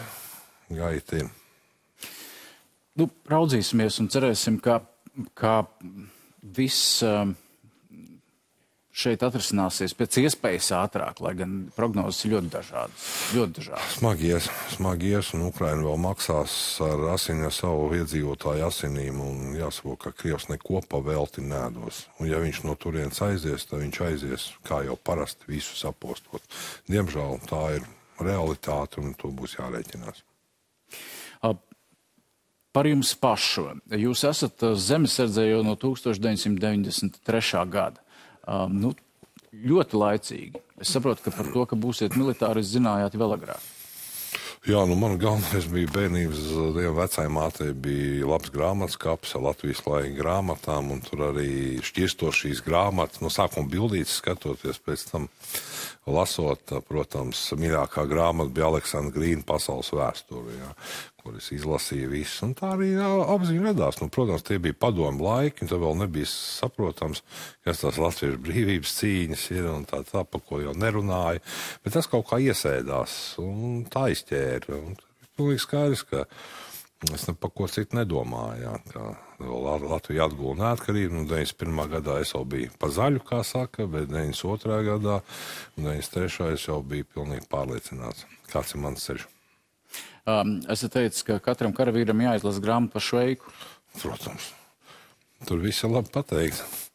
gaita 0.70 1.22
ir. 1.22 1.30
Nu, 2.98 3.06
raudzīsimies 3.30 4.00
un 4.02 4.10
cerēsim, 4.12 4.58
ka, 4.62 4.80
ka 5.38 5.60
viss. 6.40 6.98
Uh, 7.06 7.30
šeit 9.00 9.22
atrisināsies 9.24 9.94
pēc 9.96 10.18
iespējas 10.24 10.70
ātrāk, 10.76 11.20
lai 11.24 11.32
gan 11.38 11.54
prognozes 11.76 12.24
ir 12.26 12.34
ļoti 12.34 12.50
dažādas. 12.52 13.04
Ļoti 13.36 13.56
dažādas. 13.60 13.92
Smagi 13.96 14.30
ies, 14.32 14.48
smagi 14.74 15.12
ies, 15.14 15.30
un 15.36 15.46
Ukraina 15.48 15.86
vēl 15.86 16.00
maksās 16.02 16.54
ar 16.84 17.06
asiņu 17.14 17.52
savu 17.54 17.86
iedzīvotāju 18.00 18.66
asinīm, 18.66 19.22
jāsaprot, 19.58 20.00
ka 20.04 20.14
Krievs 20.16 20.50
neko 20.50 20.82
pavelti 20.90 21.44
nēdos. 21.46 22.04
Un 22.18 22.30
ja 22.30 22.42
viņš 22.42 22.64
no 22.66 22.76
turienes 22.80 23.22
aizies, 23.24 23.68
tad 23.70 23.84
viņš 23.84 24.02
aizies, 24.08 24.50
kā 24.66 24.82
jau 24.88 24.98
parasti, 24.98 25.48
visu 25.50 25.78
sapostot. 25.78 26.44
Diemžēl 26.90 27.40
tā 27.48 27.64
ir 27.78 27.88
realitāte, 28.24 29.00
un 29.02 29.14
to 29.18 29.32
būs 29.34 29.56
jārēķinās. 29.58 30.24
Par 32.70 32.86
jums 32.86 33.10
pašu. 33.18 33.64
Jūs 33.98 34.22
esat 34.28 34.62
zemesardzē 34.78 35.48
jau 35.48 35.64
no 35.66 35.74
1993. 35.74 37.64
gada. 37.66 37.98
Nu, 38.70 38.92
ļoti 39.50 39.98
laicīgi. 39.98 40.62
Es 40.78 40.94
saprotu, 40.94 41.24
ka 41.26 41.34
par 41.34 41.50
to, 41.50 41.66
ka 41.66 41.78
būsiet 41.78 42.14
militāri, 42.18 42.62
zinājāt 42.62 43.18
vēl 43.18 43.34
agrāk. 43.40 43.68
Jā, 44.68 44.82
nu 44.84 44.92
man 44.92 45.14
galvenais 45.16 45.64
bija 45.72 45.88
bērnības 45.88 46.40
dieva 46.76 46.92
vecajai 46.98 47.30
mātei 47.32 47.70
bija 47.72 48.26
labs 48.28 48.52
grāmatas 48.52 48.98
kaps 49.00 49.32
ar 49.38 49.46
Latvijas 49.46 49.80
laika 49.86 50.12
grāmatām, 50.18 50.90
un 50.92 51.00
tur 51.00 51.22
arī 51.30 51.80
šķirsto 51.80 52.28
šīs 52.36 52.60
grāmatas, 52.66 53.22
no 53.24 53.32
sākuma 53.32 53.72
bildītas 53.72 54.18
skatoties, 54.20 54.82
pēc 54.84 55.06
tam 55.08 55.30
lasot, 56.08 56.72
protams, 56.88 57.42
mīļākā 57.60 58.06
grāmata 58.08 58.54
bija 58.56 58.70
Aleksandra 58.70 59.14
Grīna 59.18 59.44
pasaules 59.46 59.92
vēsture. 59.92 60.56
Jā 60.56 60.74
kur 61.22 61.36
es 61.38 61.50
izlasīju 61.54 62.10
visu. 62.10 62.44
Un 62.46 62.54
tā 62.58 62.72
arī 62.74 62.90
apziņa 63.00 63.66
radās. 63.70 64.00
Nu, 64.00 64.08
protams, 64.12 64.44
tie 64.46 64.58
bija 64.62 64.76
padomu 64.80 65.26
laiki, 65.26 65.64
un 65.64 65.70
tad 65.70 65.82
vēl 65.82 65.98
nebija 66.00 66.28
saprotams, 66.30 67.22
kas 67.66 67.82
tās 67.82 68.00
latviešu 68.00 68.40
brīvības 68.44 68.96
cīņas 69.00 69.46
ir 69.56 69.68
un 69.72 69.86
tā 69.88 70.02
tā, 70.08 70.24
pa 70.24 70.40
ko 70.40 70.62
jau 70.62 70.74
nerunāja. 70.76 71.44
Bet 71.84 71.96
tas 71.96 72.08
kaut 72.10 72.28
kā 72.30 72.40
iesēdās 72.42 73.18
un 73.42 73.84
tā 73.92 74.08
izķēra. 74.14 74.80
Un 74.80 74.96
pilnīgi 75.36 75.64
skaidrs, 75.66 76.04
ka 76.08 76.24
es 77.08 77.26
ne 77.28 77.34
par 77.34 77.52
ko 77.56 77.66
citu 77.70 77.96
nedomāju. 77.96 78.60
Jā, 78.60 78.74
ka 78.92 79.04
Latvija 79.40 80.26
atguva 80.28 80.58
neatkarību. 80.58 81.14
Nu, 81.16 81.24
91. 81.30 81.80
gadā 81.94 82.18
es 82.20 82.34
jau 82.34 82.44
biju 82.44 82.72
pa 82.80 82.90
zaļu, 82.92 83.22
kā 83.24 83.40
saka, 83.46 83.86
bet 83.90 84.10
92. 84.12 84.80
gadā 84.90 85.20
un 85.78 85.88
93. 85.88 86.52
es 86.58 86.68
jau 86.68 86.80
biju 86.84 87.08
pilnīgi 87.14 87.48
pārliecināts, 87.50 88.26
kāds 88.52 88.76
ir 88.76 88.84
mans 88.84 89.08
ceļš. 89.08 89.26
Um, 90.28 90.58
es 90.70 90.84
teicu, 90.84 91.24
ka 91.30 91.40
katram 91.48 91.72
karavīram 91.74 92.20
jāizlasa 92.26 92.62
grāmata 92.62 92.98
par 92.98 93.06
šveiku. 93.06 93.56
Protams, 93.96 94.52
tur 95.48 95.64
viss 95.64 95.82
ir 95.86 95.96
labi 95.96 96.12
pateikts. 96.14 96.89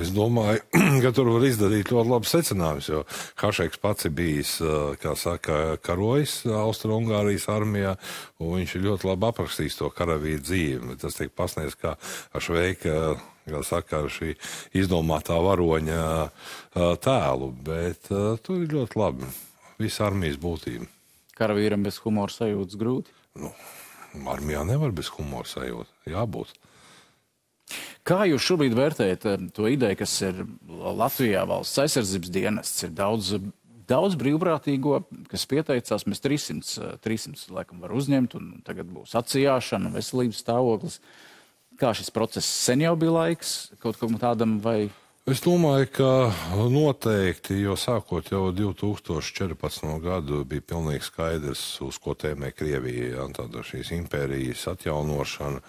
Es 0.00 0.12
domāju, 0.16 0.62
ka 1.04 1.12
tur 1.16 1.28
var 1.34 1.46
izdarīt 1.48 1.92
ļoti 1.92 2.12
labu 2.12 2.28
secinājumu, 2.28 2.84
jo 2.86 3.02
Hašeks 3.42 3.82
pats 3.82 4.08
ir 4.08 4.14
bijis, 4.16 4.54
kā 5.02 5.14
saka, 5.18 5.76
karojis 5.84 6.40
Austro-Ungārijas 6.48 7.48
armijā, 7.52 7.96
un 8.40 8.54
viņš 8.58 8.76
ir 8.76 8.86
ļoti 8.86 9.10
labi 9.10 9.28
aprakstījis 9.30 9.80
to 9.80 9.90
karavīru 9.96 10.44
dzīvi. 10.46 10.96
Tas 11.02 11.18
tiek 11.18 11.34
pasniegts 11.36 11.78
kā 11.80 11.96
šveika, 12.40 13.16
kā 13.50 13.64
saka, 13.66 14.06
šī 14.12 14.36
izdomātā 14.80 15.36
varoņa 15.44 16.06
tēlu, 17.04 17.52
bet 17.66 18.08
tur 18.08 18.64
ir 18.64 18.72
ļoti 18.78 19.04
labi. 19.04 19.34
Visa 19.80 20.08
armijas 20.10 20.40
būtība 20.40 20.88
karavīram 21.40 21.86
bez 21.86 22.00
humora 22.04 22.32
sajūtas 22.32 22.78
grūti? 22.80 23.14
Nu, 23.40 23.52
armijā 24.28 24.64
nevar 24.68 24.92
bez 24.96 25.10
humora 25.14 25.48
sajūta. 25.48 25.92
Jābūt. 26.10 26.52
Kā 28.06 28.24
jūs 28.28 28.44
šobrīd 28.44 28.76
vērtējat 28.78 29.26
eh, 29.30 29.48
to 29.56 29.68
ideju, 29.70 30.00
kas 30.02 30.14
ir 30.26 30.44
Latvijā 30.68 31.46
valsts 31.48 31.82
aizsardzības 31.84 32.32
dienests? 32.34 32.84
Ir 32.86 32.94
daudz, 32.96 33.34
daudz 33.90 34.16
brīvprātīgo, 34.20 35.02
kas 35.30 35.48
pieteicās. 35.50 36.06
Mēs 36.10 36.24
300, 36.24 36.96
300 37.04 37.58
laikam 37.58 37.82
var 37.84 37.94
uzņemt, 37.96 38.38
un 38.38 38.54
tagad 38.66 38.90
būs 38.92 39.16
atsijāšana, 39.20 39.92
veselības 39.96 40.42
stāvoklis. 40.44 41.00
Kā 41.80 41.94
šis 41.96 42.12
process 42.12 42.48
sen 42.66 42.82
jau 42.84 42.96
bija 43.00 43.14
laiks 43.14 43.70
kaut 43.80 43.96
kam 44.00 44.18
tādam 44.20 44.58
vai 44.60 44.90
Es 45.28 45.42
domāju, 45.44 45.86
ka 45.92 46.06
noteikti, 46.72 47.58
jo 47.60 47.74
sākot 47.76 48.32
jau 48.32 48.46
2014. 48.56 49.84
gadu 50.00 50.40
bija 50.48 50.64
pilnīgi 50.72 51.04
skaidrs, 51.04 51.60
uz 51.84 51.98
ko 52.00 52.16
tēmē 52.16 52.48
Krievija, 52.56 53.10
ja, 53.12 53.26
tāda 53.36 53.60
šīs 53.60 53.92
impērijas 53.98 54.64
atjaunošana. 54.72 55.60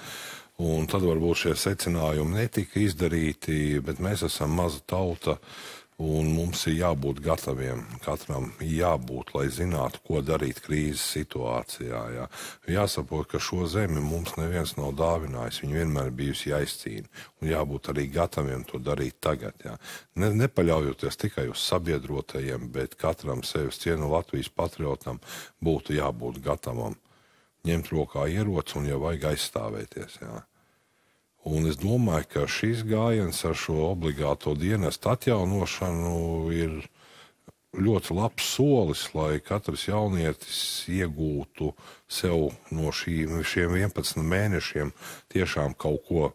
Un 0.61 0.85
tad 0.85 1.01
varbūt 1.01 1.39
šie 1.45 1.51
secinājumi 1.57 2.35
netika 2.37 2.81
izdarīti, 2.83 3.79
bet 3.81 4.01
mēs 4.03 4.21
esam 4.27 4.51
maza 4.59 4.81
tauta. 4.85 5.39
Un 6.01 6.31
mums 6.33 6.63
ir 6.65 6.79
jābūt 6.79 7.19
gataviem, 7.21 7.83
katram 8.01 8.47
jābūt, 8.65 9.35
lai 9.35 9.43
zinātu, 9.53 9.99
ko 10.07 10.21
darīt 10.25 10.57
krīzes 10.65 11.03
situācijā. 11.13 12.01
Jā. 12.15 12.25
Jāsaprot, 12.73 13.27
ka 13.29 13.41
šo 13.41 13.67
zemi 13.69 14.01
mums 14.01 14.33
neviens 14.39 14.73
nav 14.79 14.95
dāvinājis. 14.97 15.61
Viņa 15.61 15.77
vienmēr 15.77 16.09
bijusi 16.17 16.49
jāizcīna. 16.49 17.05
Un 17.41 17.51
jābūt 17.51 17.91
arī 17.93 18.07
gataviem 18.13 18.65
to 18.65 18.81
darīt 18.81 19.19
tagad. 19.21 19.57
Jā. 19.65 19.77
Ne, 20.17 20.31
nepaļaujoties 20.41 21.21
tikai 21.21 21.47
uz 21.53 21.61
sabiedrotajiem, 21.69 22.71
bet 22.73 22.97
katram 23.01 23.45
sevis 23.45 23.81
cienu 23.81 24.09
Latvijas 24.13 24.49
patriotam 24.49 25.21
būtu 25.61 25.97
jābūt 26.01 26.41
gatavam 26.41 26.97
ņemt 27.67 27.93
rokā 27.93 28.25
ieroci 28.31 28.79
un, 28.81 28.89
ja 28.89 28.97
vajag, 29.01 29.35
aizstāvēties. 29.35 30.23
Jā. 30.23 30.41
Un 31.43 31.65
es 31.65 31.79
domāju, 31.81 32.27
ka 32.29 32.41
šis 32.45 32.83
gājiens 32.85 33.39
ar 33.49 33.55
šo 33.57 33.79
obligāto 33.87 34.53
dienestu 34.53 35.09
atjaunošanu 35.09 36.17
ir 36.53 36.75
ļoti 37.73 38.13
labs 38.13 38.45
solis, 38.45 39.07
lai 39.15 39.39
katrs 39.41 39.87
jaunietis 39.87 40.85
iegūtu 40.91 41.71
sev 42.11 42.51
no 42.69 42.91
šīm, 42.93 43.39
šiem 43.41 43.73
11 43.79 44.21
mēnešiem 44.21 44.91
tiešām 45.33 45.73
kaut 45.73 46.05
ko 46.09 46.29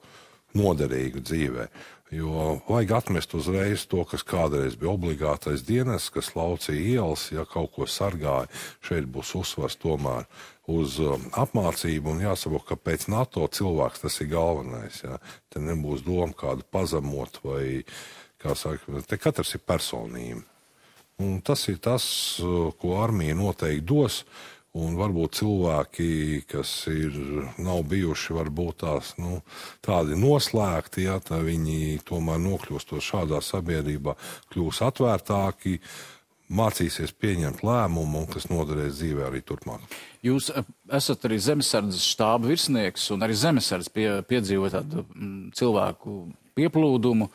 noderīgu 0.57 1.23
dzīvē. 1.23 1.69
Jo 2.15 2.61
vajag 2.69 2.93
atmest 3.01 3.35
uzreiz 3.35 3.85
to, 3.91 4.05
kas 4.07 4.23
kādreiz 4.27 4.77
bija 4.79 4.95
obligātais 4.95 5.65
dienests, 5.67 6.13
kas 6.15 6.33
laucīja 6.39 6.99
ielas, 6.99 7.29
ja 7.35 7.43
kaut 7.47 7.75
ko 7.75 7.87
sargāja. 7.91 8.47
Šeit 8.83 9.07
būs 9.11 9.35
uzsvars 9.39 9.79
tomēr 9.83 10.27
uz 10.71 10.99
um, 11.03 11.29
apmācību 11.39 12.13
un 12.13 12.25
jāsaprot, 12.25 12.67
ka 12.67 12.79
pēc 12.79 13.07
NATO 13.13 13.47
cilvēks 13.47 14.03
tas 14.03 14.19
ir 14.23 14.31
galvenais. 14.33 15.01
Ja. 15.05 15.21
Te 15.53 15.63
nebūs 15.63 16.05
doma 16.07 16.35
kādu 16.37 16.67
pazemot 16.71 17.41
vai, 17.45 17.85
kā 18.43 18.57
saka, 18.59 19.03
te 19.07 19.19
katrs 19.21 19.55
ir 19.57 19.65
personība. 19.67 20.43
Un 21.23 21.41
tas 21.41 21.63
ir 21.73 21.79
tas, 21.81 22.05
uh, 22.45 22.69
ko 22.77 22.99
armija 23.01 23.39
noteikti 23.39 23.87
dos. 23.87 24.25
Un 24.77 24.93
varbūt 24.93 25.39
cilvēki, 25.39 26.09
kas 26.51 26.71
ir, 26.93 27.15
nav 27.65 27.79
bijuši 27.89 28.35
varbūt 28.37 28.83
tās, 28.83 29.15
nu, 29.17 29.39
tādi 29.81 30.19
noslēgti, 30.21 31.07
ja, 31.07 31.15
tā 31.25 31.39
viņi 31.41 32.03
tomēr 32.05 32.43
nokļūstot 32.45 33.01
šādā 33.01 33.41
sabiedrībā, 33.41 34.13
kļūs 34.53 34.83
atvērtāki, 34.85 35.79
mācīsies 36.53 37.15
pieņemt 37.19 37.63
lēmumu, 37.67 38.27
kas 38.31 38.49
noderēs 38.51 39.01
dzīvē 39.01 39.27
arī 39.29 39.43
turpmāk. 39.47 39.83
Jūs 40.27 40.51
eh, 40.55 40.67
esat 40.99 41.27
arī 41.29 41.39
zemesardzes 41.43 42.07
štāba 42.15 42.51
virsnieks, 42.51 43.09
un 43.15 43.27
arī 43.27 43.37
zemesardze 43.39 43.93
pie, 43.95 44.09
piedzīvo 44.29 44.71
tādu 44.73 45.05
mm, 45.05 45.51
cilvēku 45.59 46.19
pieplūdumu. 46.59 47.29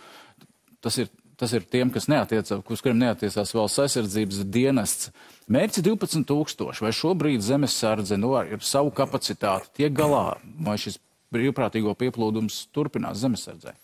Tas 0.82 0.98
ir, 1.04 1.12
tas 1.38 1.54
ir 1.58 1.68
tiem, 1.70 1.92
kas 1.94 2.08
neatiecas, 2.12 2.64
uz 2.64 2.84
kuriem 2.84 3.02
neatiecās 3.04 3.54
valsts 3.58 3.84
aizsardzības 3.86 4.42
dienests. 4.50 5.12
Mērķis 5.52 5.84
12,000. 5.86 6.82
Vai 6.82 6.96
šobrīd 6.96 7.44
zemesardze 7.44 8.18
no, 8.20 8.34
ar 8.40 8.64
savu 8.66 8.94
kapacitāti 8.96 9.82
tiek 9.82 9.96
galā, 9.96 10.40
vai 10.64 10.78
šis 10.82 11.02
brīvprātīgo 11.32 11.94
pieplūdums 12.00 12.66
turpinās 12.76 13.22
zemesardzē? 13.24 13.76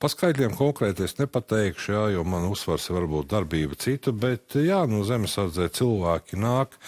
Pa 0.00 0.08
skaitļiem 0.08 0.54
konkrēti 0.56 1.04
es 1.04 1.18
nepateikšu, 1.18 1.92
jā, 1.92 2.04
jo 2.14 2.22
man 2.24 2.46
uzsvars 2.48 2.86
ir 2.88 2.96
varbūt 2.96 3.26
darbība 3.34 3.76
cita, 3.76 4.14
bet 4.16 4.56
jā, 4.56 4.78
no 4.88 5.02
zemesardzē 5.04 5.66
cilvēki 5.76 6.38
nāk, 6.40 6.78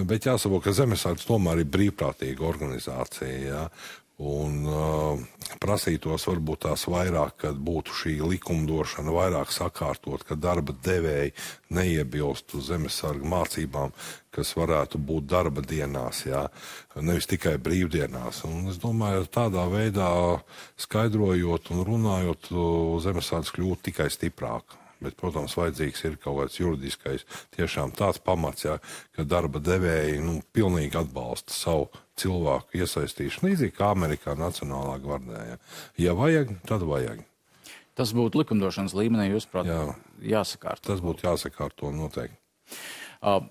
bet 0.00 0.24
jāsaprot, 0.30 0.64
ka 0.64 0.72
zemesardze 0.78 1.28
tomēr 1.28 1.60
ir 1.60 1.68
brīvprātīga 1.74 2.46
organizācija. 2.48 3.34
Jā. 3.44 3.66
Un 4.20 4.58
uh, 4.68 5.20
prasītos 5.62 6.26
varbūt 6.28 6.66
tās 6.66 6.84
vairāk, 6.90 7.38
kad 7.46 7.56
būtu 7.56 7.94
šī 7.96 8.12
likumdošana 8.34 9.14
vairāk 9.14 9.52
sakārtot, 9.54 10.22
ka 10.28 10.36
darba 10.36 10.74
devēji 10.84 11.32
neiebilst 11.72 12.52
uz 12.58 12.68
zemesargu 12.68 13.26
mācībām, 13.32 13.94
kas 14.30 14.52
varētu 14.56 15.00
būt 15.00 15.26
darba 15.32 15.64
dienās, 15.64 16.26
jā, 16.28 16.44
nevis 17.00 17.26
tikai 17.30 17.56
brīvdienās. 17.62 18.44
Un 18.48 18.68
es 18.70 18.78
domāju, 18.82 19.24
tādā 19.32 19.64
veidā 19.72 20.12
skaidrojot 20.76 21.72
un 21.72 21.82
runājot, 21.88 22.52
zemesargs 23.02 23.52
kļūtu 23.56 23.88
tikai 23.90 24.10
stiprāk. 24.12 24.78
Bet, 25.02 25.16
protams, 25.18 25.56
vajadzīgs 25.58 26.04
ir 26.06 26.20
kaut 26.22 26.36
kāds 26.38 26.60
juridiskais, 26.60 27.24
tiešām 27.56 27.90
tāds 27.98 28.20
pamats, 28.22 28.68
jā, 28.68 28.76
ka 29.16 29.26
darba 29.26 29.58
devēji 29.58 30.20
nu, 30.22 30.38
pilnīgi 30.54 31.00
atbalsta 31.00 31.56
savu 31.56 31.88
cilvēku 32.20 32.82
iesaistīšanu, 32.82 33.50
līdzīgi 33.50 33.76
kā 33.76 33.92
Amerikā 33.94 34.36
Nacionālā 34.38 34.98
gvardē. 35.02 35.44
Jā. 35.52 35.56
Ja 36.08 36.16
vajag, 36.18 36.54
tad 36.68 36.84
vajag. 36.88 37.24
Tas 37.98 38.12
būtu 38.16 38.40
likumdošanas 38.40 38.94
līmenī, 38.96 39.28
jūsuprāt, 39.34 39.68
Jā. 39.68 39.96
jāsakārto. 40.24 40.86
Tas 40.88 41.02
būtu 41.04 41.26
jāsakārto 41.28 41.92
noteikti. 41.92 42.38
Uh, 43.20 43.42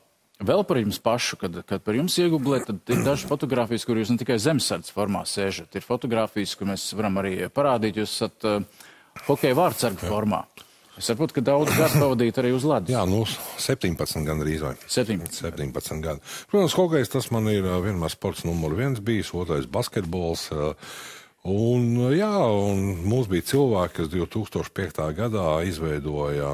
Vēl 0.41 0.63
par 0.65 0.79
jums 0.79 0.97
pašu, 0.97 1.37
kad, 1.37 1.59
kad 1.69 1.83
par 1.85 1.93
jums 1.93 2.15
iegūlēt, 2.17 2.63
tad 2.65 2.89
ir 2.89 3.03
dažas 3.05 3.27
fotogrāfijas, 3.29 3.83
kur 3.85 3.99
jūs 3.99 4.09
ne 4.09 4.17
tikai 4.17 4.39
zemesardzes 4.41 4.93
formā 4.95 5.21
sēžat. 5.29 5.75
Ir 5.77 5.85
fotogrāfijas, 5.85 6.55
kur 6.57 6.71
mēs 6.71 6.87
varam 6.97 7.19
arī 7.21 7.35
parādīt, 7.53 7.99
jūs 8.01 8.15
esat 8.15 8.47
uh, 8.49 8.87
hokeja 9.27 9.59
vārdsargu 9.59 10.01
formā. 10.01 10.41
Es 10.99 11.07
saprotu, 11.07 11.37
ka 11.37 11.43
daudz 11.45 11.71
gadu 11.71 12.01
pavadīt 12.01 12.37
arī 12.41 12.51
uz 12.55 12.65
ledus. 12.67 12.91
Jā, 12.91 13.05
nu, 13.07 13.23
17 13.63 14.27
gan 14.27 14.43
arī 14.43 14.57
vai. 14.59 14.73
17. 14.91 15.31
17 15.39 16.03
gadi. 16.03 16.19
Protams, 16.51 16.75
hokejs 16.75 17.13
tas 17.13 17.31
man 17.31 17.47
ir 17.51 17.63
vienmēr 17.63 18.11
sports 18.11 18.43
numur 18.47 18.75
viens 18.75 18.99
bijis, 18.99 19.31
otrais 19.37 19.69
basketbols. 19.71 20.49
Un, 21.41 21.95
jā, 22.13 22.29
un 22.53 22.83
mums 23.09 23.25
bija 23.31 23.47
cilvēki, 23.49 23.95
kas 23.97 24.09
2005. 24.13 24.99
gadā 25.17 25.45
izveidoja 25.65 26.51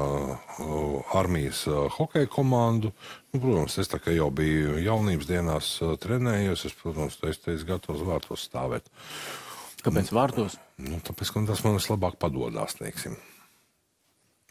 armijas 1.18 1.66
hokeja 1.98 2.30
komandu. 2.32 2.94
Nu, 3.34 3.42
protams, 3.42 3.76
es 3.82 3.92
tā 3.92 4.00
kā 4.00 4.14
jau 4.16 4.30
biju 4.32 4.78
jaunības 4.80 5.28
dienās 5.28 5.72
trenējos, 6.00 6.64
es, 6.70 6.78
protams, 6.78 7.18
teicu, 7.20 7.58
gatavs 7.68 8.06
vārtos 8.06 8.46
stāvēt. 8.48 8.88
Kāpēc 9.84 10.14
vārtos? 10.14 10.56
Nu, 10.80 11.02
tāpēc, 11.04 11.34
ka 11.34 11.44
tas 11.52 11.66
man 11.66 11.76
vislabāk 11.76 12.16
padodas, 12.22 12.78
teiksim. 12.80 13.18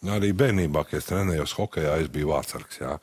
Arī 0.06 0.30
bērnībā, 0.38 0.84
kad 0.86 1.00
es 1.00 1.08
trenējos 1.10 1.56
hokeja, 1.58 1.96
es 1.98 2.12
biju 2.14 2.30
vārdsargs. 2.30 2.82
Jā. 2.84 2.98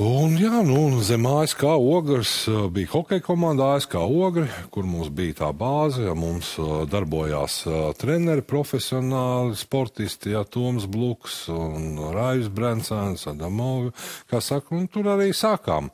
Un, 0.00 0.38
jā, 0.40 0.62
nu, 0.64 1.02
zem 1.04 1.26
ASK 1.28 1.66
ogres 1.68 2.30
bija 2.72 2.88
hokeja 2.94 3.20
komanda 3.20 3.66
ASK 3.74 3.98
ogri, 4.00 4.46
kur 4.72 4.86
mums 4.88 5.10
bija 5.12 5.34
tā 5.42 5.50
bāze. 5.52 6.06
Mums 6.16 6.54
darbojās 6.88 7.58
treneri, 8.00 8.40
profesionāli 8.40 9.52
sportisti, 9.60 10.32
ja 10.32 10.46
Toms 10.48 10.86
Bluks 10.88 11.42
Raivs 12.16 12.48
Brensons, 12.48 13.26
Adamovi, 13.28 13.92
kā 14.32 14.40
saka, 14.40 14.72
un 14.78 14.88
tur 14.88 15.10
arī 15.12 15.28
sākām. 15.36 15.90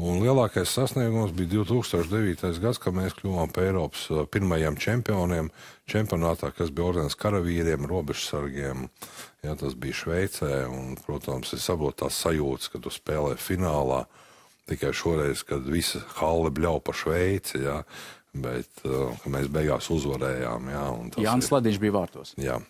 Un 0.00 0.24
lielākais 0.24 0.72
sasniegums 0.72 1.36
bija 1.36 1.58
2009. 1.60 2.56
gads, 2.56 2.80
kad 2.80 2.96
mēs 2.96 3.18
kļuvām 3.20 3.52
par 3.52 3.68
Eiropas 3.68 4.08
pirmajiem 4.32 4.80
čempioniem 4.80 5.52
čempionātā, 5.92 6.54
kas 6.56 6.72
bija 6.72 6.88
organizēts 6.88 7.20
karavīriem, 7.20 7.84
robežsargiem. 7.90 8.88
Jā, 9.42 9.56
tas 9.58 9.74
bija 9.74 9.96
Šveicē, 9.98 10.50
un, 10.70 10.92
protams, 11.02 11.50
es 11.56 11.64
saprotu 11.66 12.04
tās 12.04 12.20
sajūtas, 12.22 12.68
kad 12.70 12.84
tu 12.84 12.92
spēlē 12.94 13.34
finālā. 13.42 14.04
Tikai 14.70 14.92
šoreiz, 14.94 15.42
kad 15.42 15.66
visa 15.66 15.98
halle 16.20 16.52
bļauj 16.54 16.78
pa 16.86 16.94
Šveici, 16.94 17.64
jā, 17.64 17.80
bet 18.38 18.84
uh, 18.86 19.10
mēs 19.26 19.50
beigās 19.50 19.90
uzvarējām. 19.90 20.70
Jā, 20.70 20.84
Jānis 21.24 21.50
Ladīņš 21.50 21.80
bija 21.82 21.96
vārtos. 21.96 22.36
Jā. 22.38 22.60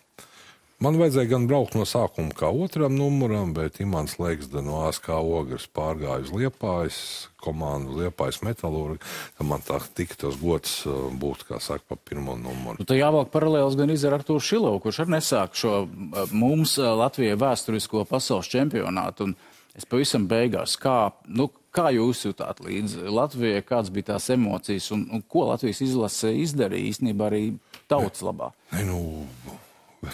Man 0.81 0.97
vajadzēja 0.99 1.29
gan 1.29 1.45
braukt 1.47 1.75
no 1.77 1.85
sākuma 1.87 2.33
kā 2.35 2.49
otram 2.49 2.95
numuram, 2.97 3.53
bet 3.55 3.77
Imants 3.83 4.17
Leiksda 4.19 4.63
no 4.65 4.81
ASK 4.87 5.11
ogres 5.15 5.67
pārgāja 5.71 6.25
uz 6.25 6.33
Liepājas 6.33 6.97
komandu, 7.43 7.99
Liepājas 8.01 8.41
metalurgu. 8.43 8.99
Tad 9.37 9.47
man 9.47 9.63
tā 9.63 9.77
tika 9.95 10.17
tas 10.25 10.39
gods 10.41 10.81
uh, 10.89 11.07
būt, 11.19 11.45
kā 11.47 11.61
saka, 11.63 11.85
pa 11.93 11.99
pirmo 12.09 12.35
numuru. 12.39 12.81
Nu, 12.81 12.87
tā 12.89 12.97
jāvalk 12.97 13.31
paralēls 13.33 13.77
gan 13.79 13.93
izar 13.93 14.17
Artūru 14.17 14.43
Šilovu, 14.43 14.81
kurš 14.83 15.03
arī 15.03 15.17
nesāk 15.17 15.57
šo 15.59 15.83
uh, 15.85 16.21
mums 16.35 16.75
uh, 16.81 16.91
Latvijai 16.99 17.39
vēsturisko 17.39 18.05
pasaules 18.09 18.51
čempionātu. 18.51 19.29
Un 19.29 19.77
es 19.77 19.87
pavisam 19.89 20.27
beigās, 20.29 20.75
kā, 20.81 20.97
nu, 21.31 21.47
kā 21.73 21.89
jūs 21.95 22.25
jutāt 22.27 22.59
līdz 22.65 23.05
Latvijai, 23.07 23.63
kādas 23.65 23.93
bija 23.93 24.13
tās 24.13 24.29
emocijas 24.35 24.91
un, 24.95 25.07
un 25.13 25.23
ko 25.23 25.47
Latvijas 25.53 25.83
izlase 25.85 26.33
izdarīja 26.43 26.91
īstenībā 26.91 27.29
arī 27.31 27.45
tautas 27.91 28.25
labā? 28.25 28.51
Ne, 28.75 28.83
nu, 28.89 28.99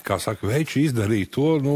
kā 0.06 0.20
saka, 0.22 0.48
veči 0.50 0.88
izdarīt 0.88 1.36
to. 1.36 1.58
Nu, 1.64 1.76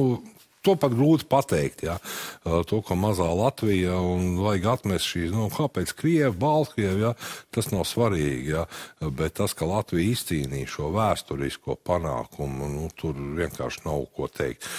To 0.64 0.78
pat 0.80 0.94
grūti 0.96 1.26
pateikt, 1.28 1.82
ja 1.84 1.98
to, 2.44 2.78
ko 2.88 2.96
mazā 2.96 3.26
Latvija 3.36 3.98
un 4.00 4.38
vajag 4.40 4.70
atmest 4.78 5.10
šīs, 5.12 5.34
nu, 5.36 5.50
kāpēc 5.52 5.92
Krievi, 6.00 6.32
Baltkrievi, 6.40 7.04
ja, 7.04 7.12
tas 7.52 7.68
nav 7.74 7.84
svarīgi, 7.90 8.54
ja, 8.54 8.64
bet 9.04 9.36
tas, 9.42 9.52
ka 9.60 9.68
Latvija 9.68 10.14
izcīnīja 10.14 10.70
šo 10.72 10.94
vēsturisko 10.96 11.76
panākumu, 11.84 12.72
nu, 12.78 12.88
tur 12.96 13.20
vienkārši 13.42 13.84
nav 13.90 14.08
ko 14.16 14.30
teikt. 14.32 14.70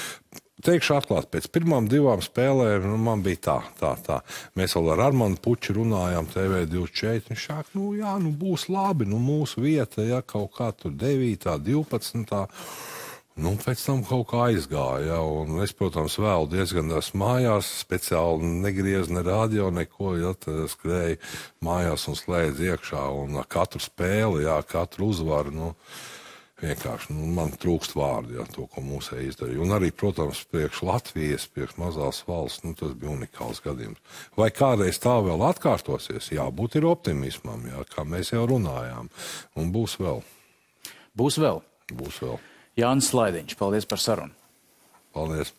Teikšu 0.64 0.94
atklāti, 0.96 1.28
pēc 1.34 1.50
pirmām 1.52 1.90
divām 1.92 2.22
spēlēm 2.24 2.86
nu, 2.88 2.96
man 3.04 3.20
bija 3.20 3.42
tā, 3.50 3.58
tā, 3.76 3.92
tā. 4.06 4.20
Mēs 4.56 4.78
vēl 4.78 4.92
ar 4.94 5.02
Armānu 5.10 5.36
Puķu 5.44 5.76
runājām, 5.82 6.30
TV24. 6.32 7.26
Viņš 7.28 7.48
saka, 7.50 7.74
nu 7.76 7.90
jā, 7.98 8.14
nu 8.22 8.32
būs 8.32 8.70
labi, 8.72 9.04
nu 9.10 9.20
mūsu 9.20 9.66
vieta, 9.66 10.00
ja 10.06 10.24
kaut 10.24 10.54
kā 10.56 10.72
tur 10.78 10.94
9, 10.96 11.50
12. 11.68 12.46
Nu, 13.34 13.56
pēc 13.58 13.80
tam 13.82 14.04
kaut 14.06 14.28
kā 14.30 14.44
aizgāja. 14.52 15.16
Ja, 15.16 15.62
es, 15.64 15.72
protams, 15.74 16.14
vēl 16.22 16.46
diezgan 16.52 16.92
esmu 16.94 17.18
mājās, 17.24 17.66
speciāli 17.82 18.46
negriezu 18.62 19.16
ne 19.16 19.24
radio, 19.26 19.72
neko. 19.74 20.12
Ja, 20.20 20.30
skrēju 20.70 21.18
mājās 21.66 22.06
un 22.10 22.18
slēdzu 22.18 22.68
iekšā. 22.70 23.02
Un 23.24 23.40
katru 23.50 23.82
spēli, 23.82 24.44
jā, 24.46 24.60
katru 24.70 25.10
uzvaru. 25.10 25.54
Nu, 25.56 25.72
vienkārši 26.62 27.16
nu, 27.16 27.26
man 27.34 27.50
trūkst 27.58 27.98
vārdu, 27.98 28.38
ja, 28.38 28.46
to, 28.54 28.68
ko 28.70 28.86
mūsu 28.86 29.18
izdarīja. 29.26 29.64
Un 29.66 29.74
arī, 29.80 29.90
protams, 29.90 30.46
priekš 30.54 30.84
Latvijas, 30.86 31.50
priekš 31.50 31.74
mazās 31.82 32.22
valsts, 32.30 32.62
nu, 32.62 32.78
tas 32.78 32.94
bija 32.94 33.16
unikāls 33.18 33.58
gadījums. 33.66 34.22
Vai 34.38 34.52
kādreiz 34.54 35.02
tā 35.02 35.18
vēl 35.26 35.42
atkārtosies? 35.50 36.30
Jā, 36.38 36.46
būt 36.54 36.78
ir 36.78 36.86
optimismam, 36.86 37.66
jā, 37.66 37.82
kā 37.90 38.06
mēs 38.06 38.30
jau 38.36 38.46
runājām. 38.54 39.10
Un 39.58 39.74
būs 39.74 39.98
vēl. 39.98 40.22
Būs 41.18 41.42
vēl. 41.42 41.64
Būs 41.98 42.22
vēl. 42.22 42.38
Jānis 42.78 43.10
Slaidiņš, 43.12 43.58
paldies 43.58 43.86
par 43.86 44.02
sarunu. 44.02 44.34
Paldies! 45.14 45.52